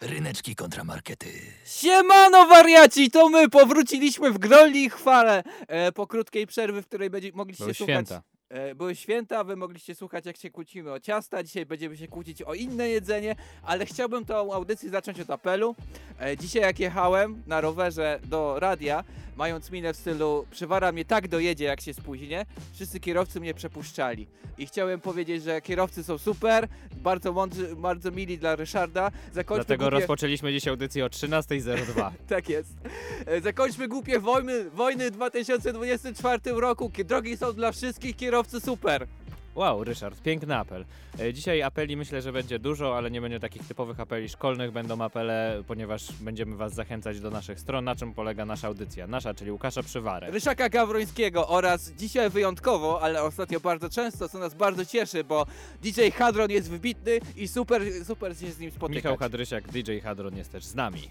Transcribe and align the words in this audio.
Ryneczki 0.00 0.54
kontramarkety. 0.56 1.28
Siemano 1.66 2.46
wariaci, 2.46 3.10
to 3.10 3.28
my 3.28 3.48
powróciliśmy 3.48 4.30
w 4.30 4.38
groli 4.38 4.84
i 4.84 4.90
chwale 4.90 5.42
e, 5.68 5.92
po 5.92 6.06
krótkiej 6.06 6.46
przerwy, 6.46 6.82
w 6.82 6.86
której 6.86 7.10
będzie, 7.10 7.30
mogliście 7.34 7.64
Były 7.64 7.74
słuchać. 7.74 7.94
święta. 7.94 8.22
E, 8.50 8.74
były 8.74 8.96
święta, 8.96 9.44
wy 9.44 9.56
mogliście 9.56 9.94
słuchać 9.94 10.26
jak 10.26 10.36
się 10.36 10.50
kłócimy 10.50 10.92
o 10.92 11.00
ciasta, 11.00 11.42
dzisiaj 11.42 11.66
będziemy 11.66 11.96
się 11.96 12.08
kłócić 12.08 12.42
o 12.42 12.54
inne 12.54 12.88
jedzenie, 12.88 13.36
ale 13.62 13.86
chciałbym 13.86 14.24
tą 14.24 14.52
audycję 14.52 14.90
zacząć 14.90 15.20
od 15.20 15.30
apelu. 15.30 15.76
E, 16.20 16.36
dzisiaj 16.36 16.62
jak 16.62 16.78
jechałem 16.80 17.42
na 17.46 17.60
rowerze 17.60 18.20
do 18.24 18.60
radia, 18.60 19.04
mając 19.36 19.70
minę 19.70 19.92
w 19.92 19.96
stylu 19.96 20.46
przywara 20.50 20.92
mnie 20.92 21.04
tak 21.04 21.28
dojedzie 21.28 21.64
jak 21.64 21.80
się 21.80 21.94
spóźnię, 21.94 22.46
wszyscy 22.72 23.00
kierowcy 23.00 23.40
mnie 23.40 23.54
przepuszczali. 23.54 24.26
I 24.58 24.66
chciałem 24.66 25.00
powiedzieć, 25.00 25.42
że 25.42 25.60
kierowcy 25.60 26.04
są 26.04 26.18
super, 26.18 26.68
bardzo 26.96 27.32
mądrzy, 27.32 27.76
bardzo 27.76 28.10
mili 28.10 28.38
dla 28.38 28.56
Ryszarda. 28.56 29.10
Zakończmy 29.32 29.64
Dlatego 29.64 29.84
głupie... 29.84 29.96
rozpoczęliśmy 29.96 30.52
dzisiaj 30.52 30.70
audycję 30.70 31.04
o 31.04 31.08
13.02. 31.08 32.10
Tak 32.28 32.48
jest. 32.48 32.74
E, 33.26 33.40
Zakończmy 33.40 33.88
głupie 33.88 34.20
wojny, 34.20 34.70
wojny 34.70 35.10
w 35.10 35.14
2024 35.14 36.52
roku. 36.52 36.92
Drogi 37.04 37.36
są 37.36 37.52
dla 37.52 37.72
wszystkich, 37.72 38.16
kierowcy 38.40 38.60
super. 38.60 39.06
Wow, 39.54 39.84
Ryszard, 39.84 40.22
piękny 40.22 40.56
apel. 40.56 40.84
E, 41.20 41.34
Dzisiaj 41.34 41.62
apeli 41.62 41.96
myślę, 41.96 42.22
że 42.22 42.32
będzie 42.32 42.58
dużo, 42.58 42.96
ale 42.96 43.10
nie 43.10 43.20
będzie 43.20 43.40
takich 43.40 43.66
typowych 43.66 44.00
apeli 44.00 44.28
szkolnych. 44.28 44.70
Będą 44.72 45.02
apele, 45.02 45.62
ponieważ 45.66 46.12
będziemy 46.20 46.56
Was 46.56 46.74
zachęcać 46.74 47.20
do 47.20 47.30
naszych 47.30 47.60
stron, 47.60 47.84
na 47.84 47.96
czym 47.96 48.14
polega 48.14 48.44
nasza 48.44 48.68
audycja. 48.68 49.06
Nasza, 49.06 49.34
czyli 49.34 49.52
Łukasza 49.52 49.82
Przywarę. 49.82 50.30
Ryszaka 50.30 50.68
Gawrońskiego 50.68 51.48
oraz 51.48 51.90
dzisiaj 51.92 52.30
wyjątkowo, 52.30 53.02
ale 53.02 53.22
ostatnio 53.22 53.60
bardzo 53.60 53.88
często, 53.90 54.28
co 54.28 54.38
nas 54.38 54.54
bardzo 54.54 54.84
cieszy, 54.86 55.24
bo 55.24 55.46
DJ 55.82 56.00
Hadron 56.10 56.50
jest 56.50 56.70
wybitny 56.70 57.20
i 57.36 57.48
super, 57.48 57.82
super 58.04 58.36
się 58.38 58.52
z 58.52 58.58
nim 58.58 58.70
spotykać. 58.70 59.04
Michał 59.04 59.16
Hadrysiak, 59.16 59.68
DJ 59.68 59.98
Hadron 59.98 60.36
jest 60.36 60.52
też 60.52 60.64
z 60.64 60.74
nami. 60.74 61.10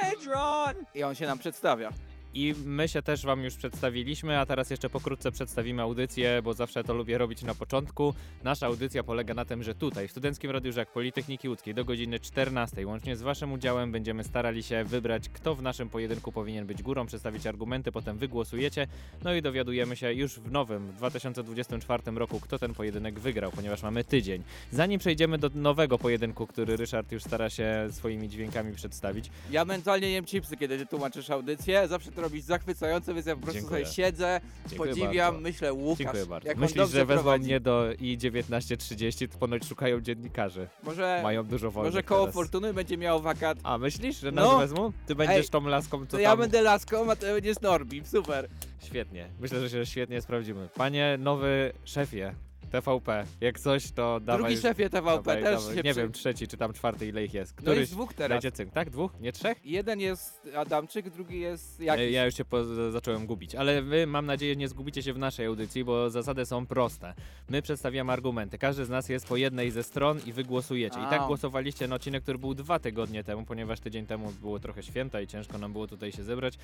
Hadron! 0.00 0.84
I 0.94 1.02
on 1.02 1.14
się 1.14 1.26
nam 1.26 1.38
przedstawia. 1.38 1.90
I 2.34 2.54
my 2.64 2.88
się 2.88 3.02
też 3.02 3.24
Wam 3.24 3.44
już 3.44 3.56
przedstawiliśmy, 3.56 4.38
a 4.38 4.46
teraz 4.46 4.70
jeszcze 4.70 4.90
pokrótce 4.90 5.32
przedstawimy 5.32 5.82
audycję, 5.82 6.42
bo 6.44 6.54
zawsze 6.54 6.84
to 6.84 6.94
lubię 6.94 7.18
robić 7.18 7.42
na 7.42 7.54
początku. 7.54 8.14
Nasza 8.44 8.66
audycja 8.66 9.02
polega 9.02 9.34
na 9.34 9.44
tym, 9.44 9.62
że 9.62 9.74
tutaj, 9.74 10.08
w 10.08 10.10
Studenckim 10.10 10.50
Radiu 10.50 10.72
Żak 10.72 10.92
Politechniki 10.92 11.48
Łódzkiej 11.48 11.74
do 11.74 11.84
godziny 11.84 12.20
14, 12.20 12.86
łącznie 12.86 13.16
z 13.16 13.22
Waszym 13.22 13.52
udziałem, 13.52 13.92
będziemy 13.92 14.24
starali 14.24 14.62
się 14.62 14.84
wybrać, 14.84 15.28
kto 15.28 15.54
w 15.54 15.62
naszym 15.62 15.88
pojedynku 15.88 16.32
powinien 16.32 16.66
być 16.66 16.82
górą, 16.82 17.06
przedstawić 17.06 17.46
argumenty, 17.46 17.92
potem 17.92 18.18
wygłosujecie, 18.18 18.86
no 19.24 19.34
i 19.34 19.42
dowiadujemy 19.42 19.96
się 19.96 20.12
już 20.12 20.34
w 20.34 20.52
nowym 20.52 20.92
2024 20.92 22.02
roku, 22.14 22.40
kto 22.40 22.58
ten 22.58 22.74
pojedynek 22.74 23.20
wygrał, 23.20 23.50
ponieważ 23.50 23.82
mamy 23.82 24.04
tydzień. 24.04 24.42
Zanim 24.70 24.98
przejdziemy 25.00 25.38
do 25.38 25.50
nowego 25.54 25.98
pojedynku, 25.98 26.46
który 26.46 26.76
Ryszard 26.76 27.12
już 27.12 27.22
stara 27.22 27.50
się 27.50 27.88
swoimi 27.90 28.28
dźwiękami 28.28 28.74
przedstawić, 28.74 29.30
Ja 29.50 29.64
mentalnie 29.64 30.10
jem 30.10 30.24
chipsy, 30.24 30.56
kiedy 30.56 30.86
tłumaczysz 30.86 31.30
audycję. 31.30 31.88
Zawsze 31.88 32.12
to 32.12 32.21
robisz 32.22 32.42
zachwycająco, 32.44 33.14
więc 33.14 33.26
ja 33.26 33.36
po 33.36 33.42
prostu 33.42 33.60
Dziękuję. 33.60 33.84
sobie 33.84 33.94
siedzę, 33.96 34.40
Dziękuję 34.68 34.90
podziwiam, 34.90 35.26
bardzo. 35.34 35.40
myślę, 35.40 35.72
Łukasz, 35.72 35.98
Dziękuję 35.98 36.26
bardzo. 36.26 36.48
jak 36.48 36.56
on 36.56 36.60
Myślisz, 36.60 36.78
dobrze 36.78 36.98
że 36.98 37.06
wezmą 37.06 37.22
prowadzi. 37.22 37.44
mnie 37.44 37.60
do 37.60 37.92
i 38.00 38.18
19.30, 38.18 39.28
to 39.28 39.38
ponoć 39.38 39.64
szukają 39.66 40.00
dziennikarzy. 40.00 40.68
Może, 40.82 41.20
Mają 41.22 41.44
dużo 41.44 41.70
wolnych 41.70 41.92
może 41.92 42.02
koło 42.02 42.20
teraz. 42.20 42.34
Fortuny 42.34 42.74
będzie 42.74 42.96
miał 42.96 43.22
wakat. 43.22 43.58
A, 43.62 43.78
myślisz, 43.78 44.20
że 44.20 44.32
nas 44.32 44.44
No. 44.44 44.58
wezmą? 44.58 44.92
Ty 45.06 45.14
będziesz 45.14 45.48
tą 45.48 45.66
laską, 45.66 46.00
co 46.06 46.06
To 46.06 46.18
ja 46.18 46.30
tam... 46.30 46.38
będę 46.38 46.62
laską, 46.62 47.10
a 47.10 47.16
ty 47.16 47.26
będziesz 47.32 47.60
Norbim, 47.60 48.06
super. 48.06 48.48
Świetnie. 48.82 49.28
Myślę, 49.40 49.60
że 49.60 49.70
się 49.70 49.86
świetnie 49.86 50.20
sprawdzimy. 50.20 50.68
Panie 50.74 51.16
nowy 51.20 51.72
szefie 51.84 52.34
TVP, 52.72 53.24
jak 53.40 53.60
coś, 53.60 53.92
to 53.92 54.20
dawaj... 54.20 54.42
Drugi 54.42 54.62
szefie 54.62 54.90
TVP 54.90 55.16
dawaj, 55.16 55.42
też 55.42 55.60
dawaj. 55.60 55.76
się 55.76 55.82
Nie 55.82 55.92
przy- 55.92 56.00
wiem, 56.02 56.12
trzeci 56.12 56.48
czy 56.48 56.56
tam 56.56 56.72
czwarty, 56.72 57.06
ile 57.06 57.24
ich 57.24 57.34
jest. 57.34 57.56
No 57.56 57.62
Któryś 57.62 57.78
jest 57.80 57.92
dwóch 57.92 58.14
teraz. 58.14 58.28
dajcie 58.42 58.52
cynk, 58.56 58.72
tak? 58.72 58.90
Dwóch? 58.90 59.20
Nie 59.20 59.32
trzech? 59.32 59.66
Jeden 59.66 60.00
jest 60.00 60.48
Adamczyk, 60.56 61.10
drugi 61.10 61.40
jest 61.40 61.80
jakiś. 61.80 62.12
Ja 62.12 62.24
już 62.24 62.34
się 62.34 62.44
po, 62.44 62.64
zacząłem 62.90 63.26
gubić, 63.26 63.54
ale 63.54 63.82
wy 63.82 64.06
mam 64.06 64.26
nadzieję 64.26 64.56
nie 64.56 64.68
zgubicie 64.68 65.02
się 65.02 65.12
w 65.12 65.18
naszej 65.18 65.46
audycji, 65.46 65.84
bo 65.84 66.10
zasady 66.10 66.46
są 66.46 66.66
proste. 66.66 67.14
My 67.48 67.62
przedstawiamy 67.62 68.12
argumenty, 68.12 68.58
każdy 68.58 68.84
z 68.84 68.88
nas 68.88 69.08
jest 69.08 69.26
po 69.28 69.36
jednej 69.36 69.70
ze 69.70 69.82
stron 69.82 70.20
i 70.26 70.32
wy 70.32 70.44
głosujecie. 70.44 70.98
I 71.06 71.10
tak 71.10 71.22
głosowaliście 71.26 71.88
na 71.88 71.94
odcinek, 71.96 72.22
który 72.22 72.38
był 72.38 72.54
dwa 72.54 72.78
tygodnie 72.78 73.24
temu, 73.24 73.44
ponieważ 73.44 73.80
tydzień 73.80 74.06
temu 74.06 74.32
było 74.40 74.58
trochę 74.58 74.82
święta 74.82 75.20
i 75.20 75.26
ciężko 75.26 75.58
nam 75.58 75.72
było 75.72 75.86
tutaj 75.86 76.12
się 76.12 76.24
zebrać, 76.24 76.54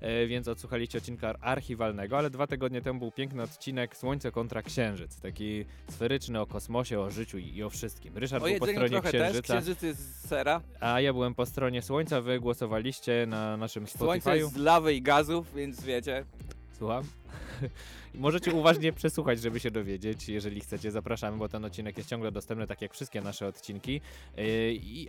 e, 0.00 0.26
więc 0.26 0.48
odsłuchaliście 0.48 0.98
odcinka 0.98 1.34
archiwalnego, 1.40 2.18
ale 2.18 2.30
dwa 2.30 2.46
tygodnie 2.46 2.82
temu 2.82 2.98
był 2.98 3.10
piękny 3.12 3.42
odcinek 3.42 3.96
Słońce 3.96 4.32
kontra 4.32 4.62
Księżyc, 4.62 5.20
taki 5.20 5.57
sferyczny 5.90 6.40
o 6.40 6.46
kosmosie, 6.46 7.00
o 7.00 7.10
życiu 7.10 7.38
i, 7.38 7.56
i 7.56 7.62
o 7.62 7.70
wszystkim. 7.70 8.18
Ryszard 8.18 8.44
o 8.44 8.46
był 8.48 8.58
po 8.58 8.66
stronie 8.66 9.00
też, 9.00 9.10
Księżyca, 9.12 9.42
księżyc 9.54 9.82
jest 9.82 10.00
z 10.00 10.28
sera. 10.28 10.60
a 10.80 11.00
ja 11.00 11.12
byłem 11.12 11.34
po 11.34 11.46
stronie 11.46 11.82
Słońca, 11.82 12.20
wy 12.20 12.40
głosowaliście 12.40 13.26
na 13.28 13.56
naszym 13.56 13.86
Słońce 13.86 14.30
Spotify'u. 14.30 14.34
jest 14.36 14.52
z 14.52 14.56
lawy 14.56 14.94
i 14.94 15.02
gazów, 15.02 15.54
więc 15.54 15.84
wiecie. 15.84 16.24
Słucham? 16.78 17.04
Możecie 18.14 18.52
uważnie 18.52 18.92
przesłuchać, 18.92 19.40
żeby 19.40 19.60
się 19.60 19.70
dowiedzieć. 19.70 20.28
Jeżeli 20.28 20.60
chcecie, 20.60 20.90
zapraszamy, 20.90 21.36
bo 21.38 21.48
ten 21.48 21.64
odcinek 21.64 21.96
jest 21.96 22.08
ciągle 22.08 22.32
dostępny, 22.32 22.66
tak 22.66 22.82
jak 22.82 22.94
wszystkie 22.94 23.20
nasze 23.20 23.46
odcinki. 23.46 24.00
Yy, 24.36 24.42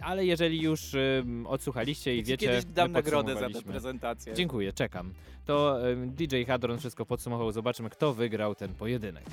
ale 0.01 0.25
jeżeli 0.25 0.61
już 0.61 0.93
ym, 0.93 1.47
odsłuchaliście 1.47 2.15
i 2.15 2.23
wiecie, 2.23 2.47
kiedyś 2.47 2.65
dam 2.65 2.91
nagrodę 2.91 3.35
za 3.35 3.49
tę 3.49 3.61
prezentację. 3.61 4.33
Dziękuję, 4.33 4.73
czekam. 4.73 5.13
To 5.45 5.87
ym, 5.89 6.11
DJ 6.11 6.43
Hadron 6.43 6.79
wszystko 6.79 7.05
podsumował. 7.05 7.51
Zobaczymy, 7.51 7.89
kto 7.89 8.13
wygrał 8.13 8.55
ten 8.55 8.73
pojedynek. 8.73 9.25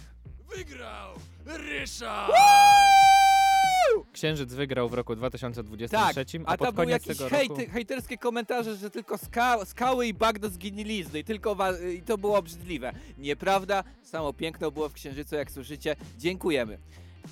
Wygrał 0.56 1.14
Ryszard! 1.46 2.32
Księżyc 4.16 4.54
wygrał 4.54 4.88
w 4.88 4.94
roku 4.94 5.16
2023, 5.16 5.88
Tak, 5.88 6.16
a, 6.46 6.52
a 6.52 6.56
pod 6.56 6.66
tam 6.66 6.74
były 6.74 6.90
jakieś 6.90 7.18
hejty, 7.18 7.54
roku... 7.54 7.72
hejterskie 7.72 8.18
komentarze, 8.18 8.76
że 8.76 8.90
tylko 8.90 9.18
ska 9.18 9.64
skały 9.64 10.06
i 10.06 10.14
bagno 10.14 10.48
zginilizny 10.48 11.18
i 11.18 11.24
tylko 11.24 11.56
i 11.94 12.02
to 12.02 12.18
było 12.18 12.38
obrzydliwe. 12.38 12.92
Nieprawda, 13.18 13.84
samo 14.02 14.32
piękno 14.32 14.70
było 14.70 14.88
w 14.88 14.92
Księżycu, 14.92 15.36
jak 15.36 15.50
słyszycie. 15.50 15.96
Dziękujemy. 16.18 16.78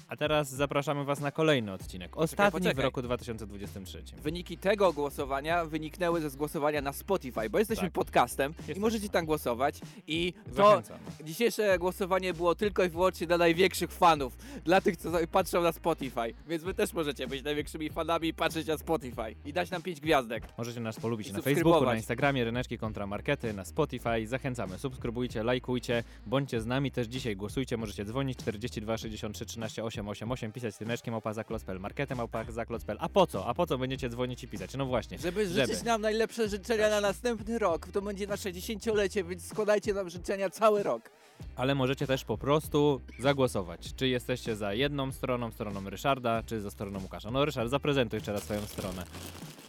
A 0.08 0.16
teraz 0.16 0.50
zapraszamy 0.50 1.04
was 1.04 1.20
na 1.20 1.30
kolejny 1.30 1.72
odcinek. 1.72 2.16
Ostatni 2.16 2.60
w 2.60 2.62
poczekaj. 2.62 2.84
roku 2.84 3.02
2023. 3.02 4.02
Wyniki 4.22 4.58
tego 4.58 4.92
głosowania 4.92 5.64
wyniknęły 5.64 6.20
ze 6.20 6.36
głosowania 6.36 6.80
na 6.82 6.92
Spotify, 6.92 7.50
bo 7.50 7.58
jesteśmy 7.58 7.84
Tak. 7.84 7.92
podcastem 7.92 8.52
i 8.52 8.56
Jesteśmy. 8.58 8.80
możecie 8.80 9.08
tam 9.08 9.26
głosować 9.26 9.80
i 10.06 10.32
to 10.56 10.82
dzisiejsze 11.24 11.78
głosowanie 11.78 12.34
było 12.34 12.54
tylko 12.54 12.84
i 12.84 12.88
wyłącznie 12.88 13.26
dla 13.26 13.38
największych 13.38 13.92
fanów, 13.92 14.36
dla 14.64 14.80
tych, 14.80 14.96
co 14.96 15.12
patrzą 15.32 15.62
na 15.62 15.72
Spotify, 15.72 16.34
więc 16.48 16.62
wy 16.62 16.74
też 16.74 16.92
możecie 16.92 17.26
być 17.26 17.42
największymi 17.44 17.90
fanami 17.90 18.28
i 18.28 18.34
patrzeć 18.34 18.66
na 18.66 18.78
Spotify 18.78 19.34
i 19.44 19.52
dać 19.52 19.70
nam 19.70 19.82
5 19.82 20.00
gwiazdek. 20.00 20.44
Możecie 20.58 20.80
nas 20.80 21.00
polubić 21.00 21.28
I 21.28 21.32
na. 21.32 21.42
Facebooku, 21.42 21.84
na 21.84 21.94
Instagramie, 21.96 22.44
Ryneczki 22.44 22.78
kontra 22.78 23.06
Markety, 23.06 23.52
na 23.52 23.64
Spotify. 23.64 24.26
Zachęcamy, 24.26 24.78
subskrybujcie, 24.78 25.42
lajkujcie, 25.42 26.04
bądźcie 26.26 26.60
z 26.60 26.66
nami, 26.66 26.90
też 26.90 27.06
dzisiaj 27.06 27.36
głosujcie, 27.36 27.76
możecie 27.76 28.04
dzwonić 28.04 28.38
42 28.38 28.96
63 28.98 29.46
13 29.46 29.83
888, 29.84 30.52
pisać 30.52 30.80
ryneczkiem 30.80 31.12
małpa 31.12 31.32
zaklocpel, 31.32 31.80
marketem 31.80 32.18
małpa 32.18 32.44
zaklocpel. 32.48 32.96
A 33.00 33.08
po 33.08 33.26
co? 33.26 33.46
A 33.46 33.54
po 33.54 33.66
co 33.66 33.78
będziecie 33.78 34.08
dzwonić 34.08 34.44
i 34.44 34.48
pisać? 34.48 34.74
No 34.74 34.86
właśnie. 34.86 35.18
Żeby 35.18 35.48
Żeby. 35.48 35.66
życzyć 35.66 35.84
nam 35.84 36.00
najlepsze 36.00 36.48
życzenia 36.48 36.90
na 36.90 37.00
następny 37.00 37.58
rok, 37.58 37.88
to 37.92 38.02
będzie 38.02 38.26
nasze 38.26 38.52
dziesięciolecie, 38.52 39.24
więc 39.24 39.48
składajcie 39.48 39.94
nam 39.94 40.10
życzenia 40.10 40.50
cały 40.50 40.82
rok. 40.82 41.10
Ale 41.56 41.74
możecie 41.74 42.06
też 42.06 42.24
po 42.24 42.38
prostu 42.38 43.00
zagłosować. 43.18 43.94
Czy 43.94 44.08
jesteście 44.08 44.56
za 44.56 44.74
jedną 44.74 45.12
stroną, 45.12 45.50
stroną 45.50 45.90
Ryszarda, 45.90 46.42
czy 46.42 46.60
za 46.60 46.70
stroną 46.70 47.00
Łukasza. 47.02 47.30
No 47.30 47.44
Ryszard, 47.44 47.70
zaprezentuj 47.70 48.16
jeszcze 48.16 48.32
raz 48.32 48.42
swoją 48.42 48.60
stronę. 48.60 49.04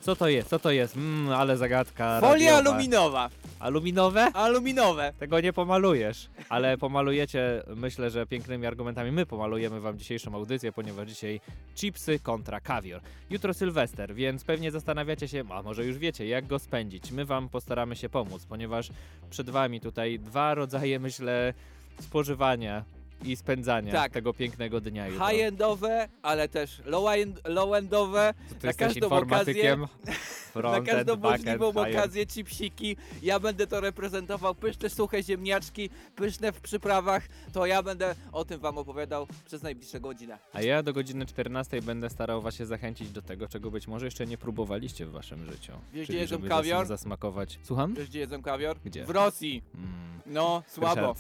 Co 0.05 0.16
to 0.16 0.27
jest? 0.27 0.49
Co 0.49 0.59
to 0.59 0.71
jest? 0.71 0.95
Mmm, 0.95 1.31
ale 1.31 1.57
zagadka 1.57 2.21
Folia 2.21 2.51
radiowa. 2.51 2.71
aluminowa. 2.71 3.29
Aluminowe? 3.59 4.23
Aluminowe. 4.33 5.13
Tego 5.19 5.39
nie 5.41 5.53
pomalujesz, 5.53 6.29
ale 6.49 6.77
pomalujecie, 6.77 7.63
myślę, 7.75 8.09
że 8.09 8.25
pięknymi 8.25 8.66
argumentami. 8.66 9.11
My 9.11 9.25
pomalujemy 9.25 9.81
wam 9.81 9.97
dzisiejszą 9.99 10.35
audycję, 10.35 10.71
ponieważ 10.71 11.07
dzisiaj 11.07 11.41
chipsy 11.75 12.19
kontra 12.19 12.59
kawior. 12.59 13.01
Jutro 13.29 13.53
Sylwester, 13.53 14.16
więc 14.16 14.43
pewnie 14.43 14.72
zastanawiacie 14.72 15.28
się, 15.28 15.43
a 15.49 15.61
może 15.63 15.85
już 15.85 15.97
wiecie, 15.97 16.28
jak 16.28 16.47
go 16.47 16.59
spędzić. 16.59 17.11
My 17.11 17.25
wam 17.25 17.49
postaramy 17.49 17.96
się 17.96 18.09
pomóc, 18.09 18.46
ponieważ 18.46 18.90
przed 19.29 19.49
wami 19.49 19.81
tutaj 19.81 20.19
dwa 20.19 20.53
rodzaje, 20.53 20.99
myślę, 20.99 21.53
spożywania 21.99 22.84
i 23.23 23.35
spędzania 23.35 23.91
Tak. 23.91 24.12
tego 24.12 24.34
pięknego 24.34 24.82
dnia. 24.82 25.06
High-endowe, 25.12 26.08
ale 26.22 26.50
też 26.50 26.82
low-end- 26.85 27.41
low-endowe. 27.44 28.34
Ty 28.59 28.67
na 28.67 28.73
każdą 28.73 29.06
informatykiem. 29.06 29.85
na 30.56 30.82
każdą 30.82 31.16
możliwą 31.16 31.67
okazję 31.67 32.26
chipsiki. 32.26 32.97
Ja 33.22 33.40
będę 33.40 33.67
to 33.67 33.82
reprezentował. 33.82 34.56
Pyszne, 34.56 34.90
suche 34.90 35.23
ziemniaczki, 35.23 35.90
pyszne 36.16 36.52
w 36.52 36.62
przyprawach. 36.62 37.28
To 37.53 37.66
ja 37.66 37.84
będę 37.84 38.16
o 38.32 38.46
tym 38.46 38.59
wam 38.59 38.78
opowiadał 38.78 39.28
przez 39.46 39.64
najbliższe 39.64 40.00
godzinę. 40.00 40.38
A 40.53 40.61
ja 40.61 40.84
do 40.84 40.94
godziny 40.94 41.26
14 41.26 41.82
będę 41.82 42.09
starał 42.09 42.41
was 42.41 42.56
się 42.56 42.66
zachęcić 42.66 43.09
do 43.09 43.22
tego, 43.22 43.47
czego 43.47 43.72
być 43.72 43.88
może 43.88 44.06
jeszcze 44.06 44.26
nie 44.26 44.38
próbowaliście 44.38 45.06
w 45.06 45.11
waszym 45.11 45.46
życiu. 45.52 45.72
Wiesz, 45.94 46.08
gdzie 46.08 46.18
jedzą 46.18 46.41
kawior? 46.41 46.85
zas- 46.85 46.88
zasmakować. 46.88 47.59
Słucham? 47.64 47.94
Wiesz, 47.94 48.09
gdzie 48.09 48.20
jedzą 48.20 48.41
kawior? 48.41 48.78
Gdzie? 48.85 49.06
W 49.06 49.09
Rosji. 49.09 49.64
Mm. 49.76 49.88
No, 50.26 50.64
słabo. 50.68 50.96
Ryszard, 50.96 51.20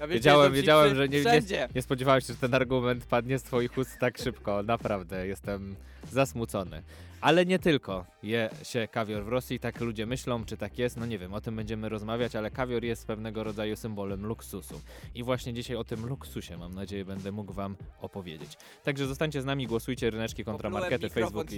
A 0.00 0.06
wiecie, 0.06 0.14
Wiedziałem, 0.14 0.52
wiedziałem, 0.52 0.94
że 0.94 1.08
nie- 1.08 1.22
nie-. 1.22 1.68
Nie 1.74 1.82
spodziewałem 1.82 2.20
się, 2.20 2.26
że 2.26 2.38
ten 2.38 2.54
argument 2.54 3.06
padnie 3.06 3.38
z 3.38 3.42
twoich 3.42 3.78
ust 3.78 3.98
tak 4.00 4.18
szybko. 4.18 4.62
Naprawdę, 4.62 5.26
jestem 5.26 5.76
zasmucony. 6.10 6.82
Ale 7.20 7.46
nie 7.46 7.58
tylko 7.58 8.06
je 8.22 8.50
się 8.62 8.88
kawior 8.88 9.24
w 9.24 9.28
Rosji, 9.28 9.60
tak 9.60 9.80
ludzie 9.80 10.06
myślą, 10.06 10.44
czy 10.44 10.56
tak 10.56 10.78
jest, 10.78 10.96
no 10.96 11.06
nie 11.06 11.18
wiem, 11.18 11.34
o 11.34 11.40
tym 11.40 11.56
będziemy 11.56 11.88
rozmawiać, 11.88 12.36
ale 12.36 12.50
kawior 12.50 12.84
jest 12.84 13.06
pewnego 13.06 13.44
rodzaju 13.44 13.76
symbolem 13.76 14.26
luksusu. 14.26 14.80
I 15.14 15.22
właśnie 15.22 15.52
dzisiaj 15.54 15.76
o 15.76 15.84
tym 15.84 16.06
luksusie, 16.06 16.58
mam 16.58 16.74
nadzieję, 16.74 17.04
będę 17.04 17.32
mógł 17.32 17.52
wam 17.52 17.76
opowiedzieć. 18.00 18.56
Także 18.84 19.06
zostańcie 19.06 19.42
z 19.42 19.44
nami, 19.44 19.66
głosujcie 19.66 20.10
ryneczki 20.10 20.44
kontra 20.44 20.70
Poplułem 20.70 20.90
markety, 20.90 21.14
Facebook 21.14 21.52
i, 21.52 21.56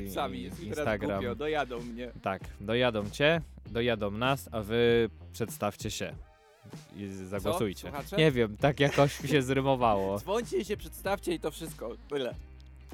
i 0.62 0.67
Instagram. 0.67 1.11
Głupio, 1.11 1.35
dojadą 1.35 1.81
mnie. 1.81 2.12
Tak, 2.23 2.43
dojadą 2.61 3.11
cię, 3.11 3.41
dojadą 3.67 4.11
nas, 4.11 4.49
a 4.53 4.61
wy 4.61 5.11
przedstawcie 5.32 5.91
się 5.91 6.15
i 6.96 7.06
zagłosujcie. 7.06 7.81
Słuchacze? 7.81 8.16
Nie 8.16 8.31
wiem, 8.31 8.56
tak 8.56 8.81
jakoś 8.81 9.22
mi 9.22 9.28
się 9.28 9.43
zrymowało. 9.43 10.19
Dzwońcie 10.20 10.64
się 10.64 10.76
przedstawcie 10.76 11.34
i 11.34 11.40
to 11.40 11.50
wszystko. 11.50 11.90
Tyle. 12.08 12.34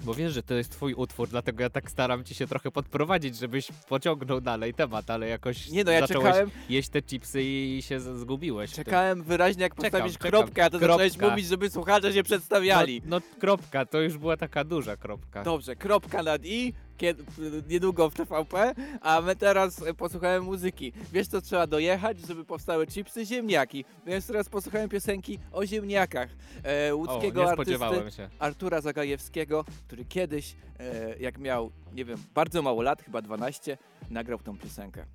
Bo 0.02 0.14
wiesz, 0.14 0.32
że 0.32 0.43
to 0.43 0.55
jest 0.55 0.70
twój 0.72 0.94
utwór, 0.94 1.28
dlatego 1.28 1.62
ja 1.62 1.70
tak 1.70 1.90
staram 1.90 2.25
ci 2.25 2.34
się 2.34 2.46
trochę 2.46 2.70
podprowadzić, 2.70 3.37
żebyś 3.37 3.69
pociągnął 3.88 4.40
dalej 4.40 4.75
temat, 4.75 5.11
ale 5.11 5.28
jakoś 5.28 5.70
Nie 5.70 5.84
no, 5.84 5.93
ja 5.93 6.06
czekałem, 6.06 6.50
jeść 6.69 6.88
te 6.88 7.02
chipsy 7.02 7.43
i 7.43 7.82
się 7.82 8.00
zgubiłeś. 8.00 8.72
czekałem 8.72 9.22
wyraźnie 9.22 9.62
jak 9.62 9.75
postawisz 9.75 10.12
czekam. 10.12 10.31
kropkę, 10.31 10.64
a 10.64 10.70
to 10.70 10.78
Kropka. 10.78 11.05
zacząłeś 11.05 11.31
mówić, 11.31 11.46
żeby 11.46 11.70
słuchacze 11.70 12.12
się 12.12 12.23
przedstawiali. 12.23 13.02
No, 13.05 13.16
no 13.19 13.38
kropka, 13.40 13.87
to 13.87 14.00
już 14.00 14.19
była 14.19 14.37
taka 14.37 14.64
duża 14.64 14.96
kropka. 14.96 15.43
Dobrze, 15.43 15.76
kropka 15.76 16.23
nad 16.23 16.44
i, 16.44 16.73
kiedy, 17.00 17.25
niedługo 17.69 18.11
w 18.11 18.14
TVP, 18.14 18.75
a 19.00 19.20
my 19.20 19.37
teraz 19.37 19.82
e, 19.82 19.94
posłuchamy 19.94 20.41
muzyki. 20.41 20.93
Wiesz 21.12 21.29
co 21.29 21.41
trzeba 21.41 21.67
dojechać, 21.67 22.19
żeby 22.26 22.44
powstały 22.44 22.87
chipsy? 22.87 23.26
Ziemniaki. 23.26 23.85
Więc 24.06 24.26
teraz 24.26 24.49
posłuchałem 24.49 24.88
piosenki 24.88 25.38
o 25.52 25.67
ziemniakach 25.67 26.29
e, 26.64 26.94
o, 26.94 26.97
łódzkiego 26.97 27.43
nie 27.43 27.50
artysty 27.50 28.17
się. 28.17 28.29
Artura 28.38 28.81
Zagajewskiego, 28.81 29.64
który 29.87 30.05
kiedyś, 30.05 30.56
e, 30.79 31.19
jak 31.19 31.38
miał, 31.38 31.70
nie 31.93 32.05
wiem, 32.05 32.19
bardzo 32.35 32.62
mało 32.62 32.82
lat, 32.82 33.02
chyba 33.02 33.23
12, 33.23 33.79
nagrał 34.11 34.38
tą 34.38 34.58
piosenkę. 34.58 35.06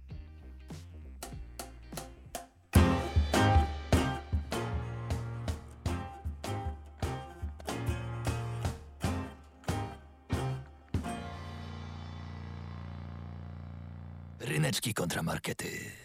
Ryneczki 15.15 15.23
kontra 15.23 15.23
markety. 15.23 16.04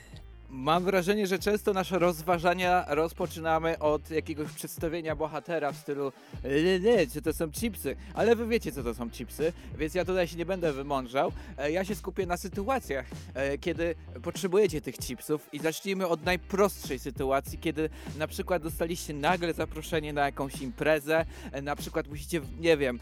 Mam 0.52 0.85
wrażenie, 0.85 1.26
że 1.26 1.38
często 1.38 1.73
nasze 1.73 1.99
rozważania 1.99 2.85
rozpoczynamy 2.88 3.79
od 3.79 4.11
jakiegoś 4.11 4.52
przedstawienia 4.52 5.17
bohatera 5.17 5.73
w 5.73 5.76
stylu 5.76 6.12
nie, 6.44 6.81
nie, 6.81 7.06
czy 7.06 7.23
to 7.23 7.32
są 7.32 7.50
chipsy, 7.50 7.97
ale 8.14 8.37
wy 8.37 8.47
wiecie, 8.47 8.73
co 8.73 8.82
to 8.82 8.94
są 8.94 9.11
chipsy, 9.11 9.52
więc 9.79 9.94
ja 9.94 10.05
tutaj 10.05 10.29
się 10.29 10.37
nie 10.37 10.47
będę 10.47 10.73
wymądrzał. 10.73 11.32
E, 11.58 11.70
Ja 11.70 11.85
się 11.85 11.94
skupię 11.94 12.26
na 12.26 12.37
sytuacjach, 12.37 13.06
e, 13.35 13.58
kiedy 13.58 13.94
potrzebujecie 14.23 14.81
tych 14.81 14.97
chipsów 14.97 15.49
i 15.52 15.58
zacznijmy 15.58 16.06
od 16.06 16.25
najprostszej 16.25 16.99
sytuacji, 16.99 17.58
kiedy 17.58 17.91
na 18.19 18.26
przykład 18.26 18.62
dostaliście 18.62 19.14
nagle 19.14 19.53
zaproszenie 19.53 20.12
na 20.12 20.25
jakąś 20.26 20.62
imprezę, 20.62 21.25
e, 21.53 21.62
na 21.62 21.76
przykład 21.76 22.08
musicie, 22.08 22.41
nie 22.61 22.76
wiem, 22.76 22.99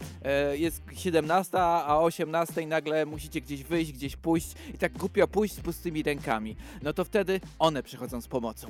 jest 0.53 0.81
17, 0.95 1.59
a 1.59 1.97
o 1.97 2.03
18 2.03 2.67
nagle 2.67 3.05
musicie 3.05 3.41
gdzieś 3.41 3.63
wyjść, 3.63 3.91
gdzieś 3.91 4.15
pójść 4.15 4.53
i 4.73 4.77
tak 4.77 4.93
głupio 4.93 5.27
pójść 5.27 5.55
z 5.55 5.59
pustymi 5.59 6.03
rękami. 6.03 6.55
No 6.81 6.93
to 6.93 7.05
wtedy 7.05 7.38
one 7.59 7.83
przychodzą 7.83 8.21
z 8.21 8.27
pomocą. 8.27 8.67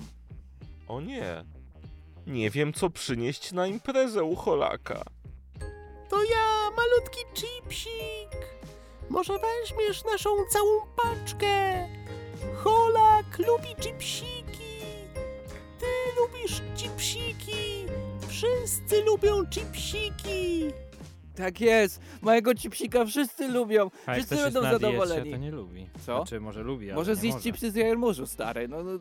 O 0.88 1.02
nie. 1.02 1.44
Nie 2.28 2.50
wiem, 2.50 2.74
co 2.74 2.90
przynieść 2.90 3.52
na 3.52 3.68
imprezę 3.68 4.24
u 4.24 4.36
Holaka. 4.36 5.04
To 6.10 6.24
ja, 6.24 6.72
malutki 6.78 7.20
chipsik. 7.34 8.50
Może 9.10 9.34
weźmiesz 9.34 10.04
naszą 10.04 10.30
całą 10.50 10.82
paczkę? 10.96 11.88
Holak 12.56 13.40
lubi 13.40 13.76
chipsiki. 13.82 14.80
Ty 15.80 15.86
lubisz 16.22 16.62
chipsiki. 16.76 17.86
Wszyscy 18.28 19.04
lubią 19.04 19.46
chipsiki. 19.50 20.64
Tak 21.40 21.62
jest, 21.62 22.00
mojego 22.22 22.56
chipsika 22.56 23.06
wszyscy 23.06 23.48
lubią, 23.48 23.92
A 24.06 24.12
jak 24.12 24.18
wszyscy 24.18 24.36
ktoś 24.36 24.46
jest 24.46 24.54
będą 24.54 24.62
na 24.62 24.70
diecie, 24.80 24.86
zadowoleni. 24.98 25.32
to 25.32 25.38
nie 25.38 25.52
lubi. 25.52 25.88
Co? 26.06 26.16
Znaczy, 26.16 26.40
może 26.40 26.64
lubi, 26.64 26.86
ale 26.90 26.96
Może 26.96 27.12
nie 27.12 27.16
zjeść 27.16 27.34
może. 27.34 27.44
chipsy 27.44 27.72
z 27.72 27.76
jarmużu, 27.76 28.26
stary. 28.28 28.68
No, 28.68 28.84
no, 28.84 28.92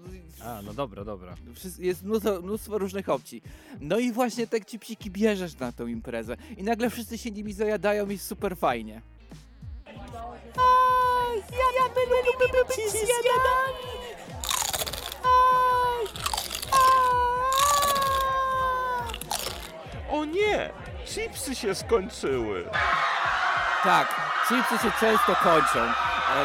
A, 0.44 0.62
no 0.62 0.74
dobra, 0.74 1.04
dobra. 1.04 1.34
Wszys- 1.54 1.80
Jest 1.80 2.02
mnóstwo, 2.02 2.40
mnóstwo 2.42 2.78
różnych 2.78 3.08
opcji. 3.08 3.42
No 3.80 3.98
i 3.98 4.12
właśnie 4.12 4.46
te 4.46 4.60
chipsiki 4.60 5.10
bierzesz 5.10 5.58
na 5.58 5.72
tą 5.72 5.86
imprezę 5.86 6.36
i 6.56 6.62
nagle 6.62 6.90
wszyscy 6.90 7.18
się 7.18 7.30
nimi 7.30 7.52
zajadają 7.52 8.08
i 8.08 8.12
jest 8.12 8.26
super 8.26 8.56
fajnie. 8.56 9.02
Aj, 9.86 9.94
ja, 11.52 11.82
ja 11.82 11.88
my 11.94 12.00
lubimy 12.16 12.64
być 12.68 12.78
aj. 12.78 13.78
O 20.10 20.24
nie! 20.24 20.70
Chipsy 21.08 21.54
się 21.54 21.74
skończyły. 21.74 22.64
Tak, 23.84 24.20
chipsy 24.48 24.78
się 24.78 24.92
często 25.00 25.36
kończą 25.42 25.78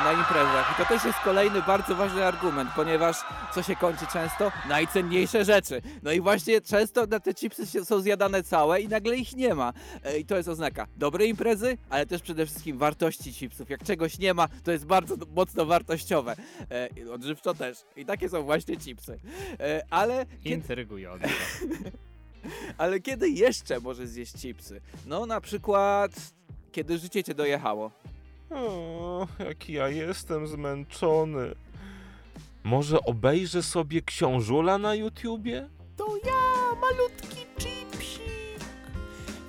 na 0.04 0.14
imprezach 0.14 0.72
i 0.72 0.84
to 0.84 0.86
też 0.90 1.06
jest 1.06 1.20
kolejny 1.20 1.62
bardzo 1.62 1.96
ważny 1.96 2.26
argument, 2.26 2.70
ponieważ 2.76 3.18
co 3.54 3.64
się 3.64 3.76
kończy 3.76 4.06
często? 4.14 4.52
Najcenniejsze 4.70 5.46
rzeczy. 5.46 5.82
No 6.04 6.12
i 6.12 6.22
właśnie 6.22 6.62
często 6.62 7.06
na 7.06 7.20
te 7.20 7.34
chipsy 7.34 7.86
są 7.86 8.00
zjadane 8.00 8.44
całe 8.44 8.82
i 8.82 8.88
nagle 8.88 9.16
ich 9.16 9.36
nie 9.36 9.56
ma. 9.56 9.74
E, 10.04 10.18
I 10.18 10.26
to 10.26 10.38
jest 10.38 10.50
oznaka 10.50 10.88
dobrej 10.98 11.30
imprezy, 11.30 11.78
ale 11.90 12.06
też 12.06 12.22
przede 12.22 12.46
wszystkim 12.46 12.78
wartości 12.78 13.34
chipsów. 13.34 13.70
Jak 13.70 13.84
czegoś 13.84 14.20
nie 14.20 14.34
ma, 14.34 14.48
to 14.64 14.72
jest 14.72 14.86
bardzo 14.86 15.16
mocno 15.36 15.66
wartościowe. 15.66 16.36
E, 16.72 17.14
odżywczo 17.14 17.54
też. 17.54 17.78
I 17.96 18.06
takie 18.06 18.30
są 18.30 18.44
właśnie 18.44 18.78
chipsy. 18.78 19.20
E, 19.60 19.82
ale 19.90 20.26
kiedy, 20.26 20.56
Intrygujące. 20.56 21.28
ale 22.78 23.00
kiedy 23.00 23.30
jeszcze 23.30 23.80
możesz 23.80 24.10
zjeść 24.10 24.34
chipsy? 24.34 24.82
No 25.06 25.26
na 25.26 25.42
przykład 25.42 26.12
kiedy 26.72 26.98
życie 26.98 27.24
cię 27.24 27.34
dojechało. 27.34 27.92
O, 28.50 29.28
jaki 29.40 29.74
ja 29.74 29.90
jestem 29.90 30.48
zmęczony. 30.48 31.56
Może 32.64 33.00
obejrzę 33.02 33.64
sobie 33.64 34.02
książula 34.02 34.78
na 34.78 34.96
YouTubie? 34.96 35.70
To 35.98 36.18
ja, 36.26 36.76
malutki 36.82 37.46
chipsik. 37.58 38.20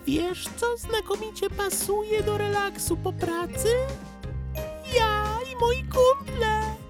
Wiesz, 0.07 0.49
co 0.57 0.77
znakomicie 0.77 1.51
pasuje 1.51 2.23
do 2.23 2.39
relaksu 2.39 2.97
po 2.97 3.13
pracy? 3.13 3.69
Ja 4.97 5.39
i 5.53 5.57
moi 5.61 5.85
kumple. 5.85 6.84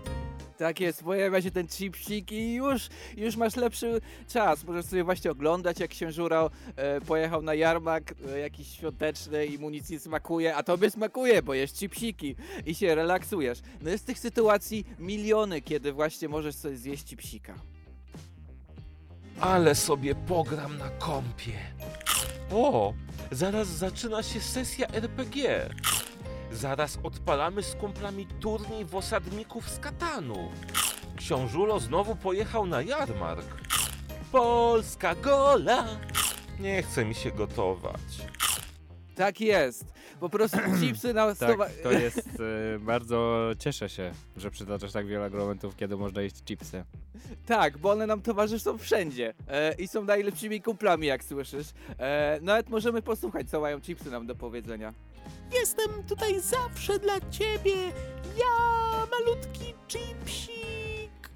Tak 0.59 0.81
jest, 0.81 1.03
pojawia 1.03 1.43
się 1.43 1.51
ten 1.51 1.69
chipsik 1.69 2.33
i 2.33 2.55
już, 2.55 2.89
już 3.17 3.37
masz 3.37 3.57
lepszy 3.57 4.01
czas. 4.29 4.65
Możesz 4.65 4.87
sobie 4.87 5.05
właśnie 5.05 5.31
oglądać, 5.31 5.81
jak 5.81 5.91
księżura 5.91 6.51
e, 6.77 7.01
pojechał 7.01 7.43
na 7.43 7.55
jarmark 7.55 8.15
e, 8.35 8.39
jakiś 8.39 8.69
świąteczny 8.69 9.47
i 9.47 9.59
mu 9.59 9.71
nic 9.71 9.91
nie 9.91 10.01
smakuje, 10.01 10.57
a 10.57 10.63
tobie 10.63 10.91
smakuje, 10.91 11.43
bo 11.43 11.55
jest 11.55 11.79
chipsiki 11.79 12.37
i 12.67 12.75
się 12.75 12.95
relaksujesz. 12.95 13.59
No 13.83 13.91
jest 13.91 14.07
tych 14.07 14.19
sytuacji 14.19 14.87
miliony, 14.99 15.61
kiedy 15.63 15.93
właśnie 15.93 16.29
możesz 16.29 16.55
sobie 16.55 16.77
zjeść 16.77 17.05
chipsika. 17.05 17.55
Ale 19.41 19.75
sobie 19.75 20.15
pogram 20.15 20.79
na 20.79 20.89
kompie. 20.89 21.53
O, 22.51 22.95
zaraz 23.31 23.69
zaczyna 23.69 24.23
się 24.23 24.41
sesja 24.41 24.87
RPG. 24.89 25.71
Zaraz 26.55 26.99
odpalamy 27.03 27.63
z 27.63 27.75
kumplami 27.75 28.27
turniej 28.27 28.85
w 28.85 28.95
osadników 28.95 29.71
z 29.71 29.79
Katanu. 29.79 30.51
Książulo 31.17 31.81
znowu 31.81 32.17
pojechał 32.17 32.67
na 32.67 32.83
jarmark. 32.83 33.47
Polska 34.33 35.15
gola! 35.15 35.85
Nie 36.61 36.83
chce 36.83 37.05
mi 37.05 37.15
się 37.15 37.31
gotować. 37.31 38.01
Tak 39.17 39.41
jest. 39.41 39.85
Po 40.21 40.29
prostu 40.29 40.59
chipsy 40.81 41.15
na 41.15 41.35
Tak, 41.35 41.37
stowa- 41.51 41.69
to 41.83 41.93
jest 41.93 42.29
e, 42.75 42.79
bardzo 42.79 43.51
cieszę 43.59 43.89
się, 43.89 44.13
że 44.37 44.51
przytaczasz 44.51 44.93
tak 44.93 45.07
wiele 45.07 45.25
argumentów, 45.25 45.77
kiedy 45.77 45.97
można 45.97 46.23
jeść 46.23 46.43
chipsy. 46.45 46.85
Tak, 47.47 47.79
bo 47.79 47.91
one 47.91 48.07
nam 48.07 48.23
towarzyszą 48.23 48.79
wszędzie 48.79 49.35
e, 49.49 49.75
i 49.75 49.89
są 49.89 50.05
najlepszymi 50.05 50.61
kumplami, 50.63 51.07
jak 51.07 51.25
słyszysz. 51.25 51.67
E, 51.99 52.39
nawet 52.43 52.69
możemy 52.71 53.03
posłuchać, 53.03 53.51
co 53.51 53.61
mają 53.61 53.81
chipsy 53.81 54.11
nam 54.11 54.27
do 54.27 54.35
powiedzenia. 54.35 54.93
Jestem 55.53 56.05
tutaj 56.09 56.41
zawsze 56.41 56.99
dla 56.99 57.21
ciebie. 57.31 57.75
Ja, 58.37 59.07
malutki 59.11 59.75
chipsik. 59.89 61.31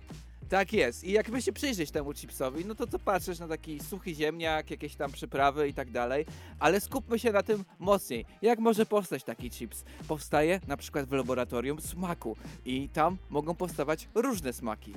Tak 0.49 0.73
jest. 0.73 1.04
I 1.04 1.12
jakby 1.12 1.42
się 1.42 1.52
przyjrzeć 1.52 1.90
temu 1.90 2.12
chipsowi, 2.12 2.64
no 2.64 2.75
to 2.75 2.87
co 2.87 2.99
patrzysz 2.99 3.38
na 3.38 3.49
taki 3.49 3.80
suchy 3.80 4.14
ziemniak, 4.14 4.71
jakieś 4.71 4.95
tam 4.97 5.12
przyprawy 5.12 5.68
i 5.68 5.75
tak 5.75 5.90
dalej, 5.90 6.26
ale 6.59 6.80
skupmy 6.80 7.18
się 7.18 7.33
na 7.33 7.42
tym 7.42 7.64
mocniej. 7.78 8.25
Jak 8.42 8.59
może 8.59 8.87
powstać 8.87 9.25
taki 9.25 9.50
chips? 9.50 9.85
Powstaje 10.09 10.61
na 10.66 10.76
przykład 10.76 11.07
w 11.07 11.12
laboratorium 11.12 11.80
smaku 11.80 12.37
i 12.64 12.88
tam 12.88 13.16
mogą 13.30 13.54
powstawać 13.54 14.09
różne 14.14 14.52
smaki. 14.52 14.95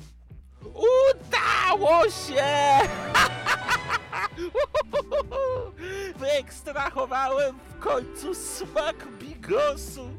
Udało 0.63 2.10
się! 2.10 2.43
Wyekstrahowałem 6.20 7.56
w 7.70 7.80
końcu 7.80 8.36
smak 8.36 9.08
bigosu. 9.20 10.10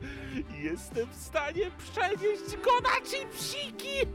Jestem 0.58 1.08
w 1.10 1.16
stanie 1.16 1.70
przenieść 1.78 2.56
go 2.56 2.70
na 2.80 3.00
chipsiki. 3.06 4.06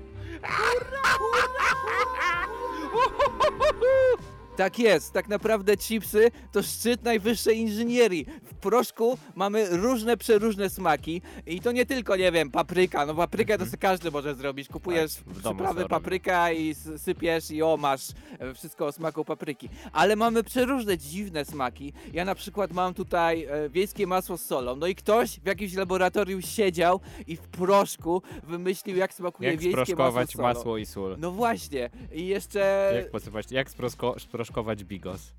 Tak 4.58 4.80
jest, 4.80 5.14
tak 5.14 5.28
naprawdę 5.28 5.78
chipsy 5.78 6.32
to 6.52 6.64
szczyt 6.64 7.04
najwyższej 7.04 7.58
inżynierii. 7.58 8.26
W 8.44 8.54
proszku 8.54 9.18
mamy 9.36 9.68
różne, 9.78 10.18
przeróżne 10.18 10.70
smaki 10.70 11.22
i 11.48 11.62
to 11.62 11.72
nie 11.72 11.86
tylko, 11.86 12.16
nie 12.16 12.32
wiem, 12.32 12.52
papryka, 12.52 13.06
no 13.06 13.16
paprykę 13.16 13.58
to 13.58 13.66
sobie 13.66 13.78
każdy 13.78 14.12
może 14.12 14.36
zrobić. 14.36 14.68
Kupujesz 14.68 15.14
Tak, 15.16 15.24
przyprawy 15.34 15.82
robię. 15.82 15.90
papryka 15.90 16.52
i 16.52 16.76
sypiesz 16.98 17.52
i 17.52 17.62
o, 17.64 17.78
masz 17.78 18.10
e, 18.40 18.54
wszystko 18.54 18.86
o 18.86 18.92
smaku 18.92 19.26
papryki. 19.26 19.70
Ale 19.94 20.16
mamy 20.16 20.44
przeróżne, 20.44 20.98
dziwne 20.98 21.46
smaki. 21.46 21.94
Ja 22.14 22.26
na 22.26 22.36
przykład 22.36 22.72
mam 22.74 22.94
tutaj 22.94 23.44
e, 23.46 23.70
wiejskie 23.70 24.08
masło 24.08 24.38
z 24.38 24.42
solą, 24.46 24.76
no 24.76 24.88
i 24.88 24.96
ktoś 24.96 25.40
w 25.40 25.46
jakimś 25.46 25.74
laboratorium 25.74 26.42
siedział 26.42 27.00
i 27.28 27.36
w 27.36 27.42
proszku 27.42 28.22
wymyślił, 28.44 28.98
jak 28.98 29.14
smakuje 29.14 29.50
Jak 29.52 29.60
wiejskie 29.60 29.96
masło 29.96 30.26
z 30.26 30.32
solą. 30.32 30.44
masło 30.48 30.78
i 30.78 30.86
sól? 30.86 31.16
No 31.20 31.32
właśnie, 31.32 31.90
i 32.14 32.28
jeszcze... 32.28 32.92
Jak 32.96 33.12
posypać, 33.12 33.46
jak 33.52 33.70
sprosko, 33.70 34.16
sproszkować 34.48 34.84
bigos? 34.84 35.34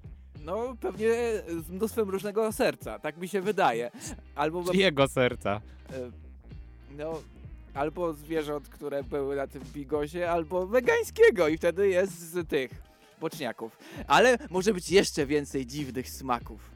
No, 0.45 0.77
pewnie 0.81 1.09
z 1.67 1.71
mnóstwem 1.71 2.11
różnego 2.11 2.53
serca, 2.53 2.99
tak 2.99 3.17
mi 3.17 3.29
się 3.29 3.41
wydaje. 3.41 3.91
Albo, 4.35 4.73
Jego 4.73 5.09
serca. 5.09 5.61
e, 5.93 6.11
no, 6.97 7.21
albo 7.75 8.13
zwierząt, 8.13 8.69
które 8.69 9.05
były 9.05 9.37
na 9.37 9.47
tym 9.47 9.63
bigosie, 9.75 10.29
albo 10.31 10.67
wegańskiego 10.67 11.49
i 11.49 11.59
wtedy 11.59 11.89
jest 11.89 12.19
z 12.33 12.49
tych 12.49 12.71
boczniaków. 13.21 13.79
Ale 14.07 14.39
może 14.51 14.75
być 14.75 14.91
jeszcze 14.91 15.27
więcej 15.27 15.67
dziwnych 15.67 16.11
smaków. 16.11 16.71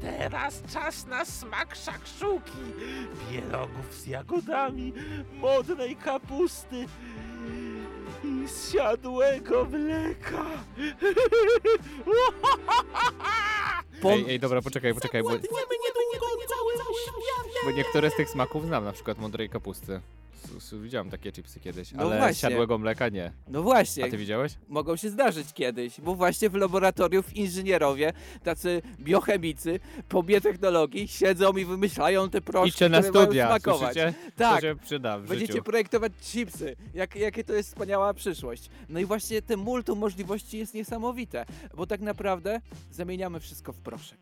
Teraz 0.00 0.62
czas 0.72 1.06
na 1.06 1.24
smak 1.24 1.74
szakszuki, 1.74 2.58
pierogów 3.30 3.94
z 3.94 4.06
jagodami, 4.06 4.92
modnej 5.40 5.96
kapusty 5.96 6.86
i 8.26 8.48
zsiadłego 8.48 9.64
mleka. 9.64 10.44
Ej, 14.04 14.24
ej, 14.28 14.40
dobra, 14.40 14.62
poczekaj, 14.62 14.94
poczekaj, 14.94 15.22
bo, 15.22 15.30
bo 17.64 17.70
niektóre 17.70 18.10
z 18.10 18.16
tych 18.16 18.30
smaków 18.30 18.66
znam, 18.66 18.84
na 18.84 18.92
przykład 18.92 19.18
mądrej 19.18 19.48
kapusty. 19.48 20.00
Widziałem 20.82 21.10
takie 21.10 21.32
chipsy 21.32 21.60
kiedyś, 21.60 21.92
No 21.92 22.02
ale 22.02 22.18
właśnie. 22.18 22.34
siadłego 22.34 22.78
mleka 22.78 23.08
nie. 23.08 23.32
No 23.48 23.62
właśnie, 23.62 24.04
A 24.04 24.08
ty 24.08 24.16
widziałeś? 24.16 24.52
mogą 24.68 24.96
się 24.96 25.10
zdarzyć 25.10 25.52
kiedyś, 25.52 26.00
bo 26.00 26.14
właśnie 26.14 26.50
w 26.50 26.54
laboratorium 26.54 27.22
inżynierowie, 27.34 28.12
tacy 28.44 28.82
biochemicy 29.00 29.80
po 30.08 30.22
biotechnologii 30.22 31.08
siedzą 31.08 31.52
i 31.52 31.64
wymyślają 31.64 32.30
te 32.30 32.40
proszki, 32.40 32.68
Idźcie 32.68 32.88
na 32.88 32.98
które 32.98 33.12
mają 33.14 33.24
studia, 33.26 33.46
smakować. 33.46 33.92
słyszycie? 33.94 34.14
Tak, 34.36 34.54
To 34.54 34.60
się 34.60 34.76
przyda 34.84 35.18
w 35.18 35.26
Będziecie 35.26 35.52
życiu. 35.52 35.64
projektować 35.64 36.12
chipsy. 36.22 36.76
Jak, 36.94 37.16
jakie 37.16 37.44
to 37.44 37.52
jest 37.52 37.68
wspaniała 37.68 38.14
przyszłość. 38.14 38.68
No 38.88 39.00
i 39.00 39.04
właśnie 39.04 39.42
te 39.42 39.56
multum 39.56 39.98
możliwości 39.98 40.58
jest 40.58 40.74
niesamowite, 40.74 41.46
bo 41.74 41.86
tak 41.86 42.00
naprawdę 42.00 42.60
zamieniamy 42.90 43.40
wszystko 43.40 43.72
w 43.72 43.78
proszek. 43.78 44.18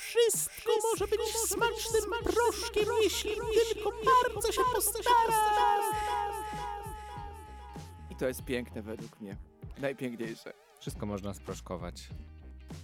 Wszystko 0.00 0.72
może 0.82 1.06
być 1.06 1.20
smacznym 1.36 2.10
proszkiem, 2.22 2.84
jeśli 3.02 3.30
tylko 3.74 3.90
bardzo 3.90 4.52
się 4.52 4.60
postara. 4.74 5.02
I 8.10 8.16
to 8.16 8.26
jest 8.28 8.44
piękne 8.44 8.82
według 8.82 9.20
mnie. 9.20 9.36
Najpiękniejsze. 9.78 10.52
Wszystko 10.80 11.06
można 11.06 11.34
sproszkować. 11.34 12.08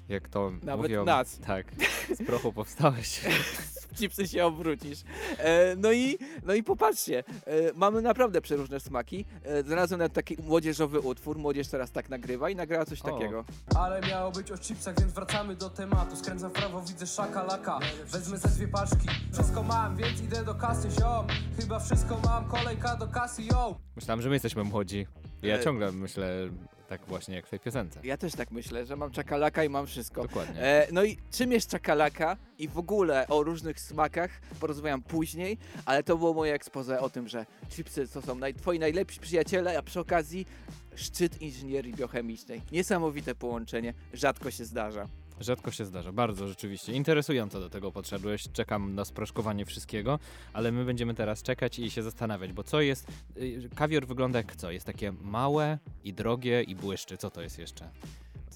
Jak 0.09 0.29
to 0.29 0.51
Nawet 0.63 0.83
mówią. 0.91 1.05
nas. 1.05 1.39
Tak, 1.47 1.67
z 2.15 2.27
prochu 2.27 2.53
powstałeś. 2.53 3.21
Chipsy 3.97 4.29
się 4.29 4.45
obrócisz. 4.47 4.99
E, 5.39 5.77
no, 5.77 5.93
i, 5.93 6.19
no 6.43 6.55
i 6.55 6.63
popatrzcie, 6.63 7.25
e, 7.47 7.73
mamy 7.75 8.03
naprawdę 8.03 8.41
przeróżne 8.41 8.81
smaki. 8.81 9.25
E, 9.45 9.63
znalazłem 9.63 9.99
nawet 9.99 10.13
taki 10.13 10.37
młodzieżowy 10.43 11.01
utwór, 11.01 11.39
młodzież 11.39 11.69
teraz 11.69 11.91
tak 11.91 12.09
nagrywa 12.09 12.51
i 12.51 12.57
nagrała 12.57 12.85
coś 12.85 13.03
O. 13.03 13.05
takiego. 13.13 13.45
Ale 13.77 14.01
miało 14.01 14.31
być 14.33 14.51
o 14.53 14.59
chipsach, 14.59 15.01
więc 15.01 15.13
wracamy 15.13 15.57
do 15.57 15.71
tematu 15.71 16.17
Skręcam 16.17 16.51
w 16.51 16.53
prawo, 16.53 16.83
widzę 16.83 17.07
szakalaka 17.07 17.79
Wezmę 18.07 18.39
ze 18.39 18.49
dwie 18.49 18.69
paczki 18.69 19.09
Wszystko 19.33 19.63
mam, 19.63 19.97
więc 19.97 20.21
idę 20.23 20.45
do 20.45 20.55
kasy, 20.55 20.89
ziom 20.91 21.27
Chyba 21.61 21.79
wszystko 21.81 22.19
mam, 22.25 22.45
kolejka 22.49 22.97
do 22.97 23.07
kasy, 23.09 23.43
yo 23.43 23.77
Myślałem, 23.97 24.23
że 24.23 24.29
my 24.29 24.35
jesteśmy 24.35 24.65
młodzi. 24.65 25.07
Ja 25.43 25.57
E. 25.57 25.65
ciągle 25.65 25.93
myślę 25.93 26.49
tak 26.87 27.01
właśnie 27.07 27.35
jak 27.35 27.47
w 27.47 27.51
tej 27.51 27.61
piosence. 27.61 28.01
Ja 28.05 28.17
też 28.17 28.33
tak 28.33 28.51
myślę, 28.51 28.87
że 28.87 28.97
mam 28.97 29.11
czakalaka 29.11 29.65
i 29.65 29.69
mam 29.69 29.87
wszystko. 29.87 30.23
Dokładnie. 30.23 30.63
E, 30.63 30.89
no 30.93 31.05
i 31.05 31.17
czym 31.33 31.53
jest 31.53 31.71
czakalaka 31.71 32.37
i 32.59 32.69
w 32.69 32.79
ogóle 32.79 33.29
o 33.29 33.43
różnych 33.43 33.81
smakach 33.81 34.31
porozmawiam 34.61 35.03
później, 35.03 35.59
ale 35.85 36.03
to 36.03 36.17
było 36.17 36.35
moje 36.35 36.55
expose 36.55 37.01
o 37.01 37.11
tym, 37.11 37.29
że 37.29 37.47
chipsy 37.71 38.09
to 38.09 38.23
są 38.23 38.35
naj, 38.35 38.55
twoi 38.55 38.79
najlepsi 38.79 39.21
przyjaciele, 39.21 39.79
a 39.79 39.83
przy 39.83 40.01
okazji 40.01 40.47
szczyt 40.95 41.43
inżynierii 41.43 41.95
biochemicznej. 41.95 42.63
Niesamowite 42.73 43.35
połączenie, 43.35 43.95
rzadko 44.13 44.51
się 44.51 44.65
zdarza. 44.65 45.09
Rzadko 45.41 45.71
się 45.71 45.85
zdarza, 45.85 46.13
bardzo 46.13 46.49
rzeczywiście. 46.49 46.93
Interesująco 46.93 47.61
do 47.61 47.71
tego 47.71 47.93
podszedłeś. 47.93 48.49
Czekam 48.53 48.95
na 48.95 49.05
sproszkowanie 49.05 49.65
wszystkiego, 49.67 50.19
ale 50.53 50.73
my 50.73 50.85
będziemy 50.85 51.15
teraz 51.15 51.43
czekać 51.43 51.79
i 51.79 51.91
się 51.91 52.03
zastanawiać, 52.03 52.53
bo 52.53 52.63
co 52.65 52.81
jest. 52.81 53.07
y, 53.37 53.69
Kawior 53.75 54.07
wygląda 54.07 54.39
jak 54.39 54.57
co? 54.57 54.71
Jest 54.71 54.87
takie 54.87 55.13
małe 55.23 55.79
i 56.05 56.13
drogie 56.13 56.63
i 56.63 56.75
błyszczy. 56.77 57.17
Co 57.17 57.31
to 57.31 57.43
jest 57.43 57.59
jeszcze? 57.59 57.89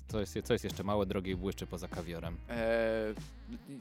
Co 0.09 0.21
jest, 0.21 0.39
co 0.45 0.53
jest 0.53 0.65
jeszcze 0.65 0.85
małe, 0.85 1.07
drogie 1.07 1.33
i 1.33 1.37
błyszczy 1.37 1.67
poza 1.67 1.89
kawiorem? 1.89 2.37
E, 2.49 3.15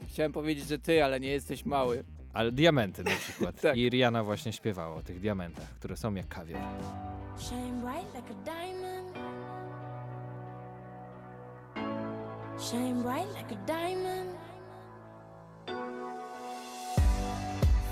chciałem 0.08 0.32
powiedzieć, 0.32 0.68
że 0.68 0.78
ty, 0.78 1.04
ale 1.04 1.20
nie 1.20 1.28
jesteś 1.30 1.64
mały. 1.64 2.04
Ale 2.32 2.52
diamenty 2.52 3.04
na 3.04 3.10
przykład. 3.10 3.60
Tak. 3.62 3.76
I 3.76 3.88
Rihanna 3.90 4.24
właśnie 4.24 4.52
śpiewała 4.52 4.96
o 4.96 5.02
tych 5.02 5.20
diamentach, 5.20 5.68
które 5.68 5.96
są 5.96 6.14
jak 6.14 6.28
kawior. 6.28 6.60
Shine 7.38 7.80
bright 7.82 8.14
like 8.14 8.34
a 8.40 8.44
diamond. 8.44 9.16
Shine 12.60 13.00
bright 13.00 13.26
like 13.32 13.50
a 13.52 13.58
diamond. 13.66 14.36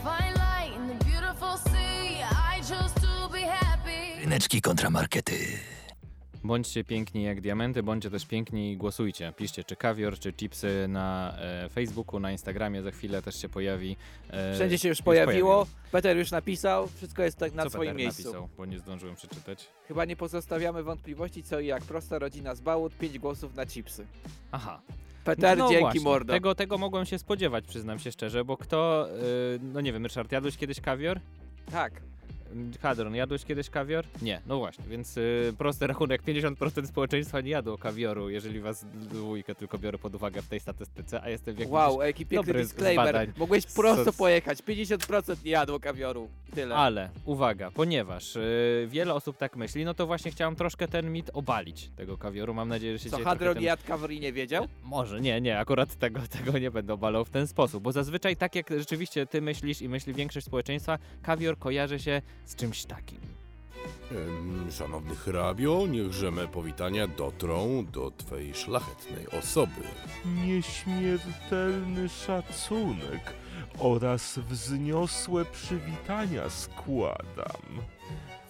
Fine 0.05 0.35
light 0.35 0.73
in 0.77 0.89
the 0.89 1.05
beautiful 1.07 1.57
sea. 1.57 2.21
I 2.23 2.61
chose 2.69 2.93
to 3.01 3.33
be 3.33 3.41
happy. 3.41 4.21
Ryneczki 4.21 4.61
kontramarkety. 4.61 5.59
Bądźcie 6.45 6.85
piękni 6.85 7.23
jak 7.23 7.41
diamenty, 7.41 7.83
bądźcie 7.83 8.11
też 8.11 8.27
piękni 8.27 8.73
i 8.73 8.77
głosujcie. 8.77 9.33
Piszcie 9.37 9.65
czy 9.65 9.77
kawior, 9.77 10.19
czy 10.19 10.33
chipsy 10.33 10.87
na 10.89 11.35
e, 11.39 11.69
Facebooku, 11.69 12.21
na 12.21 12.33
Instagramie, 12.33 12.83
za 12.83 12.91
chwilę 12.91 13.23
też 13.23 13.41
się 13.43 13.49
pojawi. 13.49 13.97
E, 14.31 14.55
Wszędzie 14.55 14.79
się 14.79 14.89
już 14.89 15.03
pojawiło, 15.03 15.67
Peter 15.93 16.17
już 16.17 16.31
napisał, 16.31 16.89
wszystko 16.97 17.23
jest 17.23 17.39
tak 17.39 17.55
na 17.55 17.63
Co 17.65 17.71
swoim 17.71 17.91
Peter 17.91 17.97
miejscu. 17.97 18.23
napisał, 18.23 18.49
bo 18.57 18.67
nie 18.67 18.79
zdążyłem 18.79 19.17
przeczytać. 19.17 19.69
Chyba 19.89 20.05
nie 20.05 20.17
pozostawiamy 20.17 20.83
wątpliwości 20.83 21.43
co 21.43 21.61
i 21.61 21.67
jak. 21.67 21.85
Prosta 21.85 22.19
rodzina 22.19 22.55
z 22.55 22.61
Bałut, 22.61 22.95
5 22.95 23.19
głosów 23.19 23.55
na 23.55 23.67
chipsy. 23.67 24.07
Aha. 24.53 24.81
Peter, 25.25 25.59
no 25.59 25.69
dzięki 25.69 25.81
właśnie, 25.83 26.01
mordo. 26.01 26.33
Tego, 26.33 26.55
tego 26.55 26.79
mogłem 26.79 27.07
się 27.07 27.19
spodziewać, 27.19 27.65
przyznam 27.67 27.99
się 27.99 28.13
szczerze, 28.13 28.45
bo 28.45 28.57
kto, 28.57 29.09
y, 29.55 29.59
no 29.63 29.81
nie 29.81 29.93
wiem, 29.93 30.05
Ryszard, 30.07 30.33
jadłeś 30.33 30.57
kiedyś 30.57 30.81
kawior? 30.81 31.21
Tak. 31.73 31.93
Hadron, 32.83 33.15
jadłeś 33.15 33.45
kiedyś 33.45 33.71
kawior? 33.71 34.05
Nie, 34.23 34.41
no 34.47 34.59
właśnie, 34.59 34.85
więc 34.89 35.17
y, 35.17 35.55
prosty 35.59 35.87
rachunek, 35.87 36.23
50% 36.23 36.87
społeczeństwa 36.87 37.41
nie 37.41 37.51
jadło 37.51 37.79
kawioru, 37.79 38.31
jeżeli 38.31 38.61
was 38.61 38.87
dwójkę 38.95 39.55
tylko 39.55 39.79
biorę 39.79 39.99
pod 39.99 40.15
uwagę 40.15 40.43
w 40.43 40.49
tej 40.49 40.61
statystyce, 40.61 41.23
a 41.23 41.31
jestem 41.31 41.55
w 41.55 41.59
jakimś... 41.59 41.75
Wow, 41.75 42.03
jaki 42.03 42.27
piękny 42.27 42.53
disclaimer. 42.53 43.33
Mogłeś 43.37 43.67
prosto 43.67 44.13
pojechać. 44.13 44.59
50% 44.59 45.45
nie 45.45 45.51
jadło 45.51 45.81
kawioru. 45.81 46.29
Tyle. 46.55 46.77
Ale, 46.77 47.11
uwaga, 47.25 47.71
ponieważ 47.71 48.37
y, 48.37 48.87
wiele 48.91 49.15
osób 49.15 49.37
tak 49.37 49.57
myśli, 49.57 49.85
no 49.85 49.95
to 49.95 50.07
właśnie 50.07 50.31
chciałem 50.31 50.57
troszkę 50.57 50.89
ten 50.89 51.13
mit 51.13 51.31
obalić, 51.33 51.91
tego 51.97 52.19
kawioru, 52.19 52.55
mam 52.55 52.69
nadzieję, 52.69 52.99
że 52.99 53.05
się 53.05 53.11
Co, 53.11 53.25
Hadron 53.25 53.55
ten... 53.55 53.63
jadł 53.63 53.83
kaworu 53.87 54.13
i 54.13 54.21
nie 54.21 54.33
wiedział? 54.33 54.69
Może, 54.83 55.21
nie, 55.21 55.41
nie, 55.41 55.59
akurat 55.59 55.95
tego, 55.95 56.21
tego 56.39 56.59
nie 56.59 56.71
będę 56.71 56.93
obalał 56.93 57.25
w 57.25 57.31
ten 57.31 57.47
sposób, 57.47 57.83
bo 57.83 57.93
zazwyczaj 57.93 58.37
tak 58.37 58.55
jak 58.55 58.71
rzeczywiście 58.79 59.27
ty 59.27 59.43
myślisz 59.43 59.83
i 59.83 59.89
myśli 59.89 60.15
większość 60.15 60.47
społeczeństwa, 60.47 60.99
kawior 61.23 61.59
kojarzy 61.59 61.99
się 61.99 62.23
z 62.47 62.57
czymś 62.57 62.85
takim. 62.85 63.19
Em, 64.13 64.73
Szanowny 64.73 65.17
hrabio, 65.17 65.87
niechże 65.89 66.31
me 66.31 66.49
powitania 66.49 67.07
dotrą 67.07 67.87
do 67.93 68.11
twej 68.11 68.55
szlachetnej 68.55 69.29
osoby. 69.29 69.81
Nieśmiertelny 70.47 72.09
szacunek 72.09 73.33
oraz 73.79 74.39
wzniosłe 74.39 75.45
przywitania 75.45 76.51
składam. 76.51 77.63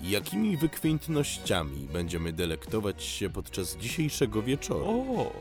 Jakimi 0.00 0.56
wykwintnościami 0.56 1.88
będziemy 1.92 2.32
delektować 2.32 3.04
się 3.04 3.30
podczas 3.30 3.76
dzisiejszego 3.76 4.42
wieczoru? 4.42 5.14
O! 5.18 5.32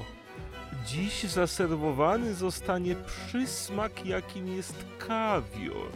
Dziś 0.88 1.24
zaserwowany 1.24 2.34
zostanie 2.36 2.96
przysmak, 2.96 4.06
jakim 4.06 4.48
jest 4.56 4.86
kawior, 5.00 5.92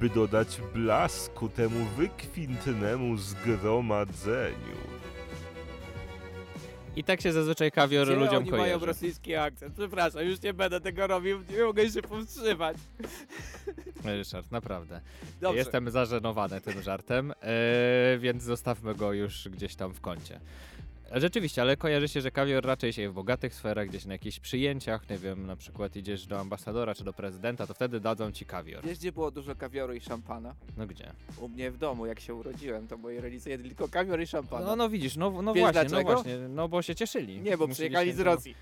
by 0.00 0.08
dodać 0.08 0.60
blasku 0.74 1.48
temu 1.48 1.84
wykwintnemu 1.84 3.16
zgromadzeniu. 3.16 4.78
I 6.96 7.04
tak 7.04 7.20
się 7.20 7.32
zazwyczaj 7.32 7.72
kawior 7.72 8.06
Gdzie 8.06 8.16
ludziom 8.16 8.36
oni 8.36 8.50
mają 8.50 8.62
kojarzy. 8.62 8.86
rosyjski 8.86 9.34
akcent? 9.34 9.74
Przepraszam, 9.74 10.22
już 10.22 10.42
nie 10.42 10.54
będę 10.54 10.80
tego 10.80 11.06
robił, 11.06 11.40
nie 11.50 11.64
mogę 11.64 11.90
się 11.90 12.02
powstrzymać. 12.02 12.76
Ryszard, 14.04 14.50
naprawdę. 14.50 15.00
Dobrze. 15.40 15.58
Jestem 15.58 15.90
zażenowany 15.90 16.60
tym 16.60 16.82
żartem, 16.82 17.32
e, 17.40 18.18
więc 18.18 18.42
zostawmy 18.42 18.94
go 18.94 19.12
już 19.12 19.48
gdzieś 19.48 19.74
tam 19.74 19.94
w 19.94 20.00
kącie. 20.00 20.40
Rzeczywiście, 21.14 21.62
ale 21.62 21.76
kojarzy 21.76 22.08
się, 22.08 22.20
że 22.20 22.30
kawior 22.30 22.64
raczej 22.66 22.92
się 22.92 23.02
je 23.02 23.10
w 23.10 23.12
bogatych 23.12 23.54
sferach, 23.54 23.88
gdzieś 23.88 24.04
na 24.04 24.12
jakichś 24.12 24.40
przyjęciach, 24.40 25.10
nie 25.10 25.18
wiem, 25.18 25.46
na 25.46 25.56
przykład 25.56 25.96
idziesz 25.96 26.26
do 26.26 26.40
ambasadora 26.40 26.94
czy 26.94 27.04
do 27.04 27.12
prezydenta, 27.12 27.66
to 27.66 27.74
wtedy 27.74 28.00
dadzą 28.00 28.32
ci 28.32 28.44
kawior. 28.46 28.84
Wiesz, 28.84 28.98
gdzie 28.98 29.12
było 29.12 29.30
dużo 29.30 29.54
kawioru 29.54 29.94
i 29.94 30.00
szampana? 30.00 30.54
No 30.76 30.86
gdzie? 30.86 31.12
U 31.40 31.48
mnie 31.48 31.70
w 31.70 31.78
domu, 31.78 32.06
jak 32.06 32.20
się 32.20 32.34
urodziłem, 32.34 32.88
to 32.88 32.96
moi 32.96 33.18
rodzice 33.20 33.50
jedli 33.50 33.68
tylko 33.68 33.88
kawior 33.88 34.20
i 34.22 34.26
szampana. 34.26 34.66
No, 34.66 34.76
no 34.76 34.88
widzisz, 34.88 35.16
no, 35.16 35.42
no 35.42 35.54
Wiesz 35.54 35.60
właśnie, 35.62 35.80
dlaczego? 35.84 36.10
no 36.10 36.14
właśnie, 36.16 36.38
no 36.48 36.68
bo 36.68 36.82
się 36.82 36.94
cieszyli. 36.94 37.40
nie, 37.40 37.50
bo 37.58 37.66
Musieli 37.66 37.74
przyjechali 37.74 38.10
się- 38.10 38.16
z 38.16 38.20
Rosji. 38.20 38.54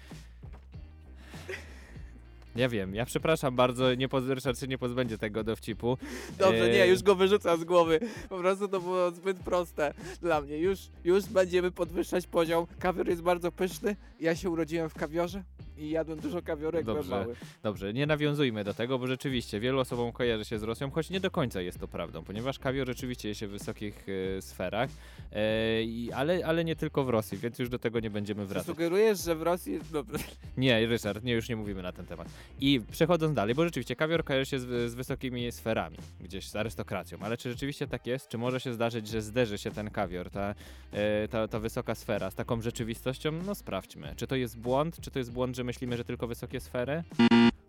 Ja 2.56 2.68
wiem, 2.68 2.94
ja 2.94 3.04
przepraszam 3.06 3.56
bardzo, 3.56 3.94
nie 3.94 4.08
poz... 4.08 4.24
Ryszard 4.26 4.60
się 4.60 4.66
nie 4.66 4.78
pozbędzie 4.78 5.18
tego 5.18 5.44
dowcipu. 5.44 5.98
Dobrze, 6.38 6.68
nie, 6.68 6.82
Eee, 6.82 6.90
już 6.90 7.02
go 7.02 7.14
wyrzucam 7.14 7.60
z 7.60 7.64
głowy. 7.64 8.00
Po 8.28 8.38
prostu 8.38 8.68
to 8.68 8.80
było 8.80 9.10
zbyt 9.10 9.38
proste 9.38 9.94
dla 10.22 10.40
mnie. 10.40 10.58
Już, 10.58 10.78
już 11.04 11.24
będziemy 11.24 11.70
podwyższać 11.70 12.26
poziom. 12.26 12.66
Kawior 12.78 13.08
jest 13.08 13.22
bardzo 13.22 13.52
pyszny. 13.52 13.96
Ja 14.20 14.34
się 14.36 14.50
urodziłem 14.50 14.88
w 14.88 14.94
kawiorze 14.94 15.42
i 15.78 15.90
jadłem 15.90 16.20
dużo 16.20 16.42
byłem 16.66 16.84
Dobrze. 16.84 17.10
mały. 17.10 17.36
Dobrze, 17.62 17.92
nie 17.92 18.06
nawiązujmy 18.06 18.64
do 18.64 18.74
tego, 18.74 18.98
bo 18.98 19.06
rzeczywiście 19.06 19.60
wielu 19.60 19.80
osobom 19.80 20.12
kojarzy 20.12 20.44
się 20.44 20.58
z 20.58 20.62
Rosją, 20.62 20.90
choć 20.90 21.10
nie 21.10 21.20
do 21.20 21.30
końca 21.30 21.60
jest 21.60 21.78
to 21.80 21.88
prawdą, 21.88 22.24
ponieważ 22.24 22.58
kawior 22.58 22.86
rzeczywiście 22.86 23.28
je 23.28 23.34
się 23.34 23.46
w 23.46 23.50
wysokich 23.50 24.06
e, 24.38 24.42
sferach, 24.42 24.90
e, 25.32 26.14
ale, 26.14 26.46
ale 26.46 26.64
nie 26.64 26.76
tylko 26.76 27.04
w 27.04 27.08
Rosji, 27.08 27.38
więc 27.38 27.58
już 27.58 27.68
do 27.68 27.78
tego 27.78 28.00
nie 28.00 28.10
będziemy 28.10 28.46
wracać. 28.46 28.66
sugerujesz, 28.66 29.24
że 29.24 29.34
w 29.34 29.42
Rosji 29.42 29.72
jest 29.72 29.92
dobre? 29.92 30.18
Nie, 30.56 30.86
Ryszard, 30.86 31.24
nie, 31.24 31.32
już 31.32 31.48
nie 31.48 31.56
mówimy 31.56 31.82
na 31.82 31.92
ten 31.92 32.06
temat. 32.06 32.28
I 32.60 32.80
przechodząc 32.90 33.34
dalej, 33.34 33.54
bo 33.54 33.64
rzeczywiście 33.64 33.96
kawior 33.96 34.24
kojarzy 34.24 34.46
się 34.50 34.58
z, 34.58 34.90
z 34.90 34.94
wysokimi 34.94 35.52
sferami, 35.52 35.96
gdzieś 36.20 36.48
z 36.48 36.56
arystokracją, 36.56 37.18
ale 37.20 37.36
czy 37.36 37.50
rzeczywiście 37.50 37.86
tak 37.86 38.06
jest? 38.06 38.28
Czy 38.28 38.38
może 38.38 38.60
się 38.60 38.72
zdarzyć, 38.72 39.08
że 39.08 39.22
zderzy 39.22 39.58
się 39.58 39.70
ten 39.70 39.90
kawior, 39.90 40.30
ta, 40.30 40.54
e, 40.92 41.28
ta, 41.28 41.48
ta 41.48 41.60
wysoka 41.60 41.94
sfera 41.94 42.30
z 42.30 42.34
taką 42.34 42.60
rzeczywistością? 42.60 43.32
No 43.32 43.54
sprawdźmy. 43.54 44.14
Czy 44.16 44.26
to 44.26 44.36
jest 44.36 44.58
błąd? 44.58 45.00
Czy 45.00 45.10
to 45.10 45.18
jest 45.18 45.32
błąd, 45.32 45.56
że 45.56 45.64
myślimy, 45.66 45.96
że 45.96 46.04
tylko 46.04 46.26
wysokie 46.26 46.60
sfery? 46.60 47.04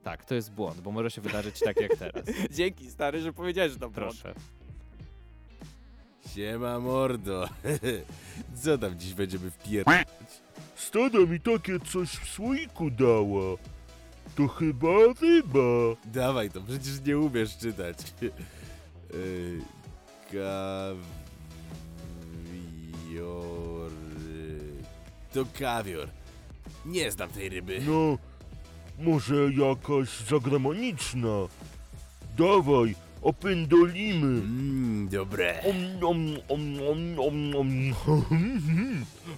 Tak, 0.04 0.26
to 0.26 0.36
jest 0.36 0.52
błąd, 0.52 0.82
bo 0.82 0.92
może 0.92 1.12
się 1.12 1.22
wydarzyć 1.22 1.60
tak 1.60 1.82
jak 1.82 1.98
teraz. 1.98 2.26
Dzięki, 2.58 2.90
stary, 2.90 3.22
że 3.22 3.34
powiedziałeś, 3.34 3.72
że 3.72 3.80
to 3.80 3.90
błąd. 3.90 3.96
Proszę. 3.96 4.34
Siema 6.36 6.80
mordo. 6.80 7.50
Co 8.64 8.78
tam 8.78 9.00
dziś 9.00 9.14
będziemy 9.14 9.52
wpierdać? 9.52 10.08
Stada 10.76 11.20
mi 11.20 11.40
takie 11.40 11.80
coś 11.80 12.10
w 12.10 12.30
słoiku 12.30 12.92
dała. 12.92 13.58
To 14.36 14.48
chyba 14.48 14.88
ryba. 15.22 15.96
Dawaj 16.06 16.50
to, 16.52 16.62
przecież 16.62 17.02
nie 17.06 17.20
umiesz 17.20 17.58
czytać. 17.58 17.98
Yy, 19.14 19.62
Kawior... 20.32 20.98
To 25.34 25.46
kawior. 25.60 26.10
Nie 26.88 27.12
znam 27.12 27.30
tej 27.30 27.50
ryby. 27.50 27.82
No, 27.88 28.18
może 29.00 29.36
jakaś 29.36 30.10
zagraniczna. 30.30 31.48
Dawaj, 32.38 32.96
opędolimy. 33.22 34.28
Mmm, 34.28 35.10
dobre. 35.10 35.64
Om, 35.64 36.06
om, 36.08 36.28
om, 36.50 36.80
om, 37.20 37.20
om, 37.20 37.56
om. 37.56 37.94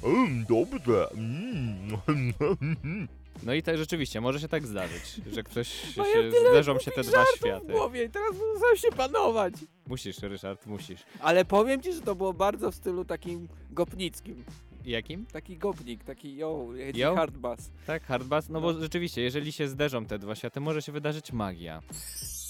Mm, 0.04 0.46
Dobre. 0.50 1.08
Mm. 1.14 3.08
No 3.44 3.54
i 3.54 3.64
tak 3.64 3.78
rzeczywiście, 3.78 4.22
może 4.22 4.40
się 4.40 4.48
tak 4.48 4.68
zdarzyć, 4.68 5.22
że 5.32 5.44
ktoś 5.44 5.84
No 5.98 6.04
się, 6.06 6.10
ja 6.10 6.32
tyle 6.32 6.50
zderzą 6.50 6.80
się 6.80 6.92
te 6.92 7.02
dwa 7.04 7.12
żartów 7.12 7.36
światy. 7.38 7.68
w 7.68 7.72
głowie 7.72 8.04
i 8.04 8.10
teraz 8.10 8.32
muszę 8.32 8.78
się 8.82 8.92
panować. 8.98 9.54
Musisz, 9.88 10.20
Ryszard, 10.20 10.66
musisz. 10.66 11.00
Ale 11.20 11.46
powiem 11.46 11.82
ci, 11.82 11.94
że 11.94 12.02
to 12.02 12.16
było 12.16 12.34
bardzo 12.34 12.72
w 12.72 12.76
stylu 12.76 13.06
takim 13.06 13.48
gopnickim. 13.72 14.44
Jakim? 14.86 15.26
Taki 15.26 15.58
gopnik, 15.58 16.04
taki 16.04 16.36
yo, 16.36 16.68
Yo? 16.94 17.16
hard 17.16 17.38
bass. 17.38 17.72
Tak, 17.88 18.04
hard 18.04 18.24
bass, 18.24 18.50
no 18.50 18.62
bo 18.62 18.74
rzeczywiście, 18.74 19.22
jeżeli 19.22 19.52
się 19.52 19.68
zderzą 19.68 20.06
te 20.06 20.20
dwa 20.20 20.36
światy, 20.36 20.60
może 20.60 20.82
się 20.82 20.92
wydarzyć 20.92 21.32
magia. 21.34 21.82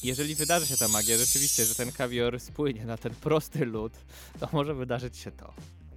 Jeżeli 0.03 0.35
wydarzy 0.35 0.65
się 0.65 0.77
ta 0.77 0.87
magia, 0.87 1.17
rzeczywiście, 1.17 1.65
że 1.65 1.75
ten 1.75 1.91
kawior 1.91 2.39
spłynie 2.39 2.85
na 2.85 2.97
ten 2.97 3.13
prosty 3.15 3.65
lód, 3.65 3.93
to 4.39 4.47
może 4.51 4.75
wydarzyć 4.75 5.17
się 5.17 5.31
to. 5.31 5.53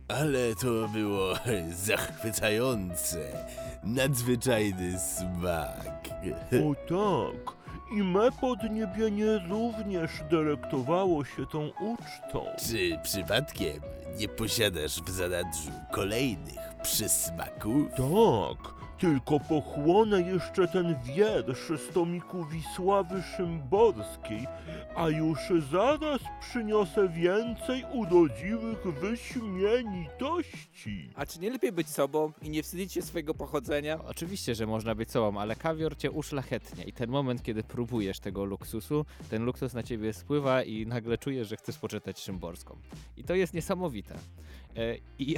Ale 0.08 0.54
to 0.54 0.88
było 0.88 1.34
zachwycające. 1.86 3.46
Nadzwyczajny 3.84 4.98
smak. 4.98 6.08
O 6.52 6.74
tak. 6.74 7.61
I 7.94 8.02
me 8.02 8.32
podniebienie 8.40 9.38
również 9.48 10.10
delektowało 10.30 11.24
się 11.24 11.46
tą 11.46 11.70
ucztą. 11.80 12.46
Czy 12.68 12.98
przypadkiem 13.02 13.80
nie 14.18 14.28
posiadasz 14.28 15.02
w 15.02 15.10
zanadrzu 15.10 15.70
kolejnych 15.90 16.74
przysmaków? 16.82 17.90
Tak, 17.90 18.81
tylko 19.02 19.40
pochłonę 19.40 20.20
jeszcze 20.20 20.68
ten 20.68 20.96
wiersz 21.04 21.80
z 21.80 21.88
tomiku 21.94 22.44
Wisławy 22.44 23.22
Szymborskiej, 23.36 24.46
a 24.94 25.08
już 25.08 25.38
zaraz 25.70 26.20
przyniosę 26.40 27.08
więcej 27.08 27.84
urodziwych 27.92 28.82
wyśmienitości. 29.00 31.10
A 31.14 31.26
czy 31.26 31.40
nie 31.40 31.50
lepiej 31.50 31.72
być 31.72 31.88
sobą 31.88 32.32
i 32.42 32.50
nie 32.50 32.62
wstydzić 32.62 32.92
się 32.92 33.02
swojego 33.02 33.34
pochodzenia? 33.34 34.04
Oczywiście, 34.04 34.54
że 34.54 34.66
można 34.66 34.94
być 34.94 35.10
sobą, 35.10 35.40
ale 35.40 35.56
kawior 35.56 35.96
cię 35.96 36.10
uszlachetnia 36.10 36.84
i 36.84 36.92
ten 36.92 37.10
moment, 37.10 37.42
kiedy 37.42 37.62
próbujesz 37.62 38.20
tego 38.20 38.44
luksusu, 38.44 39.04
ten 39.30 39.44
luksus 39.44 39.74
na 39.74 39.82
ciebie 39.82 40.12
spływa 40.12 40.62
i 40.62 40.86
nagle 40.86 41.18
czujesz, 41.18 41.48
że 41.48 41.56
chcesz 41.56 41.78
poczytać 41.78 42.20
Szymborską. 42.20 42.76
I 43.16 43.24
to 43.24 43.34
jest 43.34 43.54
niesamowite. 43.54 44.14
E, 44.76 44.96
I... 45.18 45.36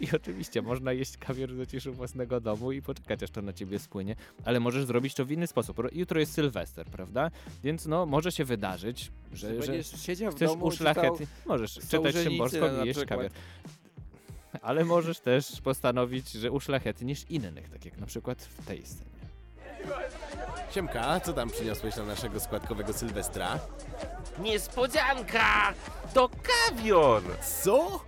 I 0.00 0.08
oczywiście 0.16 0.62
można 0.62 0.92
jeść 0.92 1.16
kawior 1.16 1.50
w 1.50 1.56
zaciszu 1.56 1.92
własnego 1.92 2.40
domu 2.40 2.72
i 2.72 2.82
poczekać, 2.82 3.22
aż 3.22 3.30
to 3.30 3.42
na 3.42 3.52
ciebie 3.52 3.78
spłynie, 3.78 4.16
ale 4.44 4.60
możesz 4.60 4.84
zrobić 4.84 5.14
to 5.14 5.24
w 5.24 5.30
inny 5.30 5.46
sposób. 5.46 5.78
Ro- 5.78 5.88
Jutro 5.92 6.20
jest 6.20 6.32
Sylwester, 6.32 6.86
prawda? 6.86 7.30
Więc 7.64 7.86
no, 7.86 8.06
może 8.06 8.32
się 8.32 8.44
wydarzyć, 8.44 9.10
że, 9.32 9.48
że 9.48 9.54
Będziesz 9.72 10.02
siedział 10.02 10.32
w 10.32 10.34
chcesz 10.36 10.50
uszlachetnić. 10.60 11.28
Możesz 11.46 11.74
czytać 11.88 12.14
Szymborską 12.14 12.82
i 12.82 12.86
jeść 12.86 12.98
przykład. 12.98 13.18
kawior. 13.18 13.30
Ale 14.62 14.84
możesz 14.84 15.20
też 15.20 15.60
postanowić, 15.60 16.30
że 16.32 16.50
uszlachetnisz 16.50 17.24
innych, 17.30 17.68
tak 17.70 17.84
jak 17.84 17.98
na 17.98 18.06
przykład 18.06 18.42
w 18.42 18.66
tej 18.66 18.86
scenie. 18.86 19.10
Siemka, 20.70 21.20
co 21.20 21.32
tam 21.32 21.50
przyniosłeś 21.50 21.96
na 21.96 22.04
naszego 22.04 22.40
składkowego 22.40 22.92
Sylwestra? 22.92 23.58
Niespodzianka! 24.38 25.74
To 26.14 26.30
kawior! 26.68 27.22
Co? 27.62 28.00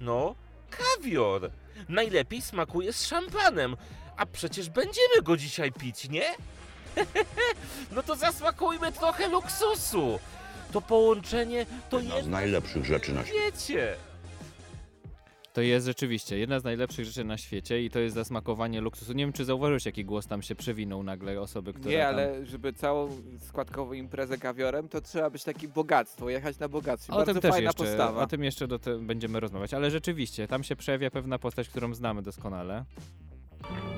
No, 0.00 0.34
kawior! 0.70 1.50
Najlepiej 1.88 2.42
smakuje 2.42 2.92
z 2.92 3.06
szampanem, 3.06 3.76
a 4.16 4.26
przecież 4.26 4.70
będziemy 4.70 5.22
go 5.22 5.36
dzisiaj 5.36 5.72
pić, 5.72 6.08
nie? 6.08 6.24
no 7.94 8.02
to 8.02 8.16
zasmakujmy 8.16 8.92
trochę 8.92 9.28
luksusu! 9.28 10.18
To 10.72 10.80
połączenie 10.80 11.66
to 11.90 11.98
Jedna 11.98 12.22
z 12.22 12.26
najlepszych 12.26 12.84
rzeczy 12.84 13.12
na 13.12 13.24
świecie. 13.24 13.96
To 15.52 15.60
jest 15.60 15.86
rzeczywiście 15.86 16.38
jedna 16.38 16.60
z 16.60 16.64
najlepszych 16.64 17.04
rzeczy 17.04 17.24
na 17.24 17.38
świecie 17.38 17.82
i 17.82 17.90
to 17.90 17.98
jest 17.98 18.14
zasmakowanie 18.14 18.80
luksusu. 18.80 19.12
Nie 19.12 19.24
wiem, 19.24 19.32
czy 19.32 19.44
zauważyłeś, 19.44 19.86
jaki 19.86 20.04
głos 20.04 20.26
tam 20.26 20.42
się 20.42 20.54
przewinął 20.54 21.02
nagle 21.02 21.40
osoby, 21.40 21.72
które 21.72 21.90
Nie, 21.94 21.98
tam... 22.00 22.14
ale 22.14 22.46
żeby 22.46 22.72
całą 22.72 23.08
składkową 23.48 23.92
imprezę 23.92 24.38
kawiorem, 24.38 24.88
to 24.88 25.00
trzeba 25.00 25.30
być 25.30 25.44
taki 25.44 25.68
bogactwo, 25.68 26.30
jechać 26.30 26.58
na 26.58 26.68
bogactwie. 26.68 27.12
O 27.12 27.16
Bardzo 27.16 27.32
tym 27.32 27.42
też 27.42 27.50
fajna 27.50 27.66
jeszcze, 27.68 27.84
postawa. 27.84 28.22
o 28.22 28.26
tym 28.26 28.44
jeszcze 28.44 28.68
do 28.68 28.78
te, 28.78 28.98
będziemy 28.98 29.40
rozmawiać, 29.40 29.74
ale 29.74 29.90
rzeczywiście, 29.90 30.48
tam 30.48 30.64
się 30.64 30.76
przejawia 30.76 31.10
pewna 31.10 31.38
postać, 31.38 31.68
którą 31.68 31.94
znamy 31.94 32.22
doskonale. 32.22 32.84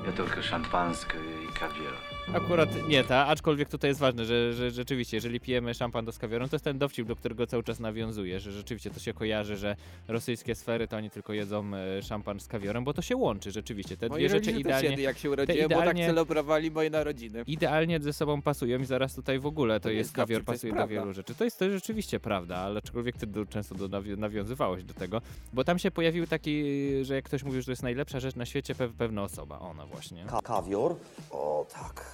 Ja 0.05 0.11
tylko 0.11 0.41
szampanskie 0.41 1.17
i 1.49 1.53
kawior. 1.59 1.93
Akurat 2.33 2.69
nie 2.87 3.03
ta, 3.03 3.27
aczkolwiek 3.27 3.69
tutaj 3.69 3.89
jest 3.89 3.99
ważne, 3.99 4.25
że, 4.25 4.53
że 4.53 4.71
rzeczywiście, 4.71 5.17
jeżeli 5.17 5.39
pijemy 5.39 5.73
szampan 5.73 6.05
do 6.05 6.11
z 6.11 6.17
kawiorem, 6.17 6.49
to 6.49 6.55
jest 6.55 6.63
ten 6.65 6.77
dowcip, 6.77 7.07
do 7.07 7.15
którego 7.15 7.47
cały 7.47 7.63
czas 7.63 7.79
nawiązuje, 7.79 8.39
że 8.39 8.51
rzeczywiście 8.51 8.89
to 8.91 8.99
się 8.99 9.13
kojarzy, 9.13 9.57
że 9.57 9.75
rosyjskie 10.07 10.55
sfery 10.55 10.87
to 10.87 10.97
oni 10.97 11.09
tylko 11.09 11.33
jedzą 11.33 11.71
e, 11.75 12.01
szampan 12.01 12.39
z 12.39 12.47
kawiorem, 12.47 12.83
bo 12.83 12.93
to 12.93 13.01
się 13.01 13.15
łączy 13.15 13.51
rzeczywiście. 13.51 13.97
Te 13.97 14.09
Moi 14.09 14.19
dwie 14.19 14.29
rzeczy 14.29 14.39
rodzice 14.51 14.53
też 14.53 14.59
idealnie, 14.61 14.89
jedli, 14.89 15.03
jak 15.03 15.17
się 15.17 15.31
urodziłem, 15.31 15.69
bo 15.69 15.75
idealnie- 15.75 16.03
tak 16.05 16.15
celebrowali 16.15 16.71
moje 16.71 16.89
narodziny. 16.89 17.43
idealnie 17.47 17.99
ze 17.99 18.13
sobą 18.13 18.41
pasują 18.41 18.79
i 18.79 18.85
zaraz 18.85 19.15
tutaj 19.15 19.39
w 19.39 19.45
ogóle 19.45 19.79
to, 19.79 19.83
To 19.83 19.89
jest 19.89 20.09
dowcip, 20.09 20.17
kawior 20.23 20.39
jest 20.39 20.45
pasuje 20.45 20.73
do 20.73 20.87
wielu 20.87 21.13
rzeczy. 21.13 21.35
To 21.35 21.43
jest 21.43 21.59
to 21.59 21.69
rzeczywiście 21.69 22.19
prawda, 22.19 22.57
ale 22.57 22.77
aczkolwiek 22.77 23.17
ty 23.17 23.27
do, 23.27 23.45
często 23.45 23.75
do, 23.75 23.89
nawi- 23.89 24.17
nawiązywałeś 24.17 24.83
do 24.83 24.93
tego, 24.93 25.21
bo 25.53 25.63
tam 25.63 25.79
się 25.79 25.91
pojawił 25.91 26.27
taki, 26.27 26.63
że 27.01 27.15
jak 27.15 27.25
ktoś 27.25 27.43
mówił, 27.43 27.61
że 27.61 27.65
to 27.65 27.71
jest 27.71 27.83
najlepsza 27.83 28.19
rzecz 28.19 28.35
na 28.35 28.45
świecie, 28.45 28.75
pe 28.75 28.89
pewna 28.89 29.23
osoba, 29.23 29.59
ona 29.59 29.85
właśnie. 29.85 30.25
Ka 30.25 30.41
kawior? 30.41 30.95
O 31.31 31.65
tak, 31.73 32.12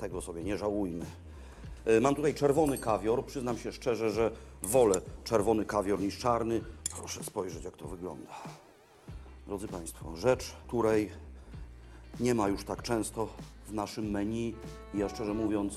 tego 0.00 0.20
sobie 0.20 0.42
nie 0.44 0.58
żałujmy. 0.58 1.04
Y, 1.88 2.00
Mam 2.00 2.14
tutaj 2.14 2.34
czerwony 2.34 2.78
kawior. 2.78 3.24
Przyznam 3.26 3.58
się 3.58 3.72
szczerze, 3.72 4.10
że 4.10 4.30
wolę 4.62 5.00
czerwony 5.24 5.64
kawior 5.64 6.00
niż 6.00 6.18
czarny. 6.18 6.60
Proszę 6.96 7.24
spojrzeć, 7.24 7.64
jak 7.64 7.76
to 7.76 7.88
wygląda. 7.88 8.30
drodzy 9.46 9.68
Państwo, 9.68 10.16
rzecz, 10.16 10.52
której 10.68 11.10
nie 12.20 12.34
ma 12.34 12.48
już 12.48 12.64
tak 12.64 12.82
często 12.82 13.28
w 13.68 13.72
naszym 13.72 14.10
menu 14.10 14.54
i 14.94 14.98
ja 14.98 15.08
szczerze 15.08 15.34
mówiąc 15.34 15.74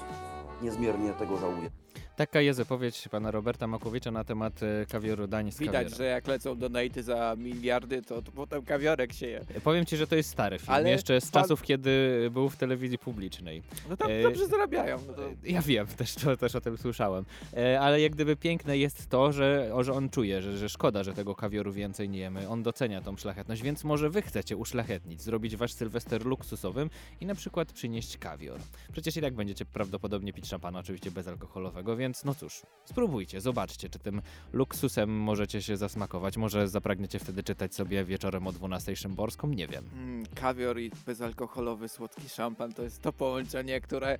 niezmiernie 0.61 1.13
tego 1.13 1.37
żałuję. 1.37 1.82
Taka 2.15 2.41
jest 2.41 2.59
wypowiedź 2.59 3.07
pana 3.11 3.31
Roberta 3.31 3.67
Makowicza 3.67 4.11
na 4.11 4.23
temat 4.23 4.63
e, 4.63 4.85
kawioru 4.85 5.27
dań 5.27 5.51
z 5.51 5.57
Widać, 5.57 5.73
kawiorem. 5.73 5.97
że 5.97 6.03
jak 6.05 6.27
lecą 6.27 6.57
donaty 6.57 7.03
za 7.03 7.35
miliardy, 7.37 8.01
to, 8.01 8.21
to 8.21 8.31
potem 8.31 8.61
kawiorek 8.65 9.13
się 9.13 9.27
je. 9.27 9.41
Powiem 9.63 9.85
ci, 9.85 9.97
że 9.97 10.07
to 10.07 10.15
jest 10.15 10.29
stary 10.29 10.59
film, 10.59 10.71
Ale 10.73 10.89
jeszcze 10.89 11.21
z 11.21 11.31
pan- 11.31 11.41
czasów, 11.43 11.61
kiedy 11.61 11.89
był 12.33 12.49
w 12.49 12.57
telewizji 12.57 12.97
publicznej. 12.97 13.63
No 13.89 13.97
tam 13.97 14.11
E, 14.11 14.23
dobrze 14.23 14.47
zarabiają. 14.47 14.99
No 15.07 15.13
to... 15.13 15.21
Ja 15.43 15.61
wiem, 15.61 15.87
też, 15.87 16.15
to, 16.15 16.37
też 16.37 16.55
o 16.55 16.61
tym 16.61 16.77
słyszałem. 16.77 17.25
E, 17.57 17.79
ale 17.81 18.01
jak 18.01 18.11
gdyby 18.11 18.35
piękne 18.35 18.77
jest 18.77 19.09
to, 19.09 19.31
że, 19.31 19.69
o, 19.73 19.83
że 19.83 19.93
on 19.93 20.09
czuje, 20.09 20.41
że, 20.41 20.57
że 20.57 20.69
szkoda, 20.69 21.03
że 21.03 21.13
tego 21.13 21.35
kawioru 21.35 21.71
więcej 21.73 22.09
nie 22.09 22.19
jemy. 22.19 22.49
On 22.49 22.63
docenia 22.63 23.01
tą 23.01 23.17
szlachetność, 23.17 23.61
więc 23.61 23.83
może 23.83 24.09
wy 24.09 24.21
chcecie 24.21 24.57
uszlachetnić, 24.57 25.21
zrobić 25.21 25.55
wasz 25.55 25.73
sylwester 25.73 26.25
luksusowym 26.25 26.89
i 27.21 27.25
na 27.25 27.35
przykład 27.35 27.71
przynieść 27.73 28.17
kawior. 28.17 28.59
Przecież 28.91 29.17
i 29.17 29.21
tak 29.21 29.33
będziecie 29.33 29.65
prawdopodobnie 29.65 30.33
pić 30.33 30.47
szampana, 30.47 30.79
oczywiście 30.79 31.11
bezalkoholowego, 31.11 31.95
więc 31.95 32.02
no 32.25 32.35
cóż, 32.35 32.61
spróbujcie, 32.85 33.41
zobaczcie, 33.41 33.89
czy 33.89 33.99
tym 33.99 34.21
luksusem 34.53 35.09
możecie 35.09 35.61
się 35.61 35.77
zasmakować. 35.77 36.37
Może 36.37 36.67
zapragniecie 36.67 37.19
wtedy 37.19 37.43
czytać 37.43 37.75
sobie 37.75 38.05
wieczorem 38.05 38.47
o 38.47 38.51
12 38.51 38.95
Szymborską, 38.95 39.47
nie 39.47 39.67
wiem. 39.67 39.89
Mm, 39.93 40.25
kawior 40.35 40.79
i 40.79 40.91
bezalkoholowy 41.05 41.89
słodki 41.89 42.29
szampan 42.29 42.73
to 42.73 42.83
jest 42.83 43.01
to 43.01 43.13
połączenie, 43.13 43.81
które 43.81 44.17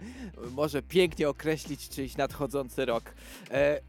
może 0.52 0.82
pięknie 0.82 1.30
określić 1.30 1.90
czyjś 1.90 2.18
nadchodzący 2.18 2.86
rok. 2.86 3.14
E, 3.52 3.82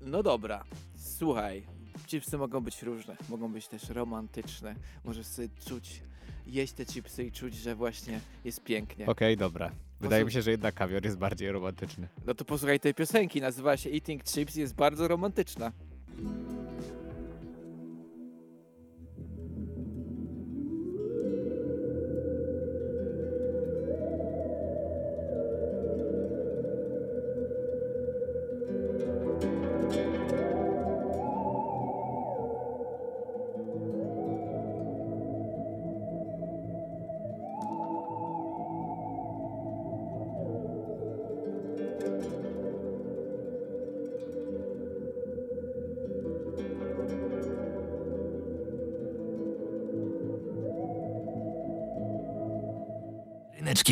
no 0.00 0.22
dobra, 0.22 0.64
słuchaj, 0.96 1.66
chipsy 2.06 2.38
mogą 2.38 2.60
być 2.60 2.82
różne, 2.82 3.16
mogą 3.28 3.52
być 3.52 3.68
też 3.68 3.88
romantyczne. 3.88 4.74
Możesz 5.04 5.26
sobie 5.26 5.48
czuć, 5.68 6.02
jeść 6.46 6.72
te 6.72 6.86
chipsy 6.86 7.24
i 7.24 7.32
czuć, 7.32 7.54
że 7.54 7.74
właśnie 7.74 8.20
jest 8.44 8.64
pięknie. 8.64 9.06
Okej, 9.06 9.36
dobra. 9.36 9.70
Wydaje 10.00 10.24
mi 10.24 10.32
się, 10.32 10.42
że 10.42 10.50
jednak 10.50 10.74
kawior 10.74 11.04
jest 11.04 11.18
bardziej 11.18 11.52
romantyczny. 11.52 12.08
No 12.26 12.34
to 12.34 12.44
posłuchaj 12.44 12.80
tej 12.80 12.94
piosenki, 12.94 13.40
nazywa 13.40 13.76
się 13.76 13.90
Eating 13.90 14.24
Chips, 14.24 14.54
jest 14.54 14.74
bardzo 14.74 15.08
romantyczna. 15.08 15.72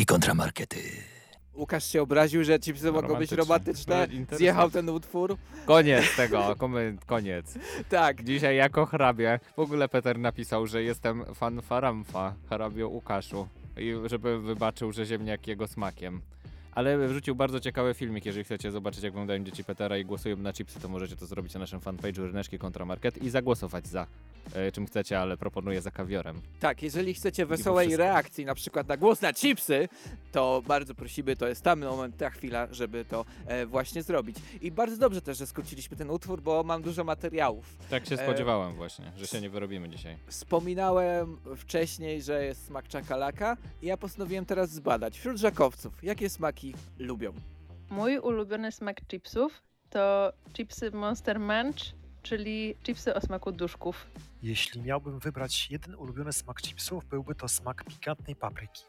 Ryneczki 0.05 0.13
kontramarkety. 0.13 0.77
Łukasz 1.55 1.85
się 1.85 2.01
obraził, 2.01 2.43
że 2.43 2.59
chipsy 2.59 2.91
mogą 2.91 3.15
być 3.15 3.31
Romantyczne. 3.31 4.07
Zjechał 4.31 4.71
ten 4.71 4.89
utwór. 4.89 5.37
Koniec 5.65 6.15
tego, 6.15 6.39
komy- 6.59 6.97
koniec. 7.05 7.57
Tak. 7.89 8.23
Dzisiaj 8.23 8.55
jako 8.55 8.85
hrabie, 8.85 9.39
w 9.55 9.59
ogóle 9.59 9.89
Peter 9.89 10.19
napisał, 10.19 10.67
że 10.67 10.83
jestem 10.83 11.25
fan 11.35 11.61
Faramfa, 11.61 12.35
hrabio 12.49 12.87
Łukaszu. 12.89 13.47
I 13.77 13.93
żeby 14.05 14.39
wybaczył, 14.39 14.91
że 14.91 15.05
ziemniak 15.05 15.47
jego 15.47 15.67
smakiem. 15.67 16.21
Ale 16.75 17.07
wrzucił 17.07 17.35
bardzo 17.35 17.59
ciekawy 17.59 17.93
filmik, 17.93 18.25
jeżeli 18.25 18.43
chcecie 18.43 18.71
zobaczyć 18.71 19.03
jak 19.03 19.13
wyglądają 19.13 19.43
dzieci 19.43 19.63
Petera 19.63 19.97
i 19.97 20.05
głosują 20.05 20.37
na 20.37 20.53
chipsy, 20.53 20.79
to 20.79 20.87
możecie 20.87 21.15
to 21.15 21.25
zrobić 21.25 21.53
na 21.53 21.59
naszym 21.59 21.79
fanpage'u 21.79 22.25
Ryneczki 22.25 22.59
Kontramarket 22.59 23.23
i 23.23 23.29
zagłosować 23.29 23.87
za 23.87 24.07
e, 24.53 24.71
czym 24.71 24.85
chcecie, 24.87 25.19
ale 25.19 25.37
proponuję 25.37 25.81
za 25.81 25.91
kawiorem. 25.91 26.41
Tak, 26.59 26.83
jeżeli 26.83 27.13
chcecie 27.13 27.45
wesołej 27.45 27.97
reakcji, 27.97 28.45
na 28.45 28.55
przykład 28.55 28.87
na 28.87 28.97
głos 28.97 29.21
na 29.21 29.33
chipsy, 29.33 29.89
to 30.31 30.63
bardzo 30.67 30.95
prosimy, 30.95 31.35
to 31.35 31.47
jest 31.47 31.61
tam 31.61 31.79
moment, 31.79 32.17
ta 32.17 32.29
chwila, 32.29 32.67
żeby 32.71 33.05
to 33.05 33.25
e, 33.47 33.65
właśnie 33.65 34.03
zrobić. 34.03 34.37
I 34.61 34.71
bardzo 34.71 34.97
dobrze 34.97 35.21
też, 35.21 35.37
że 35.37 35.47
skróciliśmy 35.47 35.97
ten 35.97 36.09
utwór, 36.09 36.41
bo 36.41 36.63
mam 36.63 36.81
dużo 36.81 37.03
materiałów. 37.03 37.65
Tak 37.89 38.05
się 38.05 38.15
E, 38.15 38.23
spodziewałem 38.23 38.75
właśnie, 38.75 39.11
że 39.17 39.27
się 39.27 39.41
nie 39.41 39.49
wyrobimy 39.49 39.89
dzisiaj. 39.89 40.17
Wspominałem 40.27 41.37
wcześniej, 41.57 42.21
że 42.21 42.45
jest 42.45 42.65
smak 42.65 42.87
czakalaka 42.87 43.57
i 43.81 43.85
ja 43.85 43.97
postanowiłem 43.97 44.45
teraz 44.45 44.69
zbadać 44.71 45.19
wśród 45.19 45.37
żakowców, 45.37 46.03
jakie 46.03 46.29
smaki 46.29 46.64
lubią. 46.99 47.33
Mój 47.89 48.19
ulubiony 48.19 48.71
smak 48.71 49.01
chipsów 49.07 49.61
to 49.89 50.33
chipsy 50.53 50.91
Monster 50.91 51.39
Munch, 51.39 51.95
czyli 52.23 52.75
chipsy 52.83 53.15
o 53.15 53.21
smaku 53.21 53.51
duszków. 53.51 54.07
Jeśli 54.43 54.81
miałbym 54.81 55.19
wybrać 55.19 55.71
jeden 55.71 55.95
ulubiony 55.95 56.33
smak 56.33 56.61
chipsów, 56.61 57.05
byłby 57.05 57.35
to 57.35 57.47
smak 57.47 57.83
pikantnej 57.83 58.35
papryki. 58.35 58.83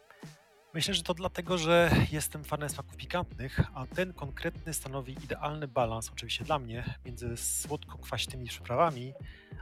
Myślę, 0.77 0.95
że 0.95 1.03
to 1.03 1.15
dlatego, 1.15 1.59
że 1.59 1.91
jestem 2.13 2.45
fanem 2.45 2.69
smaków 2.69 2.97
pikantnych, 2.97 3.61
a 3.75 3.87
ten 3.87 4.13
konkretny 4.13 4.75
stanowi 4.75 5.13
idealny 5.25 5.69
balans, 5.69 6.11
oczywiście 6.13 6.45
dla 6.45 6.59
mnie, 6.59 6.85
między 7.05 7.37
słodko-kwaśnymi 7.37 8.47
przyprawami, 8.47 9.13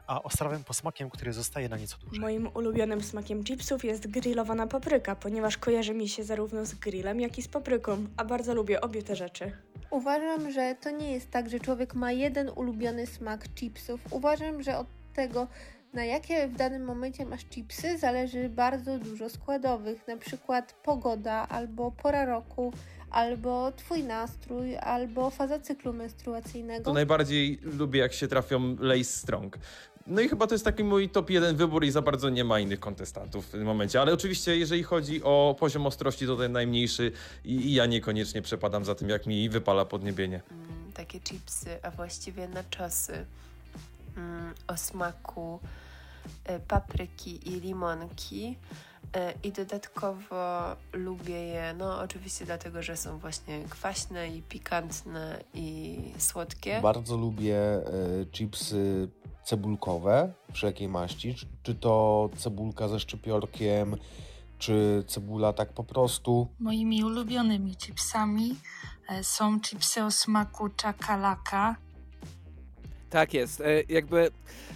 a 0.06 0.22
ostrawym 0.22 0.64
posmakiem, 0.64 1.10
który 1.10 1.32
zostaje 1.32 1.68
na 1.68 1.76
nieco 1.76 1.98
dłużej. 1.98 2.20
Moim 2.20 2.48
ulubionym 2.54 3.02
smakiem 3.02 3.44
chipsów 3.44 3.84
jest 3.84 4.06
grillowana 4.06 4.66
papryka, 4.66 5.16
ponieważ 5.16 5.58
kojarzy 5.58 5.94
mi 5.94 6.08
się 6.08 6.24
zarówno 6.24 6.66
z 6.66 6.74
grillem, 6.74 7.20
jak 7.20 7.38
i 7.38 7.42
z 7.42 7.48
papryką, 7.48 8.06
a 8.16 8.24
bardzo 8.24 8.54
lubię 8.54 8.80
obie 8.80 9.02
te 9.02 9.16
rzeczy. 9.16 9.52
Uważam, 9.90 10.52
że 10.52 10.74
to 10.80 10.90
nie 10.90 11.12
jest 11.12 11.30
tak, 11.30 11.50
że 11.50 11.60
człowiek 11.60 11.94
ma 11.94 12.12
jeden 12.12 12.48
ulubiony 12.48 13.06
smak 13.06 13.48
chipsów. 13.54 14.00
Uważam, 14.10 14.62
że 14.62 14.78
od 14.78 14.86
tego, 15.14 15.46
na 15.94 16.04
jakie 16.04 16.48
w 16.48 16.56
danym 16.56 16.84
momencie 16.84 17.26
masz 17.26 17.44
chipsy, 17.44 17.98
zależy 17.98 18.48
bardzo 18.48 18.98
dużo 18.98 19.28
składowych, 19.28 20.08
na 20.08 20.16
przykład 20.16 20.72
pogoda, 20.72 21.48
albo 21.48 21.90
pora 21.90 22.24
roku, 22.24 22.72
albo 23.10 23.72
twój 23.72 24.02
nastrój, 24.02 24.76
albo 24.76 25.30
faza 25.30 25.58
cyklu 25.58 25.92
menstruacyjnego. 25.92 26.84
To 26.84 26.92
najbardziej 26.92 27.58
lubię, 27.62 28.00
jak 28.00 28.12
się 28.12 28.28
trafią 28.28 28.76
Lace 28.80 29.04
Strong. 29.04 29.58
No 30.06 30.20
i 30.20 30.28
chyba 30.28 30.46
to 30.46 30.54
jest 30.54 30.64
taki 30.64 30.84
mój 30.84 31.08
top 31.08 31.30
jeden 31.30 31.56
wybór 31.56 31.84
i 31.84 31.90
za 31.90 32.02
bardzo 32.02 32.30
nie 32.30 32.44
ma 32.44 32.60
innych 32.60 32.80
kontestantów 32.80 33.46
w 33.46 33.50
tym 33.50 33.62
momencie. 33.62 34.00
Ale 34.00 34.12
oczywiście, 34.12 34.56
jeżeli 34.56 34.82
chodzi 34.82 35.22
o 35.22 35.56
poziom 35.58 35.86
ostrości, 35.86 36.26
to 36.26 36.36
ten 36.36 36.52
najmniejszy 36.52 37.12
i, 37.44 37.52
i 37.52 37.74
ja 37.74 37.86
niekoniecznie 37.86 38.42
przepadam 38.42 38.84
za 38.84 38.94
tym, 38.94 39.08
jak 39.08 39.26
mi 39.26 39.48
wypala 39.48 39.84
podniebienie. 39.84 40.40
takie 40.94 41.20
chipsy, 41.20 41.78
a 41.82 41.90
właściwie 41.90 42.48
naczosy 42.48 43.26
mm, 44.16 44.54
o 44.66 44.76
smaku 44.76 45.60
papryki 46.68 47.48
i 47.48 47.60
limonki. 47.60 48.56
E, 49.14 49.34
I 49.42 49.52
dodatkowo 49.52 50.76
lubię 50.92 51.46
je, 51.46 51.74
no 51.78 52.00
oczywiście 52.00 52.44
dlatego, 52.44 52.82
że 52.82 52.96
są 52.96 53.18
właśnie 53.18 53.64
kwaśne 53.70 54.28
i 54.28 54.42
pikantne 54.42 55.44
i 55.54 55.98
słodkie. 56.18 56.80
Bardzo 56.80 57.16
lubię 57.16 57.58
e, 57.58 57.82
chipsy 58.32 59.08
cebulkowe, 59.44 60.32
wszelkiej 60.52 60.88
maści. 60.88 61.34
Czy, 61.34 61.46
czy 61.62 61.74
to 61.74 62.30
cebulka 62.36 62.88
ze 62.88 63.00
szczypiorkiem, 63.00 63.96
czy 64.58 65.04
cebula 65.06 65.52
tak 65.52 65.72
po 65.72 65.84
prostu. 65.84 66.48
Moimi 66.60 67.04
ulubionymi 67.04 67.76
chipsami 67.76 68.56
e, 69.08 69.24
są 69.24 69.60
chipsy 69.60 70.04
o 70.04 70.10
smaku 70.10 70.68
czakalaka. 70.68 71.76
Tak 73.10 73.34
jest, 73.34 73.60
e, 73.60 73.82
jakby 73.88 74.30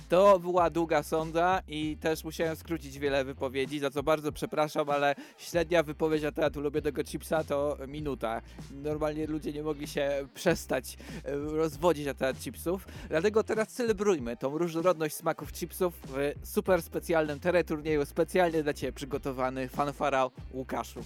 to 0.08 0.38
była 0.38 0.70
długa 0.70 1.02
sonda 1.02 1.62
i 1.68 1.96
też 2.00 2.24
musiałem 2.24 2.56
skrócić 2.56 2.98
wiele 2.98 3.24
wypowiedzi, 3.24 3.78
za 3.78 3.90
co 3.90 4.02
bardzo 4.02 4.32
przepraszam, 4.32 4.90
ale 4.90 5.14
średnia 5.38 5.82
wypowiedź 5.82 6.22
na 6.22 6.32
temat 6.32 6.56
ulubionego 6.56 7.04
chipsa 7.04 7.44
to 7.44 7.76
minuta. 7.88 8.42
Normalnie 8.70 9.26
ludzie 9.26 9.52
nie 9.52 9.62
mogli 9.62 9.86
się 9.86 10.28
przestać 10.34 10.96
e, 11.24 11.36
rozwodzić 11.36 12.06
na 12.06 12.14
temat 12.14 12.38
chipsów, 12.38 12.86
dlatego 13.08 13.42
teraz 13.42 13.68
celebrujmy 13.68 14.36
tą 14.36 14.58
różnorodność 14.58 15.14
smaków 15.14 15.52
chipsów 15.52 15.94
w 16.06 16.32
super 16.48 16.82
specjalnym 16.82 17.40
teleturnieju, 17.40 18.06
specjalnie 18.06 18.62
dla 18.62 18.72
Ciebie 18.74 18.92
przygotowany 18.92 19.68
fanfara 19.68 20.30
Łukaszu. 20.52 21.00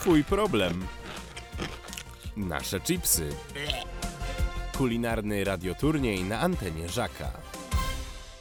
Twój 0.00 0.24
problem. 0.24 0.86
Nasze 2.36 2.80
chipsy. 2.80 3.28
Kulinarny 4.78 5.44
radioturniej 5.44 6.24
na 6.24 6.40
antenie 6.40 6.88
Żaka. 6.88 7.30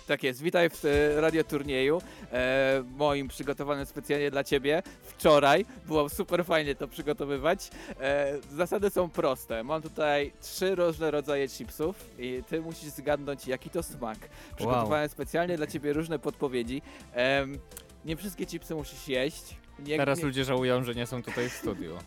Tak 0.07 0.23
jest, 0.23 0.41
witaj 0.41 0.69
w 0.69 0.85
e, 0.85 1.21
radioturnieju, 1.21 2.01
e, 2.31 2.83
moim 2.97 3.27
przygotowanym 3.27 3.85
specjalnie 3.85 4.31
dla 4.31 4.43
Ciebie. 4.43 4.83
Wczoraj. 5.03 5.65
Było 5.87 6.09
super 6.09 6.45
fajnie 6.45 6.75
to 6.75 6.87
przygotowywać. 6.87 7.69
E, 7.99 8.33
zasady 8.51 8.89
są 8.89 9.09
proste. 9.09 9.63
Mam 9.63 9.81
tutaj 9.81 10.31
trzy 10.41 10.75
różne 10.75 11.11
rodzaje 11.11 11.47
chipsów 11.49 12.09
i 12.19 12.43
ty 12.49 12.61
musisz 12.61 12.89
zgadnąć, 12.89 13.47
jaki 13.47 13.69
to 13.69 13.83
smak. 13.83 14.17
Przygotowałem 14.55 15.09
specjalnie 15.09 15.57
dla 15.57 15.67
ciebie 15.67 15.93
różne 15.93 16.19
podpowiedzi. 16.19 16.81
Em, 17.13 17.57
nie 18.05 18.17
wszystkie 18.17 18.45
chipsy 18.45 18.75
musisz 18.75 19.07
jeść. 19.07 19.55
Nie, 19.79 19.97
Teraz 19.97 20.19
nie, 20.19 20.25
ludzie 20.25 20.45
żałują, 20.45 20.83
że 20.83 20.95
nie 20.95 21.07
są 21.07 21.23
tutaj 21.23 21.49
w 21.49 21.53
studiu. 21.53 21.97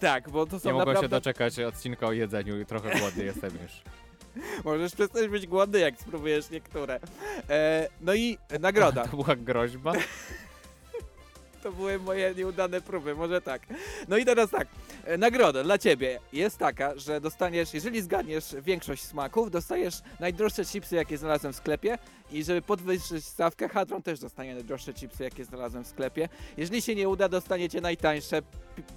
Tak, 0.00 0.30
bo 0.30 0.46
to 0.46 0.60
są 0.60 0.68
Nie 0.68 0.72
mogłem 0.72 0.88
naprawdę... 0.88 1.16
się 1.16 1.20
doczekać 1.20 1.58
odcinka 1.60 2.06
o 2.06 2.12
jedzeniu 2.12 2.60
i 2.60 2.66
trochę 2.66 2.98
głodny 2.98 3.24
jestem 3.24 3.50
już. 3.62 3.82
Możesz 4.64 4.94
przestać 4.94 5.28
być 5.28 5.46
głodny, 5.46 5.78
jak 5.78 6.00
spróbujesz 6.00 6.50
niektóre. 6.50 7.00
E, 7.50 7.88
no 8.00 8.14
i 8.14 8.38
nagroda. 8.60 9.04
To 9.08 9.16
była 9.16 9.36
groźba? 9.36 9.92
To 11.62 11.72
były 11.72 11.98
moje 11.98 12.34
nieudane 12.34 12.80
próby, 12.80 13.14
może 13.14 13.40
tak. 13.40 13.62
No 14.08 14.16
i 14.16 14.24
teraz 14.24 14.50
tak, 14.50 14.68
nagroda 15.18 15.62
dla 15.62 15.78
ciebie 15.78 16.18
jest 16.32 16.58
taka, 16.58 16.98
że 16.98 17.20
dostaniesz, 17.20 17.74
jeżeli 17.74 18.02
zgadniesz 18.02 18.44
większość 18.62 19.02
smaków, 19.02 19.50
dostajesz 19.50 19.94
najdroższe 20.20 20.64
chipsy, 20.64 20.96
jakie 20.96 21.18
znalazłem 21.18 21.52
w 21.52 21.56
sklepie 21.56 21.98
i 22.32 22.44
żeby 22.44 22.62
podwyższyć 22.62 23.24
stawkę, 23.24 23.68
Hadron 23.68 24.02
też 24.02 24.20
dostanie 24.20 24.54
najdroższe 24.54 24.94
chipsy, 24.94 25.24
jakie 25.24 25.44
znalazłem 25.44 25.84
w 25.84 25.86
sklepie. 25.86 26.28
Jeżeli 26.56 26.82
się 26.82 26.94
nie 26.94 27.08
uda, 27.08 27.28
dostaniecie 27.28 27.80
najtańsze 27.80 28.42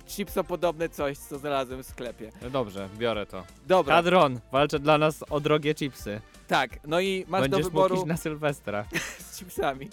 chipsopodobne 0.07 0.89
coś, 0.89 1.17
co 1.17 1.39
znalazłem 1.39 1.83
w 1.83 1.85
sklepie. 1.85 2.31
No 2.41 2.49
dobrze, 2.49 2.89
biorę 2.97 3.25
to. 3.25 3.43
Dobra. 3.67 3.95
Hadron, 3.95 4.39
walczę 4.51 4.79
dla 4.79 4.97
nas 4.97 5.23
o 5.29 5.39
drogie 5.39 5.75
chipsy. 5.75 6.21
Tak, 6.47 6.79
no 6.87 6.99
i 6.99 7.25
masz 7.27 7.41
Będziesz 7.41 7.59
do 7.59 7.69
wyboru... 7.69 7.95
mógł 7.95 8.07
na 8.07 8.17
Sylwestra. 8.17 8.85
z 9.31 9.37
chipsami. 9.39 9.89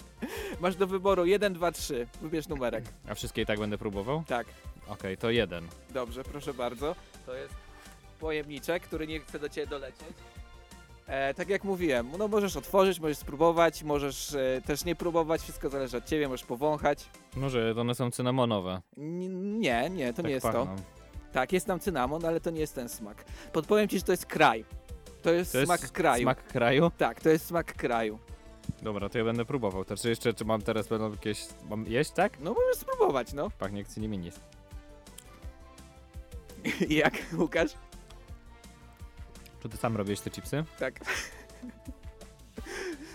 Masz 0.59 0.75
do 0.75 0.87
wyboru 0.87 1.25
1, 1.25 1.53
2, 1.53 1.71
3. 1.71 2.07
Wybierz 2.21 2.47
numerek. 2.47 2.83
A 3.09 3.15
wszystkie 3.15 3.41
i 3.41 3.45
tak 3.45 3.59
będę 3.59 3.77
próbował? 3.77 4.23
Tak. 4.27 4.47
Okej, 4.87 5.17
to 5.17 5.29
jeden. 5.31 5.67
Dobrze, 5.93 6.23
proszę 6.23 6.53
bardzo. 6.53 6.95
To 7.25 7.35
jest 7.35 7.53
pojemniczek, 8.19 8.83
który 8.83 9.07
nie 9.07 9.19
chce 9.19 9.39
do 9.39 9.49
ciebie 9.49 9.67
dolecieć. 9.67 10.07
E, 11.07 11.33
tak 11.33 11.49
jak 11.49 11.63
mówiłem, 11.63 12.09
no 12.17 12.27
możesz 12.27 12.57
otworzyć, 12.57 12.99
możesz 12.99 13.17
spróbować, 13.17 13.83
możesz 13.83 14.33
e, 14.35 14.61
też 14.65 14.85
nie 14.85 14.95
próbować, 14.95 15.41
wszystko 15.41 15.69
zależy 15.69 15.97
od 15.97 16.05
ciebie, 16.05 16.27
możesz 16.27 16.45
powąchać. 16.45 17.09
Może 17.35 17.75
one 17.77 17.95
są 17.95 18.11
cynamonowe. 18.11 18.81
N- 18.97 19.59
nie, 19.59 19.89
nie, 19.89 20.07
to 20.13 20.17
Tak 20.17 20.25
nie 20.25 20.31
jest 20.31 20.45
pachną. 20.45 20.65
to. 20.65 20.81
Tak, 21.33 21.53
jest 21.53 21.67
tam 21.67 21.79
cynamon, 21.79 22.25
ale 22.25 22.39
to 22.39 22.49
nie 22.51 22.59
jest 22.59 22.75
ten 22.75 22.89
smak. 22.89 23.25
Podpowiem 23.53 23.87
ci, 23.87 23.97
że 23.97 24.03
to 24.03 24.11
jest 24.11 24.25
kraj. 24.25 24.65
To 25.21 25.31
jest 25.31 25.51
To 25.51 25.57
jest 25.57 25.67
smak 25.69 25.91
kraju. 25.91 26.21
Smak 26.23 26.43
kraju? 26.47 26.91
Tak, 26.97 27.21
to 27.21 27.29
jest 27.29 27.45
smak 27.45 27.73
kraju. 27.73 28.19
Dobra, 28.81 29.09
to 29.09 29.17
ja 29.17 29.23
będę 29.23 29.45
próbował. 29.45 29.85
To 29.85 29.97
czy 29.97 30.09
jeszcze, 30.09 30.33
czy 30.33 30.45
mam 30.45 30.61
teraz 30.61 30.87
będą 30.87 31.11
jakieś... 31.11 31.45
Mam 31.69 31.85
jeść, 31.87 32.11
tak? 32.11 32.39
No 32.39 32.53
możesz 32.53 32.77
spróbować, 32.77 33.33
no. 33.33 33.49
Pachnie 33.59 33.79
jak 33.79 33.87
ciniminis. 33.87 34.39
I 36.89 36.95
jak, 37.03 37.13
Łukasz? 37.37 37.71
Czy 39.61 39.69
ty 39.69 39.77
sam 39.77 39.97
robisz 39.97 40.19
te 40.19 40.29
chipsy? 40.29 40.63
Tak. 40.79 40.99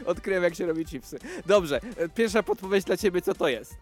Odkryłem, 0.07 0.43
jak 0.43 0.55
się 0.55 0.67
robi 0.67 0.87
chipsy. 0.87 1.19
Dobrze, 1.47 1.81
e, 1.97 2.09
pierwsza 2.09 2.43
podpowiedź 2.43 2.85
dla 2.85 2.97
ciebie, 2.97 3.23
co 3.23 3.35
to 3.35 3.49
jest? 3.49 3.77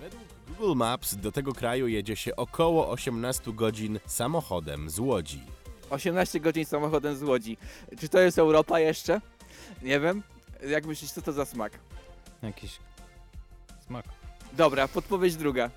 Według 0.00 0.22
Google 0.48 0.74
Maps 0.76 1.14
do 1.14 1.32
tego 1.32 1.52
kraju 1.52 1.88
jedzie 1.88 2.16
się 2.16 2.36
około 2.36 2.90
18 2.90 3.52
godzin 3.52 3.98
samochodem 4.06 4.90
z 4.90 4.98
Łodzi. 4.98 5.42
18 5.90 6.40
godzin 6.40 6.64
samochodem 6.64 7.16
z 7.16 7.22
Łodzi. 7.22 7.56
Czy 8.00 8.08
to 8.08 8.20
jest 8.20 8.38
Europa 8.38 8.80
jeszcze? 8.80 9.20
Nie 9.82 10.00
wiem. 10.00 10.22
Jak 10.68 10.86
myślisz, 10.86 11.10
co 11.12 11.22
to 11.22 11.32
za 11.32 11.44
smak? 11.44 11.72
Jakiś 12.42 12.78
smak. 13.86 14.04
Dobra, 14.52 14.88
podpowiedź 14.88 15.36
druga. 15.36 15.70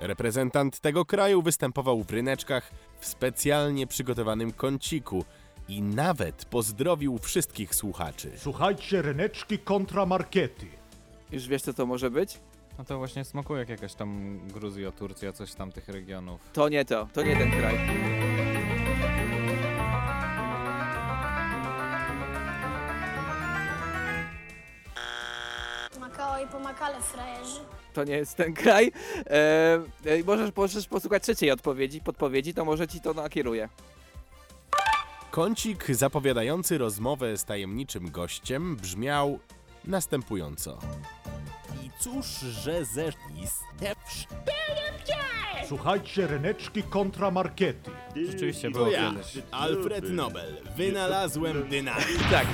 Reprezentant 0.00 0.80
tego 0.80 1.04
kraju 1.04 1.42
występował 1.42 2.02
w 2.02 2.10
ryneczkach 2.10 2.70
w 3.00 3.06
specjalnie 3.06 3.86
przygotowanym 3.86 4.52
kąciku 4.52 5.24
i 5.68 5.82
nawet 5.82 6.44
pozdrowił 6.44 7.18
wszystkich 7.18 7.74
słuchaczy. 7.74 8.32
Słuchajcie, 8.36 9.02
ryneczki 9.02 9.58
kontra 9.58 10.06
markety. 10.06 10.66
Już 11.32 11.48
wiesz, 11.48 11.62
co 11.62 11.72
to 11.72 11.86
może 11.86 12.10
być? 12.10 12.40
No 12.78 12.84
to 12.84 12.98
właśnie 12.98 13.24
smakuje 13.24 13.60
jak 13.60 13.68
jakaś 13.68 13.94
tam 13.94 14.38
Gruzja, 14.48 14.92
Turcja, 14.92 15.32
coś 15.32 15.54
tam 15.54 15.72
tych 15.72 15.88
regionów. 15.88 16.40
To 16.52 16.68
nie 16.68 16.84
to, 16.84 17.08
to 17.12 17.22
nie 17.22 17.36
ten 17.36 17.50
kraj. 17.50 17.78
Frajerzy. 26.80 27.60
To 27.92 28.04
nie 28.04 28.16
jest 28.16 28.36
ten 28.36 28.54
kraj. 28.54 28.92
E, 29.26 29.80
e, 30.04 30.24
możesz, 30.26 30.50
możesz 30.56 30.86
posłuchać 30.86 31.22
trzeciej 31.22 31.50
odpowiedzi, 31.50 32.00
podpowiedzi, 32.00 32.54
to 32.54 32.64
może 32.64 32.88
ci 32.88 33.00
to 33.00 33.14
nakieruje. 33.14 33.68
Kącik 35.30 35.86
zapowiadający 35.90 36.78
rozmowę 36.78 37.36
z 37.36 37.44
tajemniczym 37.44 38.10
gościem 38.10 38.76
brzmiał 38.76 39.38
następująco. 39.84 40.78
I 41.84 41.90
cóż, 42.00 42.26
że 42.40 42.84
ze 42.84 43.12
istewsz... 43.44 44.26
Słuchajcie, 45.68 46.26
ryneczki 46.26 46.82
kontra 46.82 47.30
markety. 47.30 47.90
Rzeczywiście 48.26 48.70
było 48.70 48.90
ja. 48.90 49.12
Alfred 49.50 50.10
Nobel, 50.10 50.56
wynalazłem 50.76 51.68
dynamit. 51.70 52.30
Tak. 52.30 52.46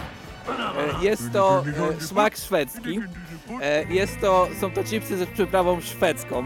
E, 0.48 1.04
Jest 1.04 1.32
to 1.32 1.64
e, 1.98 2.00
smak 2.00 2.37
szwedzki. 2.37 3.00
E, 3.62 3.85
Jest 3.85 4.20
to, 4.20 4.48
są 4.61 4.70
to 4.70 4.85
chipsy 4.85 5.16
z 5.16 5.28
przyprawą 5.30 5.80
szwedzką, 5.80 6.44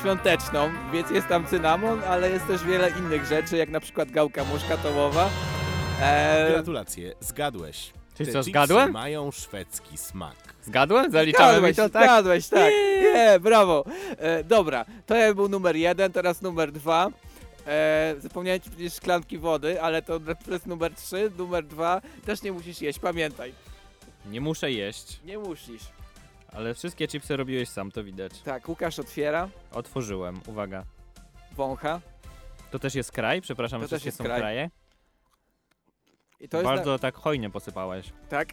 świąteczną, 0.00 0.70
więc 0.92 1.10
jest 1.10 1.28
tam 1.28 1.46
cynamon, 1.46 2.02
ale 2.08 2.30
jest 2.30 2.46
też 2.46 2.64
wiele 2.64 2.90
innych 2.90 3.24
rzeczy, 3.26 3.56
jak 3.56 3.68
na 3.70 3.80
przykład 3.80 4.10
gałka 4.10 4.44
muszkatołowa. 4.44 5.28
Gratulacje, 6.50 7.14
zgadłeś. 7.20 7.92
Czyli 8.16 8.32
co, 8.32 8.42
zgadłem? 8.42 8.90
mają 8.92 9.30
szwedzki 9.30 9.98
smak. 9.98 10.34
Zgadłem? 10.62 11.10
Zaliczamy 11.10 11.52
mi 11.52 11.54
Zgadłeś, 11.54 11.76
to, 11.76 11.88
tak? 11.88 12.02
zgadłeś, 12.04 12.48
tak. 12.48 12.72
Nie, 13.02 13.40
brawo. 13.40 13.84
E, 14.18 14.44
dobra, 14.44 14.84
to 15.06 15.14
ja 15.16 15.34
był 15.34 15.48
numer 15.48 15.76
jeden, 15.76 16.12
teraz 16.12 16.42
numer 16.42 16.72
dwa. 16.72 17.08
E, 17.66 18.14
zapomniałem 18.18 18.60
ci 18.60 18.90
szklanki 18.90 19.38
wody, 19.38 19.82
ale 19.82 20.02
to 20.02 20.20
to 20.20 20.52
jest 20.52 20.66
numer 20.66 20.94
trzy, 20.94 21.30
numer 21.38 21.64
dwa. 21.66 22.00
Też 22.26 22.42
nie 22.42 22.52
musisz 22.52 22.80
jeść, 22.80 22.98
pamiętaj. 22.98 23.52
Nie 24.26 24.40
muszę 24.40 24.72
jeść, 24.72 25.20
Nie 25.24 25.38
musisz. 25.38 25.82
ale 26.52 26.74
wszystkie 26.74 27.08
chipsy 27.08 27.36
robiłeś 27.36 27.68
sam, 27.68 27.90
to 27.90 28.04
widać. 28.04 28.40
Tak, 28.40 28.68
Łukasz 28.68 28.98
otwiera, 28.98 29.48
Otworzyłem, 29.72 30.40
uwaga. 30.46 30.84
wącha. 31.52 32.00
To 32.70 32.78
też 32.78 32.94
jest 32.94 33.12
kraj? 33.12 33.40
Przepraszam, 33.40 33.80
To 33.80 33.86
to 33.86 33.90
też 33.90 34.02
wszystkie 34.02 34.08
jest 34.08 34.18
są 34.18 34.24
kraj. 34.24 34.40
kraje? 34.40 34.70
I 36.40 36.48
to 36.48 36.56
jest 36.56 36.64
Bardzo 36.64 36.98
tak 36.98 37.14
hojnie 37.14 37.50
posypałeś. 37.50 38.12
Tak. 38.28 38.48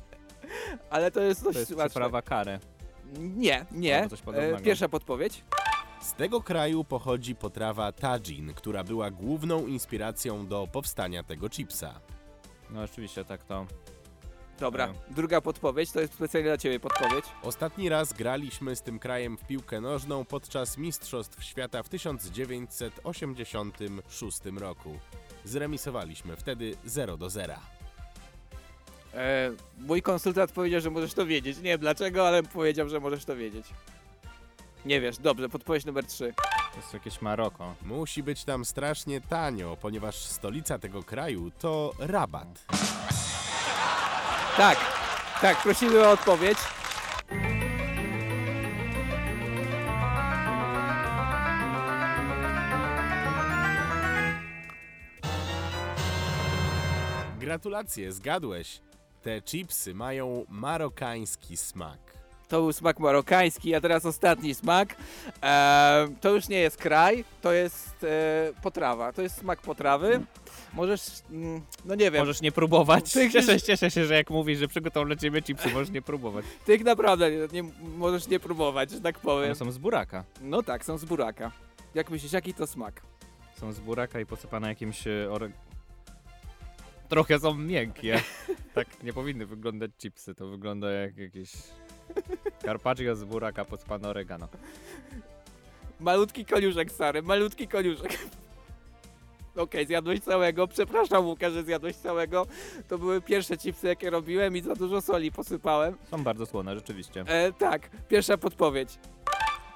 Ale 0.90 1.10
to 1.10 1.20
jest 1.20 1.44
dość 1.44 1.54
To 1.54 1.58
jest 1.58 1.72
smaczne. 1.72 1.88
przyprawa 1.90 2.22
kary. 2.22 2.58
Nie, 3.18 3.66
nie. 3.72 3.96
Albo 3.98 4.10
coś 4.10 4.20
podobnego. 4.22 4.56
E, 4.56 4.60
pierwsza 4.60 4.88
podpowiedź. 4.88 5.44
Z 6.00 6.12
tego 6.12 6.40
kraju 6.40 6.84
pochodzi 6.84 7.34
potrawa 7.34 7.92
tajin, 7.92 8.54
która 8.54 8.84
była 8.84 9.10
główną 9.10 9.66
inspiracją 9.66 10.46
do 10.46 10.68
powstania 10.72 11.22
tego 11.22 11.48
chipsa. 11.48 12.00
No 12.70 12.82
oczywiście 12.82 13.24
tak 13.24 13.44
to. 13.44 13.66
Dobra, 14.60 14.88
E. 14.88 14.94
druga 15.14 15.40
podpowiedź, 15.40 15.92
to 15.92 16.00
jest 16.00 16.14
specjalnie 16.14 16.48
dla 16.48 16.58
ciebie 16.58 16.80
podpowiedź. 16.80 17.24
Ostatni 17.42 17.88
raz 17.88 18.12
graliśmy 18.12 18.76
z 18.76 18.82
tym 18.82 18.98
krajem 18.98 19.38
w 19.38 19.46
piłkę 19.46 19.80
nożną 19.80 20.24
podczas 20.24 20.78
Mistrzostw 20.78 21.44
Świata 21.44 21.82
w 21.82 21.88
1986 21.88 24.40
roku. 24.58 24.98
Zremisowaliśmy 25.44 26.36
wtedy 26.36 26.76
0 26.84 27.16
do 27.16 27.30
0. 27.30 27.54
E, 29.14 29.50
mój 29.78 30.02
konsultant 30.02 30.52
powiedział, 30.52 30.80
że 30.80 30.90
możesz 30.90 31.14
to 31.14 31.26
wiedzieć. 31.26 31.56
Nie 31.56 31.62
wiem 31.62 31.80
dlaczego, 31.80 32.28
ale 32.28 32.42
powiedział, 32.42 32.88
że 32.88 33.00
możesz 33.00 33.24
to 33.24 33.36
wiedzieć. 33.36 33.66
Nie 34.84 35.00
wiesz, 35.00 35.18
dobrze, 35.18 35.48
podpowiedź 35.48 35.84
numer 35.84 36.06
3. 36.06 36.34
To 36.72 36.76
jest 36.76 36.94
jakieś 36.94 37.22
Maroko. 37.22 37.74
Musi 37.82 38.22
być 38.22 38.44
tam 38.44 38.64
strasznie 38.64 39.20
tanio, 39.20 39.76
ponieważ 39.80 40.16
stolica 40.16 40.78
tego 40.78 41.02
kraju 41.02 41.50
to 41.58 41.92
Rabat. 41.98 42.66
Tak, 44.56 44.78
tak, 45.40 45.62
prosimy 45.62 46.00
o 46.06 46.10
odpowiedź. 46.10 46.58
Gratulacje, 57.38 58.12
zgadłeś. 58.12 58.80
Te 59.22 59.42
chipsy 59.42 59.94
mają 59.94 60.44
marokański 60.48 61.56
smak. 61.56 62.09
To 62.50 62.60
był 62.60 62.72
smak 62.72 63.00
marokański, 63.00 63.74
a 63.74 63.80
teraz 63.80 64.06
ostatni 64.06 64.54
smak. 64.54 64.96
E, 65.42 66.08
to 66.20 66.30
już 66.34 66.48
nie 66.48 66.58
jest 66.58 66.76
kraj, 66.76 67.24
to 67.42 67.52
jest 67.52 68.04
e, 68.04 68.52
potrawa. 68.62 69.12
To 69.12 69.22
jest 69.22 69.38
smak 69.38 69.60
potrawy. 69.60 70.20
Możesz, 70.74 71.02
mm, 71.30 71.62
no 71.84 71.94
nie 71.94 72.10
wiem. 72.10 72.20
Możesz 72.22 72.40
nie 72.40 72.52
próbować. 72.52 73.12
Tych 73.12 73.32
Cieszę, 73.32 73.60
cieszę 73.60 73.90
się, 73.90 74.04
że 74.04 74.14
jak 74.14 74.30
mówisz, 74.30 74.58
że 74.58 74.68
przygotował 74.68 75.06
dla 75.06 75.16
ciebie 75.16 75.42
chipsy, 75.42 75.68
możesz 75.68 75.90
nie 75.90 76.02
próbować. 76.02 76.44
Tych 76.64 76.84
naprawdę 76.84 77.30
nie, 77.30 77.62
nie, 77.62 77.70
możesz 77.96 78.28
nie 78.28 78.40
próbować, 78.40 78.90
że 78.90 79.00
tak 79.00 79.18
powiem. 79.18 79.44
One 79.44 79.54
są 79.54 79.72
z 79.72 79.78
buraka. 79.78 80.24
No 80.40 80.62
tak, 80.62 80.84
są 80.84 80.98
z 80.98 81.04
buraka. 81.04 81.52
Jak 81.94 82.10
myślisz, 82.10 82.32
jaki 82.32 82.54
to 82.54 82.66
smak? 82.66 83.02
Są 83.60 83.72
z 83.72 83.80
buraka 83.80 84.20
i 84.20 84.26
posypane 84.26 84.68
jakimś 84.68 85.06
e, 85.06 85.30
ore... 85.30 85.50
Trochę 87.08 87.38
są 87.38 87.54
miękkie. 87.54 88.22
tak 88.74 89.02
nie 89.02 89.12
powinny 89.12 89.46
wyglądać 89.46 89.90
chipsy, 89.98 90.34
to 90.34 90.48
wygląda 90.48 90.90
jak 90.90 91.16
jakieś 91.16 91.52
carpaccio 92.62 93.16
z 93.16 93.24
buraka 93.24 93.64
posypane 93.64 94.08
oregano. 94.08 94.48
Malutki 96.00 96.44
koniuszek, 96.44 96.92
stary, 96.92 97.22
malutki 97.22 97.68
koniuszek. 97.68 98.18
Okej, 99.56 99.86
zjadłeś 99.86 100.20
całego. 100.20 100.68
Przepraszam, 100.68 101.26
Łukasz, 101.26 101.52
że 101.52 101.62
zjadłeś 101.62 101.96
całego. 101.96 102.46
To 102.88 102.98
były 102.98 103.20
pierwsze 103.20 103.56
chipsy, 103.56 103.86
jakie 103.86 104.10
robiłem 104.10 104.56
i 104.56 104.60
za 104.60 104.74
dużo 104.74 105.00
soli 105.00 105.32
posypałem. 105.32 105.96
Są 106.10 106.24
bardzo 106.24 106.46
słone, 106.46 106.74
rzeczywiście. 106.74 107.24
E, 107.26 107.52
tak, 107.52 107.90
pierwsza 108.08 108.38
podpowiedź. 108.38 108.98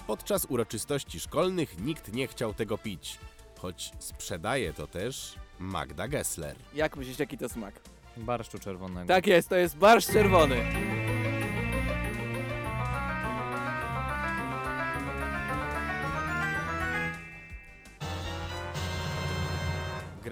Podczas 0.06 0.46
uroczystości 0.48 1.20
szkolnych 1.20 1.78
nikt 1.78 2.12
nie 2.12 2.26
chciał 2.26 2.54
tego 2.54 2.78
pić, 2.78 3.18
choć 3.58 3.92
sprzedaje 3.98 4.72
to 4.72 4.86
też 4.86 5.34
Magda 5.58 6.08
Gessler. 6.08 6.56
Jak 6.74 6.96
myślisz, 6.96 7.18
jaki 7.18 7.38
to 7.38 7.48
smak? 7.48 7.74
Barszczu 8.16 8.58
czerwonego. 8.58 9.08
Tak 9.08 9.26
jest, 9.26 9.48
to 9.48 9.56
jest 9.56 9.76
barszcz 9.76 10.12
czerwony. 10.12 10.56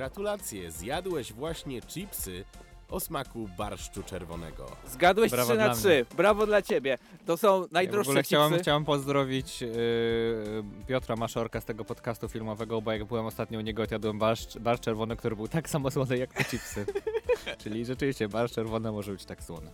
Gratulacje, 0.03 0.71
zjadłeś 0.71 1.33
właśnie 1.33 1.83
chipsy 1.83 2.45
o 2.93 3.01
smaku 3.01 3.49
barszczu 3.59 4.03
czerwonego. 4.03 4.67
Zgadłeś 4.87 5.31
Brawo 5.31 5.53
3 5.53 5.59
na 5.59 5.65
dla 5.65 5.75
3. 5.75 6.07
Brawo 6.17 6.47
dla 6.47 6.63
ciebie. 6.63 6.99
To 7.27 7.37
są 7.37 7.61
Ja 7.61 7.67
w 7.69 7.73
najdroższe 7.73 8.11
ogóle 8.11 8.23
chciałem, 8.23 8.49
chipsy. 8.51 8.63
chciałem 8.63 8.85
pozdrowić 8.85 9.61
yy, 9.61 9.69
Piotra 10.87 11.17
Maszorka 11.17 11.61
z 11.61 11.65
tego 11.65 11.85
podcastu 11.85 12.29
filmowego, 12.29 12.83
bo 12.83 12.93
jak 12.93 13.05
byłem 13.05 13.27
ostatnio 13.27 13.59
u 13.59 13.63
niego, 13.63 13.87
to 13.87 13.95
jadłem 13.95 14.19
barszcz, 14.19 14.59
barszcz 14.59 14.83
czerwony, 14.85 15.17
który 15.17 15.37
był 15.37 15.49
tak 15.49 15.71
samo 15.71 15.91
słony 15.91 16.19
jak 16.19 16.33
te 16.35 16.45
chipsy. 16.45 16.87
Czyli 17.63 17.85
rzeczywiście 17.85 18.29
barszcz 18.29 18.55
czerwony 18.55 18.93
może 18.93 19.13
być 19.13 19.25
tak 19.25 19.45
słony. 19.45 19.71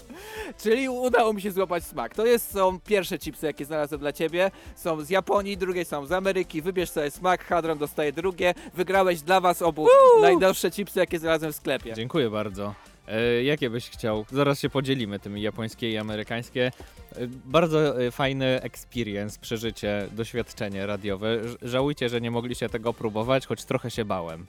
Czyli 0.58 0.88
udało 0.88 1.32
mi 1.32 1.42
się 1.42 1.50
złapać 1.52 1.84
smak. 1.84 2.14
To 2.14 2.26
jest, 2.26 2.52
są 2.52 2.80
pierwsze 2.80 3.18
chipsy, 3.18 3.46
jakie 3.46 3.64
znalazłem 3.64 4.00
dla 4.00 4.12
ciebie. 4.12 4.50
Są 4.76 5.00
z 5.00 5.10
Japonii, 5.10 5.56
drugie 5.56 5.84
są 5.84 6.06
z 6.06 6.12
Ameryki. 6.12 6.62
Wybierz 6.62 6.90
sobie 6.90 7.10
smak, 7.10 7.44
Hadron 7.44 7.78
dostaje 7.78 8.12
drugie. 8.12 8.54
Wygrałeś 8.74 9.20
dla 9.22 9.40
was 9.40 9.62
obu 9.62 9.86
najdroższe 10.20 10.70
chipsy, 10.70 10.98
jakie 11.00 11.18
znalazłem 11.18 11.52
w 11.52 11.56
sklepie. 11.56 11.94
Dziękuję 11.94 12.30
bardzo. 12.30 12.74
E, 13.08 13.42
jakie 13.42 13.70
byś 13.70 13.90
chciał? 13.90 14.24
Zaraz 14.32 14.60
się 14.60 14.70
podzielimy 14.70 15.18
tymi 15.18 15.42
japońskie 15.42 15.90
i 15.90 15.96
amerykańskie. 15.96 16.72
E, 17.16 17.26
bardzo 17.26 18.02
e, 18.02 18.10
fajny 18.10 18.62
experience, 18.62 19.38
przeżycie, 19.40 20.08
doświadczenie 20.12 20.86
radiowe. 20.86 21.40
Żałujcie, 21.62 22.08
że 22.08 22.20
nie 22.20 22.30
mogliście 22.30 22.68
tego 22.68 22.92
próbować, 22.92 23.46
choć 23.46 23.64
trochę 23.64 23.90
się 23.90 24.04
bałem. 24.04 24.46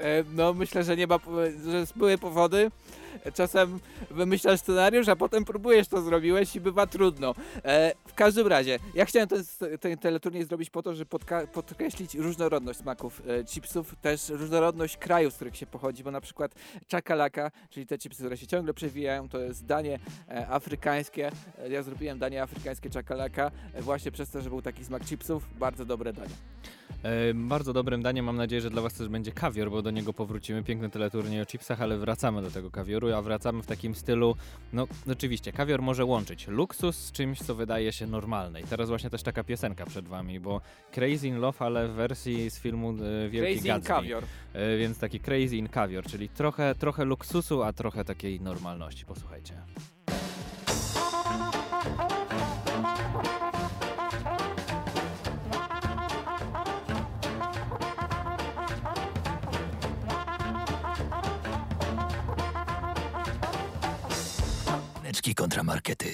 E, 0.00 0.24
No 0.32 0.54
myślę, 0.54 0.84
że 0.84 0.96
nie 0.96 1.06
ma, 1.06 1.18
że 1.70 1.84
były 1.96 2.18
powody. 2.18 2.70
Czasem 3.34 3.80
wymyślasz 4.10 4.60
scenariusz, 4.60 5.08
a 5.08 5.16
potem 5.16 5.44
próbujesz 5.44 5.88
to 5.88 6.02
zrobiłeś 6.02 6.56
i 6.56 6.60
bywa 6.60 6.86
trudno. 6.86 7.34
E, 7.64 7.92
w 8.06 8.14
każdym 8.14 8.46
razie, 8.46 8.78
ja 8.94 9.04
chciałem 9.04 9.28
ten, 9.28 9.44
ten 9.80 9.98
teleturniej 9.98 10.44
zrobić 10.44 10.70
po 10.70 10.82
to, 10.82 10.94
żeby 10.94 11.10
podkreślić 11.52 12.14
różnorodność 12.14 12.78
smaków 12.78 13.22
e, 13.28 13.44
chipsów, 13.44 13.94
też 14.02 14.28
różnorodność 14.28 14.96
krajów, 14.96 15.32
z 15.32 15.36
których 15.36 15.56
się 15.56 15.66
pochodzi, 15.66 16.04
bo 16.04 16.10
na 16.10 16.20
przykład 16.20 16.54
czakalaka, 16.86 17.50
czyli 17.70 17.86
te 17.86 17.98
chipsy, 17.98 18.22
które 18.22 18.36
się 18.36 18.46
ciągle 18.46 18.74
przewijają, 18.74 19.28
to 19.28 19.38
jest 19.38 19.66
danie 19.66 19.98
afrykańskie. 20.48 21.30
Ja 21.68 21.82
zrobiłem 21.82 22.18
danie 22.18 22.42
afrykańskie 22.42 22.90
czakalaka 22.90 23.50
właśnie 23.80 24.10
przez 24.10 24.30
to, 24.30 24.40
że 24.42 24.50
był 24.50 24.62
taki 24.62 24.84
smak 24.84 25.04
chipsów. 25.04 25.58
Bardzo 25.58 25.84
dobre 25.84 26.12
danie. 26.12 26.34
Bardzo 27.34 27.72
dobrym 27.72 28.02
daniem, 28.02 28.24
mam 28.24 28.36
nadzieję, 28.36 28.62
że 28.62 28.70
dla 28.70 28.82
Was 28.82 28.94
też 28.94 29.08
będzie 29.08 29.32
kawior, 29.32 29.70
bo 29.70 29.82
do 29.82 29.90
niego 29.90 30.12
powrócimy. 30.12 30.62
Piękny 30.62 30.90
teleturniej 30.90 31.42
o 31.42 31.46
chipsach, 31.46 31.82
ale 31.82 31.98
wracamy 31.98 32.42
do 32.42 32.50
tego 32.50 32.70
kawioru, 32.70 33.14
a 33.14 33.22
wracamy 33.22 33.62
w 33.62 33.66
takim 33.66 33.94
stylu, 33.94 34.36
no 34.72 34.86
oczywiście, 35.12 35.52
kawior 35.52 35.82
może 35.82 36.04
łączyć 36.04 36.48
luksus 36.48 36.96
z 36.96 37.12
czymś, 37.12 37.38
co 37.38 37.54
wydaje 37.54 37.92
się 37.92 38.06
normalne. 38.06 38.60
I 38.60 38.64
teraz 38.64 38.88
właśnie 38.88 39.10
też 39.10 39.22
taka 39.22 39.44
piosenka 39.44 39.86
przed 39.86 40.08
Wami, 40.08 40.40
bo 40.40 40.60
Crazy 40.92 41.28
in 41.28 41.38
Love, 41.38 41.64
ale 41.64 41.88
w 41.88 41.92
wersji 41.92 42.50
z 42.50 42.58
filmu 42.58 42.90
e, 42.90 43.28
Wielki 43.28 43.52
Crazy 43.52 43.68
in 43.68 43.74
Gatsby. 43.74 43.88
Caviar. 43.88 44.24
E, 44.52 44.76
więc 44.76 44.98
taki 44.98 45.20
Crazy 45.20 45.56
in 45.56 45.68
Caviar, 45.68 46.04
czyli 46.04 46.28
trochę, 46.28 46.74
trochę 46.74 47.04
luksusu, 47.04 47.62
a 47.62 47.72
trochę 47.72 48.04
takiej 48.04 48.40
normalności. 48.40 49.06
Posłuchajcie. 49.06 49.54
Neczki 65.30 65.42
kontramarkety. 65.42 66.08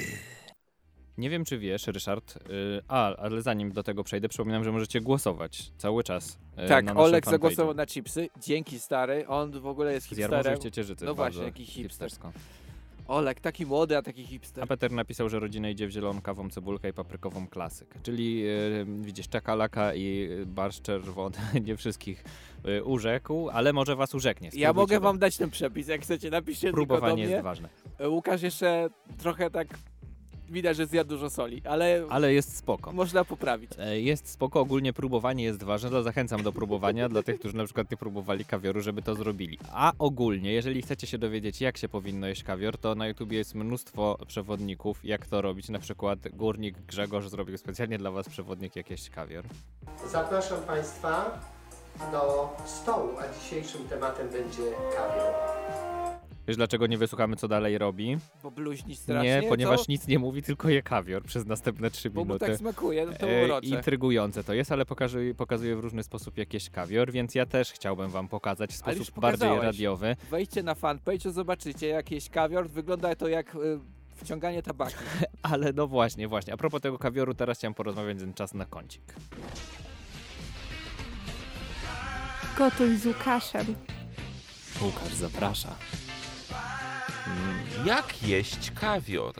Nie 1.18 1.30
wiem, 1.30 1.44
czy 1.44 1.58
wiesz, 1.58 1.86
Ryszard, 1.86 2.36
y, 2.36 2.40
a, 2.88 3.16
ale 3.16 3.42
zanim 3.42 3.72
do 3.72 3.82
tego 3.82 4.04
przejdę, 4.04 4.28
przypominam, 4.28 4.64
że 4.64 4.72
możecie 4.72 5.00
głosować 5.00 5.72
cały 5.78 6.04
czas. 6.04 6.38
y, 6.64 6.68
Tak, 6.68 6.84
na 6.84 6.94
Olek 6.94 7.24
zagłosował 7.26 7.74
na 7.74 7.86
chipsy. 7.86 8.28
Dzięki 8.42 8.78
stary, 8.80 9.26
on 9.28 9.60
w 9.60 9.66
ogóle 9.66 9.92
jest 9.92 10.06
Z 10.06 10.08
hipsterem. 10.08 10.32
Jarmużu 10.44 10.58
i 10.60 10.62
Ciecierzycy, 10.62 11.04
No 11.04 11.14
bardzo 11.14 11.38
właśnie, 11.40 11.44
jakiś 11.44 11.66
hipster. 11.66 11.82
hipstersko. 12.10 12.32
Olek, 13.08 13.40
taki 13.40 13.66
młody, 13.66 13.96
a 13.96 14.02
taki 14.02 14.24
hipster. 14.24 14.64
A 14.64 14.66
Peter 14.66 14.92
napisał, 14.92 15.28
że 15.28 15.40
rodzina 15.40 15.70
idzie 15.70 15.86
w 15.86 15.90
zielonkawą 15.90 16.50
cebulkę 16.50 16.88
i 16.88 16.92
paprykową 16.92 17.46
klasykę. 17.48 17.98
Czyli 18.02 18.42
y, 18.46 18.86
widzisz, 19.00 19.28
czakalaka 19.28 19.94
i 19.94 20.28
barszcz 20.46 20.82
czerwony 20.82 21.36
nie 21.66 21.76
wszystkich 21.76 22.24
y, 22.68 22.84
urzekł, 22.84 23.48
ale 23.48 23.72
może 23.72 23.96
was 23.96 24.14
urzeknie. 24.14 24.46
Ja 24.46 24.50
Spróbujcie 24.52 24.74
mogę 24.80 24.96
go. 24.96 25.00
wam 25.00 25.18
dać 25.18 25.36
ten 25.36 25.50
przepis, 25.50 25.88
jak 25.88 26.02
chcecie, 26.02 26.30
napiszcie 26.30 26.66
tylko 26.68 26.80
do 26.80 26.86
Próbowanie 26.86 27.22
mnie. 27.22 27.32
jest 27.32 27.44
ważne. 27.44 27.68
Łukasz 28.08 28.42
jeszcze 28.42 28.88
trochę 29.18 29.50
tak 29.50 29.68
widać, 30.50 30.76
że 30.76 30.86
zjadł 30.86 31.10
dużo 31.10 31.30
soli, 31.30 31.62
ale, 31.64 32.06
Ale 32.10 32.32
jest 32.34 32.56
spoko. 32.56 32.92
można 32.92 33.24
poprawić. 33.24 33.70
E, 33.78 34.00
Jest 34.00 34.28
spoko, 34.28 34.60
ogólnie 34.60 34.92
próbowanie 34.92 35.44
jest 35.44 35.62
ważne, 35.62 35.90
to 35.90 36.02
zachęcam 36.02 36.42
do 36.42 36.52
próbowania 36.52 37.08
dla 37.08 37.22
tych, 37.22 37.38
którzy 37.38 37.56
na 37.56 37.64
przykład 37.64 37.90
nie 37.90 37.96
próbowali 37.96 38.44
kawioru, 38.44 38.80
żeby 38.80 39.02
to 39.02 39.14
zrobili. 39.14 39.58
A 39.72 39.92
ogólnie, 39.98 40.52
jeżeli 40.52 40.82
chcecie 40.82 41.06
się 41.06 41.18
dowiedzieć, 41.18 41.60
jak 41.60 41.76
się 41.78 41.88
powinno 41.88 42.26
jeść 42.26 42.42
kawior, 42.42 42.78
to 42.78 42.94
na 42.94 43.08
YouTubie 43.08 43.38
jest 43.38 43.54
mnóstwo 43.54 44.18
przewodników, 44.26 45.04
jak 45.04 45.26
to 45.26 45.42
robić. 45.42 45.68
Na 45.68 45.78
przykład 45.78 46.18
górnik 46.32 46.78
Grzegorz 46.78 47.28
zrobił 47.28 47.58
specjalnie 47.58 47.98
dla 47.98 48.10
was 48.10 48.28
przewodnik, 48.28 48.76
jak 48.76 48.90
jeść 48.90 49.10
kawior. 49.10 49.44
Zapraszam 50.12 50.62
Państwa 50.62 51.40
do 52.12 52.48
stołu, 52.66 53.08
a 53.18 53.38
dzisiejszym 53.40 53.88
tematem 53.88 54.28
będzie 54.28 54.62
kawior. 54.96 55.32
Wiesz, 56.48 56.56
dlaczego 56.56 56.86
nie 56.86 56.98
wysłuchamy, 56.98 57.36
co 57.36 57.48
dalej 57.48 57.78
robi? 57.78 58.16
Bo 58.42 58.50
bluźni 58.50 58.96
strasznie, 58.96 59.40
Nie, 59.42 59.48
ponieważ 59.48 59.80
co? 59.80 59.84
nic 59.88 60.06
nie 60.06 60.18
mówi, 60.18 60.42
tylko 60.42 60.68
je 60.68 60.82
kawior 60.82 61.22
przez 61.22 61.46
następne 61.46 61.90
trzy 61.90 62.10
Bo 62.10 62.20
mu 62.20 62.26
minuty. 62.26 62.46
tak 62.46 62.56
smakuje, 62.56 63.06
no 63.06 63.12
to 63.12 63.28
E, 63.28 63.44
urocze. 63.44 63.66
Intrygujące 63.66 64.44
to 64.44 64.54
jest, 64.54 64.72
ale 64.72 64.86
pokazuje, 64.86 65.34
pokazuje 65.34 65.76
w 65.76 65.80
różny 65.80 66.02
sposób 66.02 66.38
jakieś 66.38 66.70
kawior, 66.70 67.12
więc 67.12 67.34
ja 67.34 67.46
też 67.46 67.72
chciałbym 67.72 68.10
wam 68.10 68.28
pokazać 68.28 68.70
w 68.70 68.76
sposób 68.76 69.20
bardziej 69.20 69.48
radiowy. 69.60 70.16
Wejdźcie 70.30 70.62
na 70.62 70.74
fanpage, 70.74 71.18
to 71.18 71.32
zobaczycie 71.32 71.86
jakieś 71.88 72.28
kawior, 72.28 72.68
wygląda 72.70 73.14
to 73.14 73.28
jak 73.28 73.54
y, 73.54 73.58
wciąganie 74.16 74.62
tabaku. 74.62 74.92
Ale 75.42 75.72
no 75.72 75.86
właśnie, 75.86 76.28
właśnie. 76.28 76.52
A 76.52 76.56
propos 76.56 76.80
tego 76.82 76.98
kawioru, 76.98 77.34
teraz 77.34 77.58
chciałem 77.58 77.74
porozmawiać 77.74 78.18
ten 78.18 78.34
czas 78.34 78.54
na 78.54 78.64
kącik. 78.64 79.02
Gotuj 82.58 82.96
z 82.96 83.06
Łukaszem. 83.06 83.66
Łukasz 84.82 85.14
zaprasza. 85.14 85.74
Jak 87.84 88.22
jeść 88.22 88.70
kawior? 88.70 89.34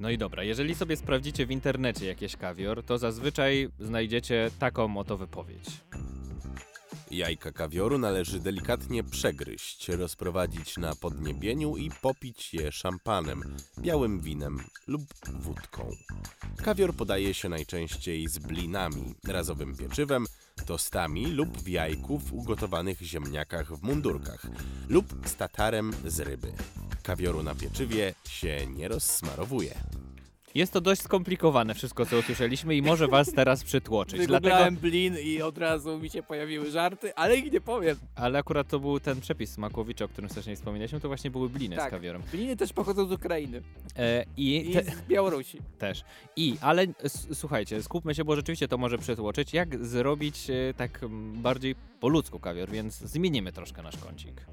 No 0.00 0.10
i 0.10 0.18
dobra, 0.18 0.42
jeżeli 0.42 0.74
sobie 0.74 0.96
sprawdzicie 0.96 1.46
w 1.46 1.50
internecie 1.50 2.06
jakieś 2.06 2.36
kawior, 2.36 2.82
to 2.84 2.98
zazwyczaj 2.98 3.68
znajdziecie 3.78 4.50
taką 4.58 4.96
oto 4.96 5.16
wypowiedź. 5.16 5.66
Jajka 7.10 7.52
kawioru 7.52 7.98
należy 7.98 8.40
delikatnie 8.40 9.04
przegryźć, 9.04 9.88
rozprowadzić 9.88 10.76
na 10.76 10.94
podniebieniu 10.94 11.76
i 11.76 11.90
popić 12.02 12.54
je 12.54 12.72
szampanem, 12.72 13.56
białym 13.78 14.20
winem 14.20 14.58
lub 14.86 15.02
wódką. 15.40 15.90
Kawior 16.64 16.94
podaje 16.94 17.34
się 17.34 17.48
najczęściej 17.48 18.28
z 18.28 18.38
blinami, 18.38 19.14
razowym 19.24 19.76
pieczywem, 19.76 20.26
tostami 20.66 21.26
lub 21.26 21.58
w 21.58 21.68
jajku 21.68 22.18
w 22.18 22.32
ugotowanych 22.32 23.00
ziemniakach 23.00 23.72
w 23.76 23.82
mundurkach 23.82 24.46
lub 24.88 25.06
z 25.24 25.36
tatarem 25.36 25.92
z 26.04 26.20
ryby. 26.20 26.52
Kawioru 27.02 27.42
na 27.42 27.54
pieczywie 27.54 28.14
się 28.28 28.66
nie 28.66 28.88
rozsmarowuje. 28.88 29.74
Jest 30.56 30.72
to 30.72 30.80
dość 30.80 31.02
skomplikowane 31.02 31.74
wszystko, 31.74 32.06
co 32.06 32.18
usłyszeliśmy 32.18 32.76
i 32.76 32.82
może 32.82 33.08
was 33.08 33.32
teraz 33.32 33.64
przytłoczyć. 33.64 34.26
Dlatego, 34.26 34.80
blin 34.80 35.16
i 35.24 35.42
od 35.42 35.58
razu 35.58 35.98
mi 35.98 36.10
się 36.10 36.22
pojawiły 36.22 36.70
żarty, 36.70 37.14
ale 37.14 37.36
ich 37.36 37.52
nie 37.52 37.60
powiem. 37.60 37.96
ale 38.14 38.38
akurat 38.38 38.68
to 38.68 38.80
był 38.80 39.00
ten 39.00 39.20
przepis 39.20 39.50
Smakowicza, 39.50 40.04
o 40.04 40.08
którym 40.08 40.30
wcześniej 40.30 40.56
wspomnieliśmy, 40.56 41.00
to 41.00 41.08
właśnie 41.08 41.30
były 41.30 41.48
bliny 41.48 41.76
z 41.76 41.78
Tak, 41.78 41.90
kawiorem. 41.90 42.22
bliny 42.32 42.56
też 42.56 42.72
pochodzą 42.72 43.06
z 43.06 43.12
Ukrainy 43.12 43.62
E, 43.96 44.24
I, 44.36 44.70
i 44.70 44.72
te, 44.72 44.82
z 44.84 45.02
Białorusi. 45.08 45.58
też. 45.78 46.04
I, 46.36 46.56
ale 46.60 46.86
słuchajcie, 47.34 47.82
skupmy 47.82 48.14
się, 48.14 48.24
bo 48.24 48.36
rzeczywiście 48.36 48.68
to 48.68 48.78
może 48.78 48.98
przytłoczyć, 48.98 49.54
jak 49.54 49.84
zrobić 49.86 50.50
e, 50.50 50.74
tak 50.76 51.00
bardziej 51.34 51.74
po 52.00 52.08
ludzku 52.08 52.38
kawior, 52.40 52.70
więc 52.70 52.98
zmienimy 52.98 53.52
troszkę 53.52 53.82
nasz 53.82 53.96
kącik. 53.96 54.46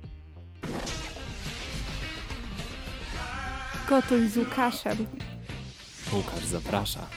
Gotuj 3.89 4.27
z 4.29 4.37
Łukaszem. 4.37 4.97
Łukasz 6.11 6.45
zaprasza. 6.45 7.07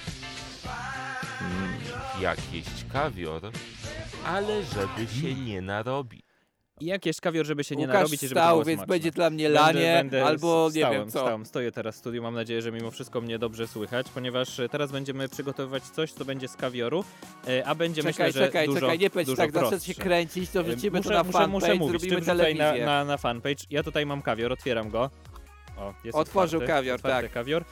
Mm, 1.41 1.79
jak 2.21 2.39
jeść 2.53 2.85
kawior, 2.93 3.43
ale 4.27 4.63
żeby 4.63 5.13
się 5.21 5.35
nie 5.35 5.63
narobi. 5.63 6.23
I 6.81 6.87
jak 6.87 7.07
jeść 7.07 7.21
kawior, 7.21 7.47
żeby 7.47 7.65
się 7.65 7.77
nie 7.77 7.83
Łukasz 7.87 7.95
narobić 7.95 8.23
i 8.23 8.29
żeby 8.29 8.41
to 8.41 8.49
było 8.49 8.65
więc 8.65 8.79
smaczne. 8.79 8.95
będzie 8.95 9.11
dla 9.11 9.31
mnie 9.31 9.49
lanie, 9.49 10.05
albo 10.27 10.71
nie 10.75 10.81
stałem, 10.81 11.01
wiem 11.01 11.11
co. 11.11 11.19
Stałem, 11.21 11.47
stoję 11.47 11.73
teraz 11.73 11.95
w 11.97 11.99
studiu, 11.99 12.23
mam 12.23 12.35
nadzieję, 12.35 12.63
że 12.63 12.73
mimo 12.73 12.91
wszystko 12.91 13.21
mnie 13.21 13.39
dobrze 13.39 13.67
słychać, 13.67 14.07
ponieważ 14.15 14.61
e, 14.61 14.69
teraz 14.69 14.93
będziemy 14.93 15.29
przygotowywać 15.29 15.83
coś, 15.83 16.13
co 16.13 16.25
będzie 16.25 16.49
z 16.49 16.57
kawioru, 16.57 17.05
e, 17.49 17.67
a 17.67 17.75
będzie 17.75 18.03
Czekaj, 18.03 18.13
myślę, 18.27 18.33
że 18.33 18.47
czekaj, 18.47 18.67
dużo, 18.67 18.81
czekaj, 18.81 18.99
nie 18.99 19.11
powiedz 19.11 19.29
dużo 19.29 19.43
tak, 19.43 19.53
zacznę 19.53 19.81
się 19.81 19.95
kręcić, 19.95 20.51
to 20.51 20.61
E, 20.61 20.63
wrzucimy 20.63 20.91
to 20.91 21.09
muszę, 21.09 21.15
na 21.15 21.23
muszę, 21.23 21.33
fanpage, 21.33 21.53
muszę 21.53 21.75
mówić, 21.75 22.01
zrobimy 22.01 22.17
wrzucaj 22.21 22.37
na, 22.37 22.43
telewizję. 22.65 22.87
na, 22.87 23.05
na 23.05 23.17
fanpage. 23.17 23.65
Ja 23.71 23.83
tutaj 23.83 24.07
mam 24.07 24.23
kawior, 24.23 24.53
otwieram 24.53 24.91
go. 24.91 25.11
O, 25.77 25.95
jest 26.05 26.19
Otworzył 26.19 26.61
otwarty, 26.61 26.67
kawior, 26.81 26.95
otwarty 26.95 27.23
tak. 27.29 27.33
kawior. 27.33 27.65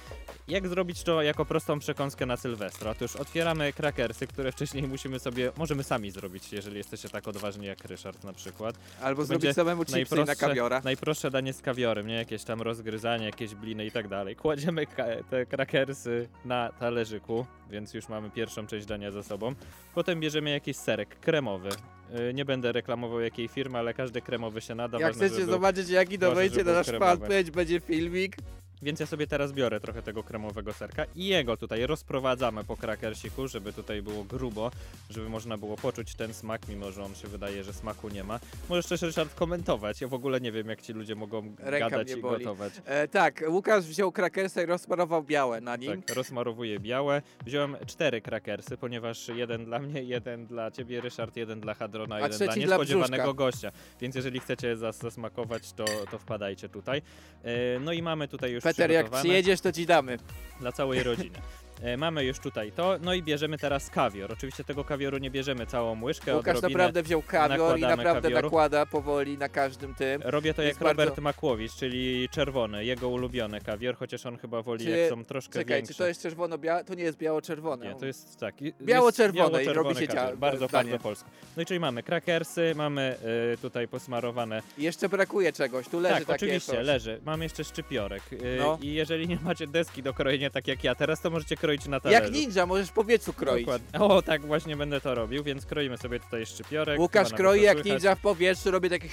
Jak 0.49 0.69
zrobić 0.69 1.03
to 1.03 1.23
jako 1.23 1.45
prostą 1.45 1.79
przekąskę 1.79 2.27
na 2.27 2.37
Sylwestra? 2.37 2.91
Otóż 2.91 3.17
otwieramy 3.17 3.73
krakersy, 3.73 4.27
które 4.27 4.53
wcześniej 4.53 4.89
musimy 4.89 5.19
sobie, 5.19 5.53
możemy 5.57 5.83
sami 5.83 6.11
zrobić, 6.11 6.53
jeżeli 6.53 6.77
jesteście 6.77 7.09
tak 7.09 7.29
odważni 7.29 7.67
jak 7.67 7.85
Ryszard 7.85 8.25
na 8.25 8.33
przykład. 8.33 8.77
Albo 9.03 9.23
To 9.23 9.27
zrobić 9.27 9.43
będzie 9.43 9.55
samemu 9.55 9.85
chipsy 9.85 10.25
na 10.25 10.35
kawiora. 10.35 10.81
Najprostsze 10.85 11.31
danie 11.31 11.53
z 11.53 11.63
kawiorem, 11.63 12.07
nie? 12.07 12.15
Jakieś 12.15 12.45
tam 12.45 12.63
rozgryzanie, 12.63 13.27
jakieś 13.27 13.55
bliny 13.55 13.87
i 13.87 13.91
tak 13.91 14.09
dalej. 14.09 14.37
Kładziemy 14.37 14.87
ka- 14.87 15.05
te 15.31 15.47
krakersy 15.47 16.29
na 16.45 16.71
talerzyku, 16.81 17.47
więc 17.71 17.95
już 17.95 18.09
mamy 18.09 18.31
pierwszą 18.31 18.67
część 18.67 18.87
dania 18.87 19.11
za 19.11 19.23
sobą. 19.23 19.55
Potem 19.95 20.21
bierzemy 20.21 20.51
jakiś 20.51 20.77
serek 20.77 21.21
kremowy. 21.21 21.69
Yy, 22.15 22.35
Nie 22.35 22.45
będę 22.45 22.73
reklamował 22.73 23.21
jakiej 23.21 23.49
firmy, 23.49 23.79
ale 23.79 23.95
każdy 23.95 24.21
kremowy 24.23 24.61
się 24.61 24.75
nada. 24.75 24.99
Jak 24.99 25.09
ważne, 25.13 25.27
chcecie 25.27 25.41
żeby- 25.41 25.53
zobaczyć 25.53 25.89
jaki 25.89 26.19
ważne, 26.19 26.45
żeby 26.55 26.59
na 26.59 26.65
był 26.65 26.75
nasz 26.75 26.87
kremowy. 26.87 27.07
fanpage, 27.21 27.51
będzie 27.53 27.81
filmik. 27.81 28.37
Więc 28.83 29.01
ja 29.01 29.07
sobie 29.07 29.27
teraz 29.27 29.53
biorę 29.53 29.81
trochę 29.81 30.03
tego 30.03 30.23
kremowego 30.23 30.73
serka 30.73 31.05
i 31.17 31.27
jego 31.27 31.57
tutaj 31.57 31.87
rozprowadzamy 31.87 32.65
po 32.65 32.77
krakersiku, 32.77 33.49
żeby 33.49 33.73
tutaj 33.73 34.03
było 34.03 34.25
grubo, 34.25 34.71
żeby 35.11 35.29
można 35.29 35.59
było 35.59 35.77
poczuć 35.77 36.15
ten 36.15 36.35
smak, 36.35 36.69
mimo 36.69 36.93
że 36.93 37.03
on 37.05 37.15
się 37.15 37.29
wydaje, 37.29 37.65
że 37.65 37.73
smaku 37.73 38.09
nie 38.09 38.25
ma. 38.25 38.41
Możesz 38.69 38.87
też 38.87 39.03
Ryszard 39.03 39.35
komentować. 39.35 40.01
Ja 40.01 40.09
w 40.09 40.15
ogóle 40.15 40.41
nie 40.41 40.53
wiem, 40.53 40.69
jak 40.69 40.83
ci 40.83 40.93
ludzie 40.93 41.15
mogą 41.15 41.55
Ręka 41.59 41.91
gadać 41.91 42.09
mnie 42.09 42.17
i 42.19 42.23
boli. 42.23 42.45
gotować. 42.45 42.73
E, 42.85 43.09
tak, 43.09 43.45
Łukasz 43.49 43.85
wziął 43.85 44.13
krakersa 44.13 44.63
i 44.63 44.67
rozparował 44.67 45.23
białe 45.23 45.61
na 45.61 45.77
nim. 45.77 46.03
Tak, 46.03 46.17
rozmarowuję 46.17 46.81
białe. 46.81 47.23
Wziąłem 47.47 47.77
cztery 47.87 48.21
krakersy, 48.21 48.77
ponieważ 48.77 49.29
jeden 49.29 49.65
dla 49.65 49.79
mnie, 49.79 50.03
jeden 50.03 50.47
dla 50.47 50.71
ciebie, 50.71 51.01
Ryszard, 51.01 51.37
jeden 51.37 51.61
dla 51.61 51.75
Hadrona, 51.75 52.17
jeden 52.21 52.31
trzeci 52.39 52.45
dla 52.47 52.55
dla 52.55 52.77
niespodziewanego 52.77 53.23
brzuszka. 53.23 53.35
gościa. 53.39 53.73
Więc 54.01 54.15
jeżeli 54.15 54.41
chcecie 54.41 54.77
zas 54.77 54.99
zasmakować, 54.99 55.73
to, 55.73 55.85
to 56.11 56.19
wpadajcie 56.19 56.69
tutaj. 56.69 57.03
E, 57.45 57.81
No 57.81 57.93
i 57.93 58.03
mamy 58.03 58.29
tutaj 58.29 58.53
już 58.53 58.64
Peter, 58.65 58.91
jak 58.91 59.11
przyjedziesz, 59.11 59.61
to 59.61 59.73
ci 59.73 59.87
damy. 59.87 60.19
dla 60.61 60.73
całej 60.73 61.03
rodziny. 61.03 61.39
E, 61.83 61.97
Mamy 61.97 62.25
już 62.25 62.39
tutaj 62.39 62.73
to, 62.73 62.97
no 63.03 63.15
i 63.15 63.23
bierzemy 63.23 63.59
teraz 63.59 63.91
kawior. 63.91 64.33
Oczywiście 64.33 64.65
tego 64.65 64.85
kawioru 64.85 65.19
nie 65.19 65.31
bierzemy 65.31 65.67
całą 65.67 66.03
łyżkę. 66.03 66.37
Łukasz 66.37 66.63
naprawdę 66.63 67.03
wziął 67.03 67.23
kawior 67.23 67.79
i 67.79 67.81
naprawdę 67.81 68.23
kawioru. 68.23 68.47
nakłada 68.47 68.87
powoli 68.87 69.39
na 69.39 69.49
każdym 69.49 69.95
tym. 69.95 70.23
Robię 70.25 70.55
to 70.55 70.63
Jest 70.63 70.81
jak 70.81 70.89
Robert 70.89 71.09
bardzo- 71.11 71.23
Makłowicz, 71.23 71.75
czyli 71.75 72.29
czerwony, 72.29 72.85
jego 72.85 73.09
ulubiony 73.09 73.61
kawior, 73.61 73.97
chociaż 73.97 74.27
on 74.27 74.39
chyba 74.39 74.63
woli 74.63 74.85
Czy- 74.85 74.91
jak 74.91 75.09
są 75.11 75.25
troszkę 75.25 75.53
Czekaj, 75.59 75.77
większe. 75.77 75.95
czy 75.95 75.99
to 75.99 76.07
jest 76.07 76.23
czerwono-białe? 76.23 76.85
To 76.85 76.95
nie 76.95 77.03
jest 77.03 77.19
biało-czerwone. 77.19 77.87
Nie, 77.87 77.95
to 77.95 78.07
jest 78.07 78.37
tak. 78.41 78.63
i- 78.63 78.75
Biało-czerwone 78.83 79.49
i 79.49 79.67
biało-czerwony 79.67 79.89
robi 79.89 80.01
się 80.01 80.07
kawior, 80.07 80.35
dzia- 80.35 80.37
Bardzo, 80.37 80.69
zdanie. 80.69 80.91
bardzo 80.91 81.03
polsko. 81.03 81.31
No 81.57 81.63
i 81.63 81.67
czyli 81.67 81.81
mamy 81.81 82.03
krakersy, 82.03 82.73
mamy 82.77 83.17
y, 83.55 83.59
tutaj 83.59 83.89
posmarowane. 83.89 84.63
I 84.79 84.83
Jeszcze 84.83 85.09
brakuje 85.09 85.53
czegoś, 85.53 85.89
tu 85.89 86.01
leży 86.01 86.15
tak, 86.15 86.25
takie 86.25 86.35
oczywiście, 86.47 86.73
coś. 86.73 86.87
leży. 86.87 87.21
Mam 87.25 87.43
jeszcze 87.43 87.65
szczypiorek. 87.65 88.23
Y, 88.33 88.57
No. 88.59 88.79
I 88.83 88.95
jeżeli 88.95 89.29
nie 89.29 89.39
macie 89.43 89.67
deski 89.67 90.03
do 90.03 90.15
krojenia 90.15 90.51
tak 90.51 90.69
jak 90.69 90.85
ja 90.85 90.95
teraz, 90.95 91.21
to 91.21 91.31
możecie 91.31 91.57
kroić 91.65 91.89
na 91.89 92.01
talerzu. 92.01 92.23
Jak 92.25 92.33
ninja, 92.33 92.67
możesz 92.67 92.89
w 92.89 92.93
powietrzu 92.93 93.33
kroić. 93.33 93.67
Dokładnie. 93.67 94.01
O, 94.01 94.23
tak 94.23 94.47
właśnie 94.47 94.77
będę 94.77 95.01
to 95.01 95.15
robił, 95.15 95.45
więc 95.45 95.67
kroimy 95.67 95.99
sobie 95.99 96.21
tutaj 96.21 96.47
szczypiorek. 96.47 97.01
Łukasz 97.01 97.33
kroi 97.33 97.63
jak 97.63 97.79
słychać. 97.79 97.93
ninja 97.93 98.15
w 98.15 98.21
powietrzu, 98.21 98.71
robi 98.71 98.91
takie 98.91 99.09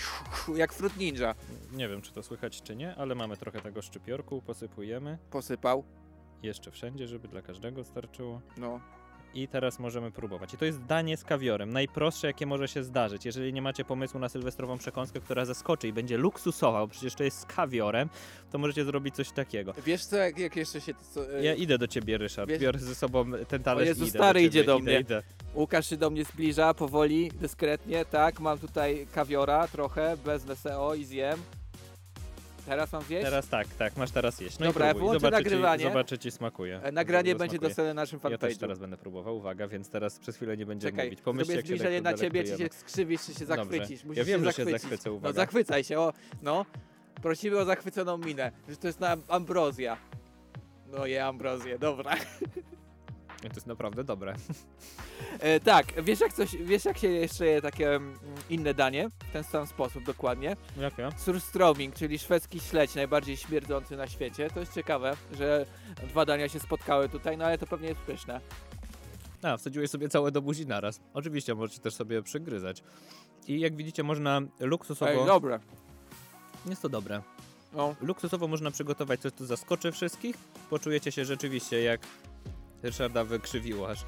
jak 0.56 0.74
fruit 0.74 0.98
ninja. 0.98 1.36
Nie 1.72 1.90
wiem, 1.90 2.02
czy 2.02 2.12
to 2.12 2.24
słychać, 2.24 2.62
czy 2.62 2.76
nie, 2.76 2.96
ale 2.96 3.16
mamy 3.16 3.38
trochę 3.38 3.62
tego 3.62 3.82
szczypiorku, 3.82 4.42
posypujemy. 4.42 5.18
Posypał. 5.32 5.84
Jeszcze 6.44 6.72
wszędzie, 6.72 7.08
żeby 7.08 7.28
dla 7.28 7.42
każdego 7.42 7.84
starczyło. 7.84 8.42
No. 8.58 8.80
I 9.34 9.48
teraz 9.48 9.80
możemy 9.80 10.12
próbować. 10.12 10.54
I 10.54 10.58
to 10.58 10.66
jest 10.66 10.84
danie 10.84 11.18
z 11.18 11.24
kawiorem. 11.24 11.74
Najprostsze, 11.74 12.28
jakie 12.28 12.46
może 12.46 12.68
się 12.68 12.84
zdarzyć. 12.84 13.26
Jeżeli 13.26 13.54
nie 13.54 13.62
macie 13.62 13.86
pomysłu 13.86 14.20
na 14.20 14.30
sylwestrową 14.30 14.78
przekąskę, 14.78 15.20
która 15.20 15.46
zaskoczy 15.46 15.88
i 15.88 15.94
będzie 15.94 16.18
luksusowa, 16.18 16.80
bo 16.80 16.88
przecież 16.88 17.16
to 17.16 17.24
jest 17.24 17.40
z 17.40 17.46
kawiorem, 17.46 18.10
to 18.52 18.58
możecie 18.58 18.86
zrobić 18.86 19.16
coś 19.16 19.32
takiego. 19.32 19.74
Wiesz 19.86 20.06
co, 20.06 20.16
jak, 20.16 20.40
jak 20.40 20.56
jeszcze 20.56 20.82
się... 20.82 20.94
Co, 21.14 21.38
e, 21.38 21.44
Ja 21.44 21.54
idę 21.54 21.78
do 21.78 21.88
ciebie, 21.88 22.18
Ryszard. 22.18 22.50
wiesz- 22.50 22.60
Biorę 22.62 22.80
ze 22.80 22.96
sobą 22.96 23.26
ten 23.48 23.62
O 23.62 23.64
talerz 23.64 23.88
Jezu, 23.88 24.06
i 24.06 24.08
idę 24.08 24.20
stary 24.20 24.40
do 24.42 24.48
idzie 24.48 24.64
do 24.64 24.76
idę, 24.78 24.84
mnie. 24.84 25.00
Idę. 25.00 25.24
Łukasz 25.56 25.90
się 25.90 25.98
do 25.98 26.10
mnie 26.10 26.26
zbliża 26.26 26.74
powoli, 26.74 27.32
dyskretnie, 27.42 28.06
tak. 28.06 28.40
Mam 28.40 28.60
tutaj 28.60 29.08
kawiora 29.14 29.68
trochę, 29.68 30.18
bez 30.26 30.44
WSO 30.46 30.96
i 30.96 31.04
zjem. 31.06 31.40
Teraz 32.66 32.92
mam 32.94 33.02
zjeść? 33.04 33.26
Teraz 33.26 33.48
tak, 33.48 33.68
tak, 33.68 33.98
masz 33.98 34.12
teraz 34.12 34.42
jeść. 34.42 34.60
No 34.60 34.66
Dobra, 34.66 34.86
próbuj. 34.86 35.02
włączę 35.02 35.20
Zobaczę 35.20 35.44
nagrywanie. 35.44 35.84
Ci, 35.84 35.90
zobaczę, 35.90 36.20
ci 36.20 36.32
smakuje. 36.32 36.80
E, 36.84 36.92
nagranie 36.92 37.36
będzie 37.36 37.60
dostępne 37.60 37.94
na 37.94 38.02
naszym 38.02 38.20
Ja 38.24 38.38
też 38.38 38.54
fanpage'u. 38.54 38.60
teraz 38.60 38.80
będę 38.80 38.98
próbował, 38.98 39.38
uwaga, 39.38 39.68
więc 39.68 39.90
teraz 39.90 40.20
przez 40.20 40.36
chwilę 40.36 40.58
nie 40.58 40.66
będziemy 40.66 40.92
Czekaj, 40.92 41.06
mówić. 41.08 41.22
Pomyślcie, 41.22 41.56
jak 41.56 41.62
się 41.66 41.68
zbliżenie 41.68 42.02
na 42.02 42.14
ciebie, 42.14 42.44
czy 42.44 42.58
się 42.58 42.70
skrzywisz, 42.72 43.22
czy 43.22 43.34
się 43.34 43.46
Dobrze. 43.46 43.56
zachwycisz. 43.56 44.02
Ja 44.04 44.08
Musisz 44.08 44.26
wiem, 44.26 44.40
się 44.40 44.46
że 44.46 44.52
się 44.54 44.64
zachwycić. 44.64 44.82
zachwycę, 44.82 45.10
No 45.10 45.16
uwaga. 45.16 45.34
zachwycaj 45.34 45.84
się, 45.84 46.00
o, 46.00 46.14
no. 46.42 46.66
Prosimy 47.22 47.58
o 47.58 47.66
zachwyconą 47.66 48.18
minę, 48.18 48.52
że 48.70 48.78
to 48.78 48.88
jest 48.88 49.00
na 49.00 49.18
ambrozja. 49.28 49.98
No 50.88 51.06
je 51.06 51.26
ambrozję, 51.26 51.80
dobra. 51.80 52.16
To 53.50 53.56
jest 53.56 53.68
naprawdę 53.68 54.04
dobre. 54.04 54.36
E, 55.40 55.60
tak, 55.60 56.04
wiesz 56.04 56.20
jak, 56.20 56.34
coś, 56.34 56.56
wiesz 56.56 56.86
jak 56.86 56.98
się 56.98 57.08
jeszcze 57.08 57.46
je 57.46 57.62
takie 57.62 57.96
mm, 57.96 58.16
inne 58.50 58.74
danie? 58.74 59.10
W 59.10 59.32
ten 59.34 59.44
sam 59.44 59.68
sposób 59.68 60.04
dokładnie. 60.04 60.56
Jakie? 60.78 61.10
Surströmming, 61.10 61.94
czyli 61.94 62.20
szwedzki 62.20 62.60
śledź, 62.60 62.96
najbardziej 62.96 63.38
śmierdzący 63.38 63.98
na 63.98 64.08
świecie. 64.08 64.50
To 64.54 64.60
jest 64.60 64.74
ciekawe, 64.74 65.18
że 65.38 65.66
dwa 66.10 66.26
dania 66.26 66.50
się 66.50 66.60
spotkały 66.60 67.10
tutaj, 67.10 67.38
no 67.38 67.46
ale 67.46 67.58
to 67.58 67.68
pewnie 67.68 67.88
jest 67.90 68.02
pyszne. 68.02 68.42
A, 69.42 69.58
wsadziłeś 69.58 69.90
sobie 69.90 70.10
całe 70.10 70.32
do 70.32 70.42
buzi 70.42 70.68
naraz. 70.68 71.02
Oczywiście 71.14 71.56
możecie 71.56 71.82
też 71.82 71.94
sobie 71.94 72.24
przygryzać. 72.24 72.84
I 73.48 73.60
jak 73.60 73.76
widzicie, 73.76 74.04
można 74.04 74.42
luksusowo... 74.60 75.12
Ej, 75.12 75.26
dobre. 75.26 75.60
Jest 76.66 76.82
to 76.82 76.90
dobre. 76.90 77.22
No. 77.74 77.96
Luksusowo 78.02 78.48
można 78.48 78.72
przygotować 78.72 79.22
coś, 79.22 79.32
co 79.32 79.46
zaskoczy 79.46 79.92
wszystkich. 79.92 80.36
Poczujecie 80.70 81.12
się 81.12 81.26
rzeczywiście 81.26 81.82
jak 81.82 82.02
Ryszarda 82.84 83.24
wykrzywiło 83.24 83.90
aż. 83.90 84.06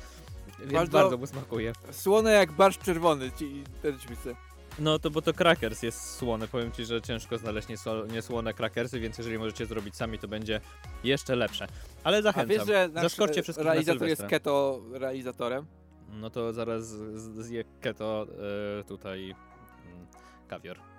Więc 0.60 0.74
Bardzo- 0.74 0.98
bardzo, 0.98 1.18
mu 1.18 1.28
smakuje. 1.28 1.74
Słone 1.92 2.32
jak 2.32 2.52
barszcz 2.52 2.82
czerwony, 2.84 3.32
ci 3.32 3.64
te 3.82 3.94
chipsy. 3.94 4.36
No 4.80 5.00
to 5.00 5.10
bo 5.12 5.22
to 5.22 5.34
crackers 5.34 5.84
jest 5.84 6.16
słony. 6.16 6.48
Powiem 6.48 6.72
ci, 6.72 6.86
że 6.86 7.02
ciężko 7.02 7.38
znaleźć 7.38 7.68
niesło- 7.68 8.12
niesłone 8.12 8.54
crackersy, 8.54 9.00
więc 9.00 9.18
jeżeli 9.18 9.38
możecie 9.40 9.66
zrobić 9.66 9.96
sami, 9.96 10.20
to 10.20 10.28
będzie 10.28 10.62
jeszcze 11.04 11.36
lepsze. 11.36 11.68
Ale 12.04 12.18
A 12.18 12.22
zachęcam. 12.22 12.58
wiesz, 12.58 12.68
że 12.68 12.90
nasz 12.94 13.20
e, 13.20 13.42
wszystkich 13.44 13.66
realizator 13.66 14.08
jest 14.08 14.26
keto 14.26 14.82
realizatorem? 14.92 15.66
No 16.10 16.30
to 16.30 16.54
zaraz 16.54 16.88
zje 17.38 17.64
keto 17.82 18.28
e, 18.80 18.84
tutaj 18.84 19.36
mm, 19.86 20.08
kawior. 20.48 20.93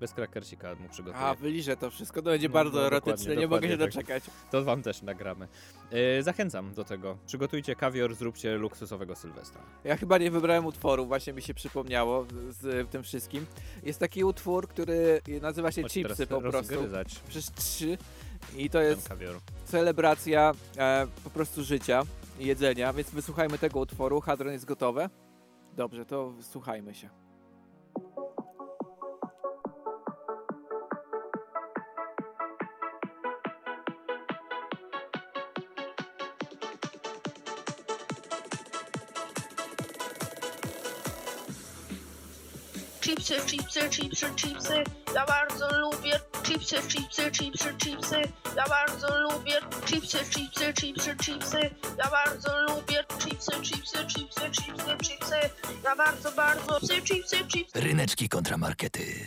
Bez 0.00 0.12
krakersika 0.12 0.74
mu 0.74 0.88
przygotuję. 0.88 1.24
A, 1.24 1.34
wyliżę 1.34 1.76
to 1.76 1.90
wszystko, 1.90 2.22
to 2.22 2.30
będzie 2.30 2.48
No, 2.48 2.54
bardzo 2.54 2.78
no, 2.78 2.86
erotyczne, 2.86 3.36
nie 3.36 3.46
mogę 3.46 3.68
się 3.68 3.78
tak. 3.78 3.86
doczekać. 3.90 4.24
To 4.50 4.64
wam 4.64 4.82
też 4.82 5.02
nagramy. 5.02 5.48
E, 5.90 6.22
zachęcam 6.22 6.74
do 6.74 6.84
tego. 6.84 7.18
Przygotujcie 7.26 7.76
kawior, 7.76 8.14
zróbcie 8.14 8.56
luksusowego 8.56 9.16
Sylwestra. 9.16 9.60
Ja 9.84 9.96
chyba 9.96 10.18
nie 10.18 10.30
wybrałem 10.30 10.66
utworu, 10.66 11.06
właśnie 11.06 11.32
mi 11.32 11.42
się 11.42 11.54
przypomniało 11.54 12.24
z, 12.50 12.56
z 12.56 12.90
tym 12.90 13.02
wszystkim. 13.02 13.46
Jest 13.82 14.00
taki 14.00 14.24
utwór, 14.24 14.68
który 14.68 15.20
nazywa 15.42 15.72
się 15.72 15.84
Chipsy 15.84 16.26
po 16.26 16.40
prostu. 16.40 16.74
Przez 17.28 17.52
trzy. 17.52 17.98
I 18.56 18.70
to 18.70 18.80
jest 18.80 19.08
celebracja 19.64 20.52
e, 20.76 21.06
po 21.24 21.30
prostu 21.30 21.64
życia, 21.64 22.02
jedzenia, 22.38 22.92
więc 22.92 23.10
wysłuchajmy 23.10 23.58
tego 23.58 23.80
utworu. 23.80 24.20
Hadron 24.20 24.52
jest 24.52 24.64
gotowe? 24.64 25.10
Dobrze, 25.76 26.06
to 26.06 26.32
słuchajmy 26.40 26.94
się. 26.94 27.23
Chipsy, 43.14 43.34
chipsy, 43.46 43.90
chipsy, 43.90 44.26
chipsy. 44.36 44.84
Ja 45.14 45.26
bardzo 45.26 45.78
lubię 45.78 46.20
chipsy, 46.42 46.76
chipsy, 46.88 47.30
chipsy, 47.30 47.74
chipsy. 47.78 48.22
Ja 48.56 48.64
bardzo 48.68 49.18
lubię 49.20 49.60
chipsy, 49.86 50.18
chipsy, 50.30 50.74
chipsy, 50.74 51.16
chipsy. 51.16 51.70
Ja 51.98 52.10
bardzo 52.10 52.60
lubię 52.60 53.04
chipsy, 53.18 53.52
chipsy, 53.62 54.06
chipsy, 54.06 54.50
chipsy, 54.50 54.96
chipsy. 55.02 55.50
Ja 55.84 55.96
bardzo, 55.96 56.32
bardzo 56.32 56.80
chipsy, 56.80 57.02
chipsy, 57.02 57.44
chipsy. 57.48 57.80
Ryneczki 57.80 58.28
kontramarkety. 58.28 59.26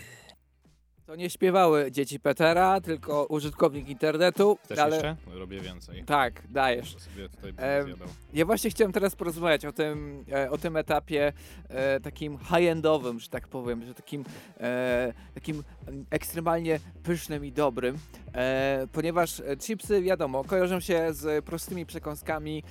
To 1.08 1.16
nie 1.16 1.30
śpiewały 1.30 1.92
dzieci 1.92 2.20
Petera, 2.20 2.82
tylko 2.82 3.26
użytkownik 3.26 3.90
internetu. 3.90 4.58
Chcesz 4.64 4.80
ale... 4.80 4.96
jeszcze? 4.96 5.16
Robię 5.34 5.60
więcej. 5.60 6.04
Tak, 6.04 6.44
dajesz. 6.50 6.94
To 6.94 7.00
sobie 7.00 7.30
tutaj 7.30 7.54
E, 7.60 7.86
ja 8.34 8.46
właśnie 8.46 8.70
chciałem 8.70 8.92
teraz 8.92 9.16
porozmawiać 9.16 9.66
o 9.66 9.72
tym, 9.72 10.26
e, 10.32 10.52
o 10.52 10.58
tym 10.58 10.78
etapie 10.78 11.34
e, 11.70 12.00
takim 12.00 12.38
high-endowym, 12.38 13.20
że 13.20 13.30
tak 13.30 13.48
powiem, 13.48 13.86
że 13.86 13.94
takim, 13.94 14.26
e, 14.60 15.14
takim 15.34 15.64
ekstremalnie 16.10 16.80
pysznym 17.04 17.46
i 17.46 17.52
dobrym, 17.52 17.98
e, 18.34 18.88
ponieważ 18.92 19.42
chipsy, 19.60 20.02
wiadomo, 20.02 20.44
kojarzą 20.44 20.80
się 20.80 21.14
z 21.14 21.46
prostymi 21.46 21.86
przekąskami 21.86 22.64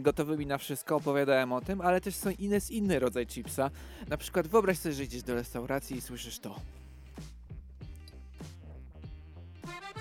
gotowymi 0.00 0.46
na 0.46 0.58
wszystko, 0.58 0.96
opowiadałem 0.96 1.52
o 1.52 1.60
tym, 1.60 1.80
ale 1.80 2.00
też 2.00 2.14
są 2.14 2.30
inne, 2.30 2.58
inny 2.70 2.98
rodzaj 2.98 3.26
chipsa. 3.26 3.70
Na 4.08 4.16
przykład 4.16 4.48
wyobraź 4.48 4.78
sobie, 4.78 4.94
że 4.94 5.04
idziesz 5.04 5.22
do 5.22 5.34
restauracji 5.34 5.96
i 5.96 6.00
słyszysz 6.00 6.38
to. 6.38 6.60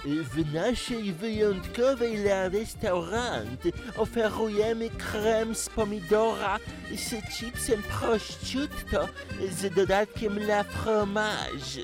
W 0.06 0.54
naszej 0.54 1.14
wyjątkowej 1.14 2.18
dla 2.18 2.50
restaurant 2.50 3.64
oferujemy 3.98 4.90
krem 4.90 5.56
z 5.56 5.70
pomidora 5.70 6.60
z 6.96 7.10
chipsem 7.32 7.84
prosciutto 7.84 9.08
z 9.52 9.76
dodatkiem 9.76 10.40
la 10.40 10.64
fromage. 10.64 11.82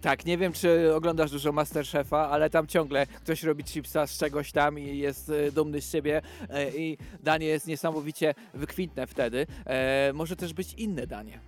Tak, 0.00 0.26
nie 0.26 0.38
wiem 0.38 0.52
czy 0.52 0.94
oglądasz 0.94 1.30
dużo 1.30 1.52
Masterchefa, 1.52 2.30
ale 2.30 2.50
tam 2.50 2.66
ciągle 2.66 3.06
ktoś 3.06 3.42
robi 3.42 3.64
chipsa 3.64 4.06
z 4.06 4.18
czegoś 4.18 4.52
tam 4.52 4.78
i 4.78 4.98
jest 4.98 5.30
e, 5.30 5.52
dumny 5.52 5.80
z 5.80 5.92
siebie 5.92 6.22
e, 6.50 6.70
i 6.70 6.98
danie 7.22 7.46
jest 7.46 7.66
niesamowicie 7.66 8.34
wykwintne 8.54 9.06
wtedy. 9.06 9.46
E, 9.66 10.12
może 10.14 10.36
też 10.36 10.52
być 10.52 10.74
inne 10.74 11.06
danie. 11.06 11.40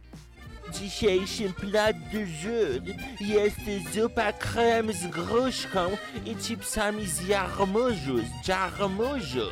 Dzisiejszym 0.73 1.53
plat 1.53 1.97
du 2.13 2.19
jour 2.19 2.83
jest 3.21 3.95
zupa 3.95 4.33
krem 4.33 4.93
z 4.93 5.07
gruszką 5.07 5.97
i 6.25 6.37
chipsami 6.37 7.07
z 7.07 7.29
jarmużu, 7.29 8.19
z 8.19 8.49
jarmużu. 8.49 9.49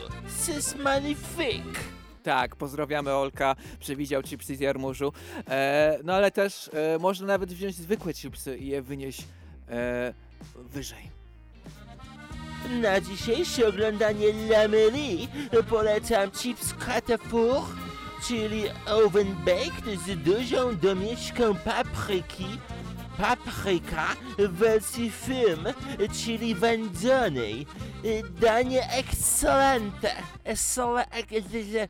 C'est 0.47 0.79
magnifique! 0.83 1.81
Tak, 2.23 2.57
pozdrawiamy 2.57 3.13
Olka, 3.13 3.57
przewidział 3.81 4.23
chipsy 4.23 4.57
z 4.57 4.61
jarmużu. 4.61 5.13
E, 5.49 5.99
no 6.05 6.15
ale 6.15 6.31
też 6.31 6.71
e, 6.73 6.99
można 6.99 7.27
nawet 7.27 7.53
wziąć 7.53 7.75
zwykłe 7.75 8.15
chipsy 8.15 8.59
i 8.59 8.67
je 8.67 8.83
wynieść 8.83 9.25
e, 9.69 10.15
wyżej. 10.57 11.11
Na 12.83 13.01
dzisiejsze 13.01 13.69
oglądanie 13.69 14.27
Lamery 14.51 15.29
polecam 15.71 16.31
chips 16.31 16.75
Catafour, 16.75 17.63
czyli 18.29 18.65
oven 18.87 19.35
baked 19.45 20.01
z 20.07 20.23
dużą 20.23 20.77
domieszką 20.77 21.55
papryki, 21.55 22.47
papryka 23.19 24.07
w 24.39 24.49
wersji 24.49 25.11
film, 25.11 25.67
czyli 26.25 26.55
wędzonej. 26.55 27.67
Danie 28.41 28.89
excelente, 28.93 30.13
excellente, 30.45 31.89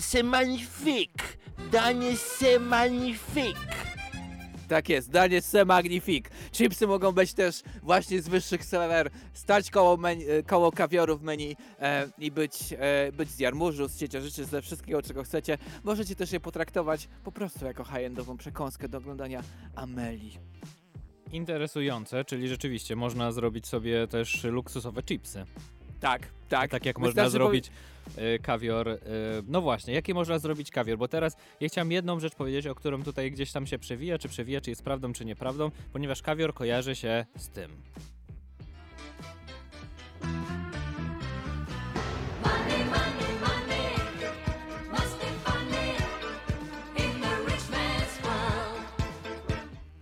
c'est 0.00 0.22
magnifique, 0.22 1.38
danie 1.72 2.16
c'est 2.16 2.58
magnifique. 2.58 3.79
Tak 4.70 4.88
jest, 4.88 5.10
danie 5.10 5.40
c'est 5.40 5.66
magnifique. 5.66 6.30
Chipsy 6.52 6.86
mogą 6.86 7.12
być 7.12 7.34
też 7.34 7.62
właśnie 7.82 8.22
z 8.22 8.28
wyższych 8.28 8.64
seller, 8.64 9.10
stać 9.32 9.70
koło, 9.70 9.96
menu, 9.96 10.30
e, 10.30 10.42
koło 10.42 10.72
kawioru 10.72 11.18
w 11.18 11.22
menu 11.22 11.56
e, 11.80 12.08
i 12.18 12.30
być, 12.30 12.52
e, 12.78 13.12
być 13.12 13.30
z 13.30 13.38
jarmużu, 13.38 13.88
z 13.88 13.96
ciecierzyczy, 13.96 14.44
ze 14.44 14.62
wszystkiego, 14.62 15.02
czego 15.02 15.22
chcecie. 15.22 15.58
Możecie 15.84 16.16
też 16.16 16.32
je 16.32 16.40
potraktować 16.40 17.08
po 17.24 17.32
prostu 17.32 17.64
jako 17.64 17.84
high-endową 17.84 18.36
przekąskę 18.36 18.88
do 18.88 18.98
oglądania 18.98 19.42
Amelii. 19.74 20.38
Interesujące, 21.32 22.24
czyli 22.24 22.48
rzeczywiście 22.48 22.96
można 22.96 23.32
zrobić 23.32 23.66
sobie 23.66 24.06
też 24.06 24.44
luksusowe 24.44 25.02
chipsy. 25.02 25.46
Tak, 26.00 26.26
tak. 26.48 26.70
Tak 26.70 26.86
jak 26.86 26.98
można 26.98 27.08
Wystarczy 27.08 27.30
zrobić 27.30 27.70
y, 28.18 28.38
kawior. 28.38 28.88
Y, 28.88 28.98
no 29.48 29.60
właśnie, 29.60 29.94
jakie 29.94 30.14
można 30.14 30.38
zrobić 30.38 30.70
kawior? 30.70 30.98
Bo 30.98 31.08
teraz 31.08 31.36
ja 31.60 31.68
chciałem 31.68 31.92
jedną 31.92 32.20
rzecz 32.20 32.34
powiedzieć, 32.34 32.66
o 32.66 32.74
którą 32.74 33.02
tutaj 33.02 33.30
gdzieś 33.30 33.52
tam 33.52 33.66
się 33.66 33.78
przewija, 33.78 34.18
czy 34.18 34.28
przewija, 34.28 34.60
czy 34.60 34.70
jest 34.70 34.82
prawdą, 34.82 35.12
czy 35.12 35.24
nieprawdą, 35.24 35.70
ponieważ 35.92 36.22
kawior 36.22 36.54
kojarzy 36.54 36.94
się 36.94 37.26
z 37.36 37.48
tym. 37.48 37.70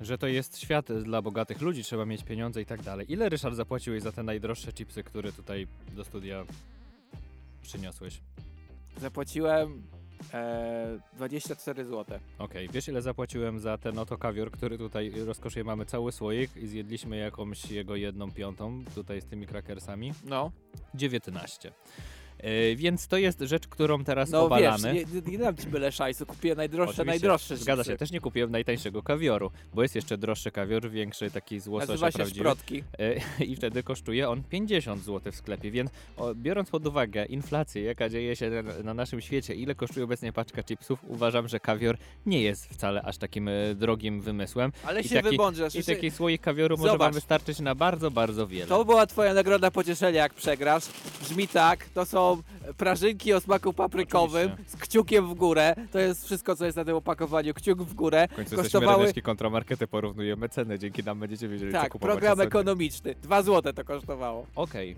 Że 0.09 0.19
to 0.19 0.27
jest 0.27 0.59
świat 0.59 0.93
dla 0.93 1.23
bogatych 1.23 1.61
ludzi, 1.61 1.85
trzeba 1.85 2.07
mieć 2.07 2.25
pieniądze 2.25 2.63
i 2.63 2.67
tak 2.67 2.83
dalej. 2.83 3.13
Ile 3.13 3.29
Ryszard 3.29 3.55
zapłaciłeś 3.55 4.03
za 4.03 4.13
te 4.13 4.23
najdroższe 4.23 4.73
chipsy, 4.73 5.03
które 5.03 5.33
tutaj 5.33 5.67
do 5.97 6.05
studia 6.05 6.45
przyniosłeś? 7.63 8.21
Zapłaciłem 9.01 9.83
e, 10.35 11.01
24 11.17 11.85
zł. 11.85 12.19
Okej, 12.39 12.69
wiesz 12.69 12.89
ile 12.89 13.03
zapłaciłem 13.03 13.61
za 13.61 13.79
ten 13.79 13.99
oto 13.99 14.19
kawior, 14.19 14.51
który 14.51 14.79
tutaj 14.79 15.11
rozkoszuje, 15.27 15.65
mamy 15.65 15.87
cały 15.87 16.13
słoik 16.13 16.57
i 16.57 16.67
zjedliśmy 16.67 17.17
jakąś 17.17 17.71
jego 17.71 17.97
jedną 17.97 18.33
piątą 18.33 18.85
tutaj 18.95 19.21
z 19.21 19.25
tymi 19.25 19.47
krakersami? 19.47 20.13
No. 20.25 20.53
19. 20.95 21.73
E, 22.39 22.77
więc 22.77 23.09
to 23.09 23.17
jest 23.17 23.41
rzecz, 23.41 23.69
którą 23.69 24.05
teraz 24.05 24.31
No 24.31 24.45
obalamy. 24.45 24.95
wiesz, 24.95 25.07
nie, 25.27 25.33
nie 25.33 25.39
dam 25.39 25.57
ci 25.57 25.67
byle 25.67 25.93
szajsu, 25.93 26.27
kupiłem 26.27 26.57
najdroższe, 26.57 26.91
Oczywiście, 26.91 27.05
najdroższe 27.11 27.57
Zgadza 27.57 27.85
się, 27.85 27.97
też 27.97 28.11
nie 28.13 28.21
kupiłem 28.21 28.51
najtańszego 28.51 29.03
kawioru, 29.03 29.51
bo 29.75 29.83
jest 29.83 29.95
jeszcze 29.95 30.19
droższy 30.19 30.51
kawior, 30.51 30.91
większy, 30.91 31.31
taki 31.31 31.61
z 31.61 31.69
łososia 31.69 31.93
Nazywa 31.93 32.11
się 32.11 32.17
prawdziwy. 32.17 32.41
szprotki. 32.41 32.85
E, 32.99 33.45
I 33.51 33.57
wtedy 33.57 33.83
kosztuje 33.83 34.29
on 34.29 34.43
50 34.43 35.05
zł 35.05 35.33
w 35.33 35.37
sklepie, 35.37 35.71
więc 35.71 35.91
o, 36.17 36.35
biorąc 36.35 36.71
pod 36.71 36.87
uwagę 36.87 37.25
inflację, 37.25 37.83
jaka 37.83 38.09
dzieje 38.09 38.37
się 38.37 38.51
na, 38.51 38.63
na 38.83 38.95
naszym 38.95 39.21
świecie, 39.21 39.55
ile 39.55 39.75
kosztuje 39.75 40.05
obecnie 40.05 40.33
paczka 40.33 40.63
chipsów, 40.63 40.99
uważam, 41.09 41.49
że 41.49 41.61
kawior 41.61 41.97
nie 42.27 42.43
jest 42.43 42.67
wcale 42.67 43.03
aż 43.03 43.19
takim 43.19 43.49
e, 43.49 43.75
drogim 43.75 44.21
wymysłem. 44.21 44.73
Ale 44.87 45.01
I 45.01 45.09
się 45.09 45.15
taki, 45.15 45.29
wybądrzasz, 45.31 45.75
I 45.75 45.85
taki 45.85 46.11
słoik 46.11 46.43
kawioru 46.43 46.77
może 46.77 46.89
wam 46.89 46.99
Zobacz. 46.99 47.15
wystarczyć 47.15 47.61
na 47.61 47.75
bardzo, 47.75 48.11
bardzo 48.11 48.47
wiele. 48.47 48.67
To 48.67 48.85
była 48.85 49.07
twoja 49.07 49.35
nagroda 49.35 49.71
pocieszenia, 49.71 50.21
jak 50.23 50.35
przegrasz. 50.35 50.85
Brzmi 51.23 51.49
tak, 51.49 51.85
to 51.95 52.07
są 52.07 52.28
prażynki 52.77 53.33
o 53.33 53.41
smaku 53.41 53.73
paprykowym 53.73 54.51
z 54.67 54.77
kciukiem 54.77 55.29
w 55.29 55.35
górę. 55.35 55.75
To 55.93 55.99
jest 55.99 56.25
wszystko, 56.25 56.57
co 56.57 56.65
jest 56.65 56.77
na 56.77 56.85
tym 56.85 56.97
opakowaniu. 56.97 57.55
Kciuk 57.55 57.83
w 57.83 57.95
górę. 57.95 58.29
W 58.33 58.37
końcu 58.37 58.57
Kosztowały... 58.57 59.13
kontramarkety, 59.23 59.87
porównujemy 59.87 60.49
ceny, 60.49 60.79
dzięki 60.79 61.05
nam 61.05 61.21
będziecie 61.21 61.49
wiedzieli, 61.49 61.73
co 61.73 61.79
Tak, 61.79 61.93
kupować. 61.93 62.13
program 62.13 62.37
co 62.37 62.45
ekonomiczny. 62.45 63.15
Dwa 63.23 63.43
złote 63.43 63.73
to 63.73 63.85
kosztowało. 63.85 64.47
Okej, 64.57 64.97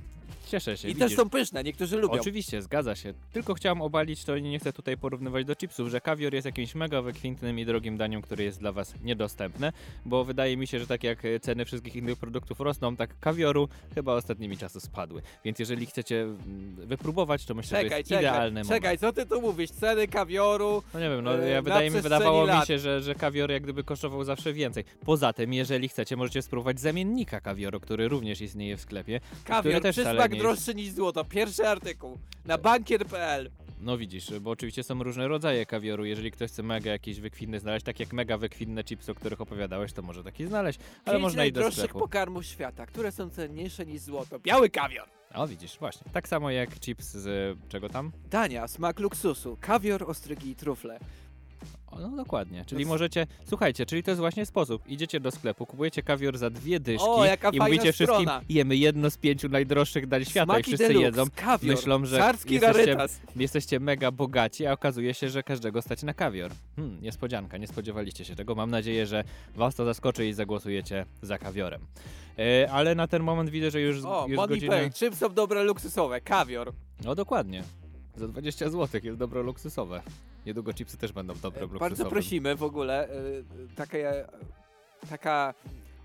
cieszę 0.51 0.77
się. 0.77 0.89
I 0.89 0.95
widzisz. 0.95 1.09
też 1.09 1.17
są 1.17 1.31
pyszne, 1.31 1.65
niektórzy 1.65 1.97
lubią. 1.97 2.21
Oczywiście, 2.21 2.63
zgadza 2.63 2.95
się. 2.97 3.15
Tylko 3.33 3.55
chciałem 3.55 3.83
obalić 3.83 4.25
to 4.25 4.37
i 4.37 4.43
nie 4.43 4.59
chcę 4.59 4.73
tutaj 4.73 4.97
porównywać 4.97 5.45
do 5.45 5.57
chipsów, 5.57 5.89
że 5.89 6.01
kawior 6.01 6.35
jest 6.35 6.47
jakimś 6.47 6.75
mega 6.75 7.03
wykwintnym 7.03 7.59
i 7.59 7.65
drogim 7.65 7.97
daniem, 7.97 8.23
które 8.23 8.45
jest 8.45 8.61
dla 8.61 8.73
was 8.73 8.95
niedostępne, 9.03 9.73
bo 10.07 10.25
wydaje 10.25 10.57
mi 10.57 10.67
się, 10.67 10.81
że 10.81 10.87
tak 10.87 11.05
jak 11.05 11.23
ceny 11.41 11.65
wszystkich 11.65 11.97
innych 11.97 12.19
produktów 12.19 12.61
rosną, 12.61 12.97
tak 12.97 13.11
kawioru 13.21 13.69
chyba 13.95 14.15
ostatnimi 14.15 14.59
czasy 14.59 14.81
spadły. 14.81 15.23
Więc 15.45 15.59
jeżeli 15.59 15.87
chcecie 15.87 16.23
mm, 16.23 16.77
wypróbować, 16.77 17.45
to 17.45 17.55
myślę, 17.55 17.79
że 17.79 17.85
Czekaj, 17.85 17.99
jest 17.99 18.09
czekaj, 18.09 18.25
idealny 18.25 18.65
moment. 18.65 18.69
czekaj, 18.69 18.99
co 18.99 19.13
ty 19.13 19.27
tu 19.27 19.41
mówisz? 19.41 19.71
Ceny 19.71 20.09
kawioru? 20.09 20.83
No 20.95 21.01
nie 21.01 21.11
wiem, 21.11 21.25
no 21.25 21.45
e, 21.45 21.49
ja 21.49 21.63
wydaje 21.63 21.91
mi, 21.91 22.01
wydawało 22.01 22.43
mi 22.43 22.49
lat. 22.49 22.67
się, 22.67 22.79
że, 22.79 23.03
że 23.03 23.15
kawior 23.15 23.51
jak 23.51 23.63
gdyby 23.63 23.85
kosztował 23.85 24.25
zawsze 24.25 24.53
więcej. 24.53 24.85
Poza 25.05 25.33
tym, 25.33 25.53
jeżeli 25.53 25.89
chcecie, 25.89 26.17
możecie 26.17 26.43
spróbować 26.43 26.81
zamiennika 26.81 27.41
kawioru, 27.41 27.81
który 27.81 28.09
również 28.09 28.41
istnieje 28.41 28.77
w 28.77 28.81
sklepie. 28.81 29.21
który 29.21 29.45
Kawior, 29.45 29.83
też 29.83 29.97
wcale 29.97 30.29
nie 30.29 30.40
droższy 30.43 30.75
niż 30.75 30.91
złoto. 30.93 31.25
Pierwszy 31.25 31.69
artykuł 31.69 32.19
na 32.45 32.59
bankier.pl. 32.59 33.51
No 33.81 33.99
widzisz, 33.99 34.39
bo 34.41 34.51
oczywiście 34.51 34.83
są 34.83 35.03
różne 35.03 35.29
rodzaje 35.29 35.67
kawioru. 35.67 36.05
Jeżeli 36.05 36.31
ktoś 36.31 36.51
chce 36.51 36.63
mega 36.63 36.91
jakiś 36.91 37.21
wykwinny 37.21 37.61
znaleźć, 37.61 37.87
tak 37.87 38.01
jak 38.01 38.13
mega 38.13 38.39
wykwinne 38.39 38.85
chipsy, 38.85 39.13
o 39.13 39.15
których 39.15 39.41
opowiadałeś, 39.41 39.93
to 39.93 40.03
może 40.03 40.25
taki 40.25 40.47
znaleźć, 40.47 40.79
ale 41.05 41.15
Pięć 41.17 41.23
można 41.23 41.45
i 41.45 41.53
do 41.53 41.73
sklepu. 41.73 41.99
pokarmów 41.99 42.45
świata, 42.47 42.87
które 42.87 43.13
są 43.13 43.31
cenniejsze 43.31 43.87
niż 43.87 44.01
złoto. 44.01 44.39
Biały 44.39 44.71
kawior. 44.71 45.09
O 45.35 45.47
widzisz, 45.49 45.77
właśnie. 45.79 46.13
Tak 46.13 46.29
samo 46.29 46.51
jak 46.51 46.81
chips 46.81 47.05
z 47.17 47.59
czego 47.69 47.89
tam? 47.89 48.13
Dania, 48.31 48.69
smak 48.69 49.01
luksusu, 49.01 49.59
kawior, 49.61 50.11
ostrygi 50.11 50.51
i 50.51 50.57
trufle. 50.57 50.99
No 51.99 52.17
dokładnie, 52.17 52.65
czyli 52.65 52.85
To- 52.85 52.89
możecie, 52.89 53.27
słuchajcie, 53.45 53.87
czyli 53.87 54.03
to 54.03 54.11
jest 54.11 54.21
właśnie 54.21 54.47
sposób. 54.47 54.89
Idziecie 54.89 55.21
do 55.21 55.31
sklepu, 55.31 55.67
kupujecie 55.67 56.03
kawior 56.03 56.39
za 56.39 56.51
dwie 56.51 56.81
dyszki 56.81 57.07
O, 57.09 57.25
jaka 57.25 57.51
i 57.51 57.59
mówicie 57.59 57.93
wszystkim, 57.93 58.29
jemy 58.49 58.77
jedno 58.77 59.11
z 59.11 59.17
pięciu 59.17 59.49
najdroższych 59.49 60.07
dań 60.07 60.25
świata 60.25 60.53
i 60.53 60.55
Smaki 60.55 60.63
wszyscy 60.63 60.87
deluxe, 60.87 61.07
jedzą. 61.07 61.25
kawior, 61.37 61.77
Myślą, 61.77 62.07
że 62.07 62.33
jesteście, 62.49 62.97
jesteście 63.37 63.81
mega 63.81 64.11
bogaci, 64.11 64.67
a 64.67 64.73
okazuje 64.73 65.15
się, 65.15 65.29
że 65.29 65.43
każdego 65.43 65.83
stać 65.83 66.03
na 66.03 66.15
kawior. 66.15 66.51
Hmm, 66.77 67.03
niespodzianka, 67.03 67.57
nie 67.59 67.67
spodziewaliście 67.67 68.25
się 68.25 68.37
tego. 68.37 68.55
Mam 68.55 68.71
nadzieję, 68.71 69.07
że 69.07 69.25
was 69.57 69.75
to 69.75 69.85
zaskoczy 69.85 70.27
i 70.29 70.33
zagłosujecie 70.33 71.05
za 71.23 71.39
kawiorem. 71.39 71.81
E, 72.39 72.71
ale 72.73 72.95
na 72.95 73.07
ten 73.09 73.23
moment 73.23 73.51
widzę, 73.51 73.71
że 73.71 73.81
już, 73.81 74.05
O, 74.05 74.29
Money 74.29 74.49
godzina... 74.49 74.73
Pay, 74.77 74.91
czym 74.91 75.15
są 75.15 75.35
dobre 75.35 75.65
luksusowe? 75.65 76.21
Kawior. 76.21 76.73
No 77.05 77.15
dokładnie. 77.15 77.63
Za 78.17 78.29
20 78.29 78.71
zł 78.71 79.01
jest 79.05 79.19
dobro 79.19 79.43
luksusowe. 79.43 80.03
Niedługo 80.47 80.73
chipsy 80.75 80.97
też 80.97 81.13
będą 81.13 81.35
dobre 81.35 81.61
luksusowe. 81.61 81.81
Bardzo 81.91 82.07
prosimy 82.07 82.55
w 82.57 82.63
ogóle, 82.63 83.09
y, 83.11 83.45
takie, 83.77 84.25
taka, 85.11 85.55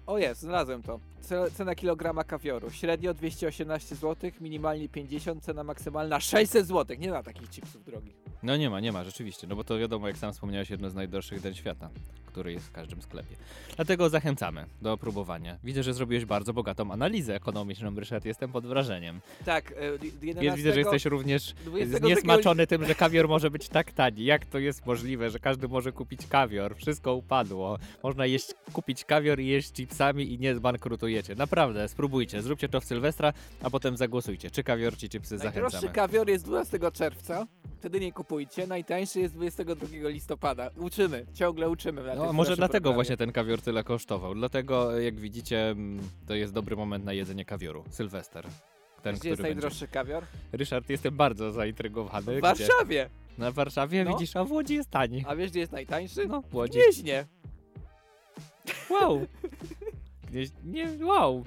o 0.08 0.18
jest, 0.18 0.42
znalazłem 0.42 0.84
to, 0.84 1.00
Ce- 1.22 1.52
cena 1.52 1.76
kilograma 1.76 2.24
kawioru, 2.24 2.72
średnio 2.72 3.14
218 3.14 3.96
zł, 3.96 4.32
minimalnie 4.42 4.90
50, 4.90 5.44
cena 5.44 5.64
maksymalna 5.64 6.20
600 6.20 6.68
zł, 6.68 6.98
nie 7.00 7.12
ma 7.12 7.24
takich 7.24 7.50
chipsów 7.50 7.86
drogich. 7.86 8.16
No 8.44 8.58
nie 8.58 8.70
ma, 8.70 8.80
nie 8.80 8.92
ma, 8.92 9.04
rzeczywiście. 9.04 9.48
No 9.48 9.56
bo 9.56 9.64
to 9.64 9.78
wiadomo, 9.78 10.08
jak 10.08 10.18
sam 10.18 10.34
wspomniałeś, 10.34 10.70
jedno 10.70 10.90
z 10.90 10.96
najdroższych 10.96 11.42
dań 11.42 11.54
świata, 11.56 11.90
który 12.36 12.54
jest 12.54 12.68
w 12.68 12.72
każdym 12.72 13.02
sklepie. 13.02 13.36
Dlatego 13.76 14.10
zachęcamy 14.10 14.66
do 14.82 14.98
próbowania. 14.98 15.58
Widzę, 15.64 15.84
że 15.84 15.94
zrobiłeś 15.94 16.26
bardzo 16.26 16.54
bogatą 16.54 16.92
analizę 16.92 17.36
ekonomiczną, 17.36 17.96
Ryszard. 17.96 18.26
Jestem 18.26 18.52
pod 18.52 18.66
wrażeniem. 18.66 19.20
Tak, 19.46 19.72
y, 19.72 19.76
11, 19.76 20.42
Więc 20.42 20.56
widzę, 20.56 20.74
że 20.74 20.80
jesteś 20.80 21.06
również 21.06 21.54
22 21.66 21.98
zniesmaczony 22.00 22.68
tym, 22.68 22.86
że 22.86 22.96
kawior 22.96 23.28
może 23.28 23.52
być 23.52 23.70
tak 23.70 23.92
tani. 23.92 24.26
Jak 24.26 24.46
to 24.46 24.60
jest 24.60 24.86
możliwe, 24.86 25.30
że 25.30 25.40
każdy 25.40 25.68
może 25.68 25.92
kupić 25.92 26.28
kawior? 26.28 26.76
Wszystko 26.76 27.16
upadło. 27.16 27.78
Można 28.04 28.26
jeść, 28.26 28.54
kupić 28.74 29.06
kawior 29.06 29.40
i 29.40 29.48
jeść 29.48 29.72
chipsami 29.74 30.34
i 30.34 30.40
nie 30.40 30.56
zbankrutujecie. 30.56 31.36
Naprawdę, 31.36 31.88
spróbujcie. 31.88 32.42
Zróbcie 32.42 32.70
to 32.70 32.82
w 32.82 32.86
Sylwestra, 32.86 33.34
a 33.64 33.70
potem 33.70 33.98
zagłosujcie. 33.98 34.52
Czy 34.52 34.64
kawior, 34.64 34.98
czy 34.98 35.10
chipsy 35.10 35.36
Najdroższy 35.38 35.72
zachęcamy. 35.72 35.94
kawior 35.94 36.30
jest 36.30 36.46
12 36.46 36.92
czerwca, 36.92 37.48
wtedy 37.80 38.00
nie 38.00 38.12
kupujcie, 38.12 38.68
najtańszy 38.68 39.20
jest 39.20 39.34
22 39.34 40.10
listopada. 40.10 40.70
Uczymy, 40.78 41.26
ciągle 41.34 41.70
uczymy. 41.70 42.04
na 42.04 42.16
No, 42.16 42.25
może 42.34 42.56
dlatego 42.56 42.80
programie. 42.82 42.96
właśnie 42.96 43.18
ten 43.18 43.32
kawior 43.32 43.62
tyle 43.62 43.84
kosztował. 43.84 44.36
Dlatego, 44.36 45.00
jak 45.00 45.20
widzicie, 45.20 45.76
to 46.28 46.36
jest 46.36 46.54
dobry 46.54 46.76
moment 46.76 47.06
na 47.06 47.14
jedzenie 47.14 47.46
kawioru. 47.46 47.84
Sylwester. 47.90 48.46
Ten, 49.04 49.16
Gdzie 49.16 49.30
jest 49.30 49.42
najdroższy 49.42 49.80
będzie. 49.80 49.94
kawior? 49.94 50.24
Ryszard, 50.52 50.90
jestem 50.90 51.16
bardzo 51.18 51.52
zaintrygowany. 51.52 52.38
W 52.38 52.42
Warszawie! 52.42 53.10
Gdzie? 53.10 53.10
Na 53.38 53.52
Warszawie 53.52 54.04
No. 54.06 54.12
widzisz, 54.18 54.36
a 54.36 54.44
w 54.44 54.52
Łodzi 54.52 54.74
jest 54.76 54.90
tani. 54.90 55.24
A 55.28 55.36
wiesz, 55.36 55.52
gdzie 55.52 55.60
jest 55.60 55.72
najtańszy? 55.72 56.28
No, 56.28 56.42
w 56.42 56.50
W 56.50 56.56
Łodzi. 56.56 56.80
Gnieźnie. 56.80 57.26
Wow! 58.90 59.26
Gdzieś, 60.30 60.50
nie, 60.66 61.06
wow! 61.06 61.44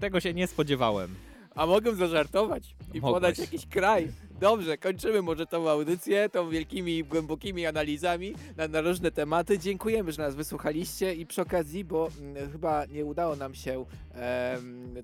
Tego 0.00 0.20
się 0.20 0.34
nie 0.34 0.46
spodziewałem. 0.46 1.14
A 1.56 1.66
mogę 1.66 1.94
zażartować 1.94 2.76
i 2.94 3.00
Mogłeś. 3.00 3.14
podać 3.14 3.38
jakiś 3.38 3.66
kraj. 3.66 4.08
Dobrze, 4.40 4.78
kończymy 4.78 5.22
może 5.22 5.46
tą 5.46 5.70
audycję, 5.70 6.28
tą 6.28 6.50
wielkimi, 6.50 7.04
głębokimi 7.04 7.66
analizami 7.66 8.34
na, 8.56 8.68
na 8.68 8.80
różne 8.80 9.10
tematy. 9.10 9.58
Dziękujemy, 9.58 10.12
że 10.12 10.22
nas 10.22 10.34
wysłuchaliście 10.34 11.14
i 11.14 11.26
przy 11.26 11.42
okazji, 11.42 11.84
bo 11.84 12.08
mm, 12.20 12.52
chyba 12.52 12.84
nie 12.84 13.04
udało 13.04 13.36
nam 13.36 13.54
się 13.54 13.84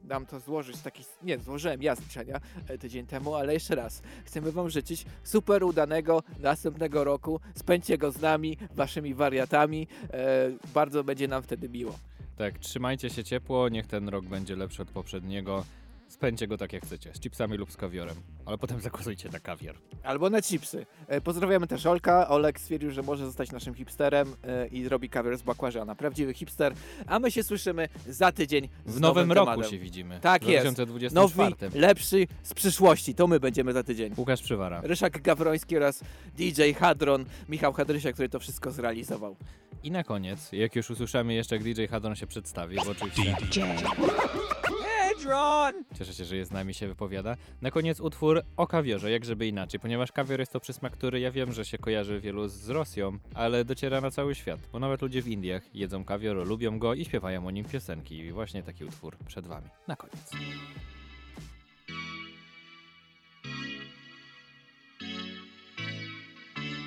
nam 0.05 0.27
to 0.27 0.41
złożyć, 0.41 0.79
taki, 0.79 1.05
nie, 1.23 1.39
złożyłem 1.39 1.83
ja 1.83 1.95
życzenia 1.95 2.41
e, 2.69 2.79
tydzień 2.79 3.07
temu, 3.07 3.35
ale 3.35 3.55
jeszcze 3.55 3.75
raz, 3.75 4.03
chcemy 4.25 4.53
wam 4.53 4.71
życzyć 4.71 5.05
super 5.25 5.65
udanego 5.65 6.23
następnego 6.41 7.05
roku. 7.05 7.41
Spędźcie 7.55 7.99
go 7.99 8.13
z 8.13 8.21
nami, 8.21 8.59
waszymi 8.75 9.15
wariatami. 9.15 9.87
E, 10.13 10.51
bardzo 10.75 11.05
będzie 11.05 11.29
nam 11.29 11.43
wtedy 11.43 11.69
miło. 11.69 11.99
Tak, 12.37 12.59
trzymajcie 12.59 13.11
się 13.11 13.25
ciepło, 13.25 13.69
niech 13.69 13.87
ten 13.87 14.09
rok 14.09 14.25
będzie 14.25 14.57
lepszy 14.57 14.83
od 14.83 14.89
poprzedniego. 14.89 15.65
Spędźcie 16.13 16.47
go 16.47 16.59
tak 16.59 16.73
jak 16.73 16.83
chcecie, 16.87 17.11
z 17.15 17.21
chipsami 17.21 17.57
lub 17.57 17.73
z 17.73 17.77
kawiorem. 17.77 18.17
Ale 18.47 18.59
potem 18.59 18.81
zagłosujcie 18.81 19.29
na 19.29 19.41
kawior. 19.41 19.75
Albo 20.03 20.31
na 20.31 20.43
chipsy. 20.43 20.87
E, 21.09 21.21
Pozdrawiamy 21.21 21.67
też 21.67 21.87
Olka. 21.87 22.29
Olek 22.29 22.61
stwierdził, 22.61 22.91
że 22.91 23.03
może 23.03 23.27
zostać 23.27 23.53
naszym 23.53 23.75
hipsterem 23.75 24.37
e, 24.45 24.67
i 24.67 24.89
robi 24.89 25.09
kawior 25.09 25.39
z 25.39 25.43
bakłażana. 25.43 25.95
Prawdziwy 25.95 26.35
hipster. 26.35 26.75
A 27.07 27.19
my 27.19 27.31
się 27.31 27.43
słyszymy 27.43 27.89
za 28.09 28.33
tydzień 28.33 28.69
z 28.87 28.97
W 28.97 29.01
nowym 29.01 29.29
nowym 29.29 29.47
roku 29.49 29.65
się 29.71 29.79
widzimy. 29.79 30.21
Tak 30.21 30.45
W 30.45 30.49
jest. 30.49 30.67
2024. 30.67 31.51
Nowy, 31.71 31.81
lepszy 31.81 32.27
z 32.43 32.55
przyszłości. 32.55 33.15
To 33.15 33.27
my 33.27 33.41
będziemy 33.41 33.73
za 33.73 33.83
tydzień. 33.83 34.15
Łukasz 34.17 34.43
Przywara. 34.43 34.81
Ryszak 34.85 35.23
Gawroński 35.23 35.77
oraz 35.77 36.01
DJ 36.39 36.63
Hadron, 36.73 37.25
Michał 37.49 37.73
Hadrysia, 37.73 38.13
który 38.13 38.29
to 38.29 38.41
wszystko 38.41 38.71
zrealizował. 38.71 39.37
I 39.83 39.91
na 39.91 40.05
koniec, 40.05 40.53
jak 40.53 40.77
już 40.77 40.91
usłyszymy 40.91 41.35
jeszcze, 41.35 41.57
jak 41.57 41.65
DJ 41.65 41.85
Hadron 41.85 42.15
się 42.15 42.27
przedstawi, 42.27 42.77
bo 42.77 42.91
oczywiście... 42.91 43.77
Drawn! 45.23 45.85
Cieszę 45.99 46.15
się, 46.15 46.25
że 46.25 46.37
jest 46.37 46.51
z 46.51 46.55
nami, 46.55 46.75
się 46.75 46.89
wypowiada. 46.89 47.37
Na 47.61 47.71
koniec 47.71 48.01
utwór 48.01 48.43
o 48.57 48.67
kawiorze, 48.67 49.11
jak 49.11 49.25
żeby 49.25 49.47
inaczej, 49.47 49.81
ponieważ 49.81 50.13
kawior 50.13 50.41
jest 50.41 50.53
to 50.53 50.61
przysmak, 50.61 50.93
który 50.93 51.21
ja 51.21 51.31
wiem, 51.31 51.53
że 51.53 51.65
się 51.65 51.79
kojarzy 51.79 52.21
wielu 52.21 52.49
z 52.49 52.69
Rosją, 52.69 53.19
ale 53.35 53.65
dociera 53.65 54.01
na 54.01 54.11
cały 54.11 54.35
świat, 54.35 54.61
bo 54.73 54.79
nawet 54.79 55.03
ludzie 55.03 55.23
w 55.23 55.29
Indiach 55.29 55.75
jedzą 55.75 56.05
kawior, 56.05 56.47
lubią 56.47 56.79
go 56.79 56.95
i 56.95 57.05
śpiewają 57.05 57.47
o 57.47 57.51
nim 57.51 57.65
piosenki. 57.65 58.19
I 58.19 58.33
właśnie 58.33 58.63
taki 58.63 58.85
utwór 58.85 59.17
przed 59.27 59.47
wami. 59.47 59.69
Na 59.89 59.97
koniec. 59.97 60.31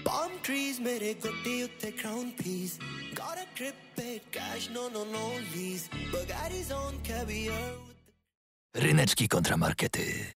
Palm 0.04 0.32
trees, 0.44 0.80
mere 0.80 1.16
gotti 1.16 1.64
utte 1.64 1.92
crown 2.02 2.32
piece. 2.32 2.80
Got 3.16 3.38
a 3.38 3.58
trip 3.58 3.76
paid 3.96 4.22
cash, 4.32 4.70
no, 4.74 4.90
no, 4.90 5.06
no 5.06 5.32
lease. 5.56 5.90
Bugatti's 6.12 6.72
on 6.72 6.94
caviar. 7.04 7.95
Ryneczki 8.76 9.28
kontramarkety. 9.28 10.34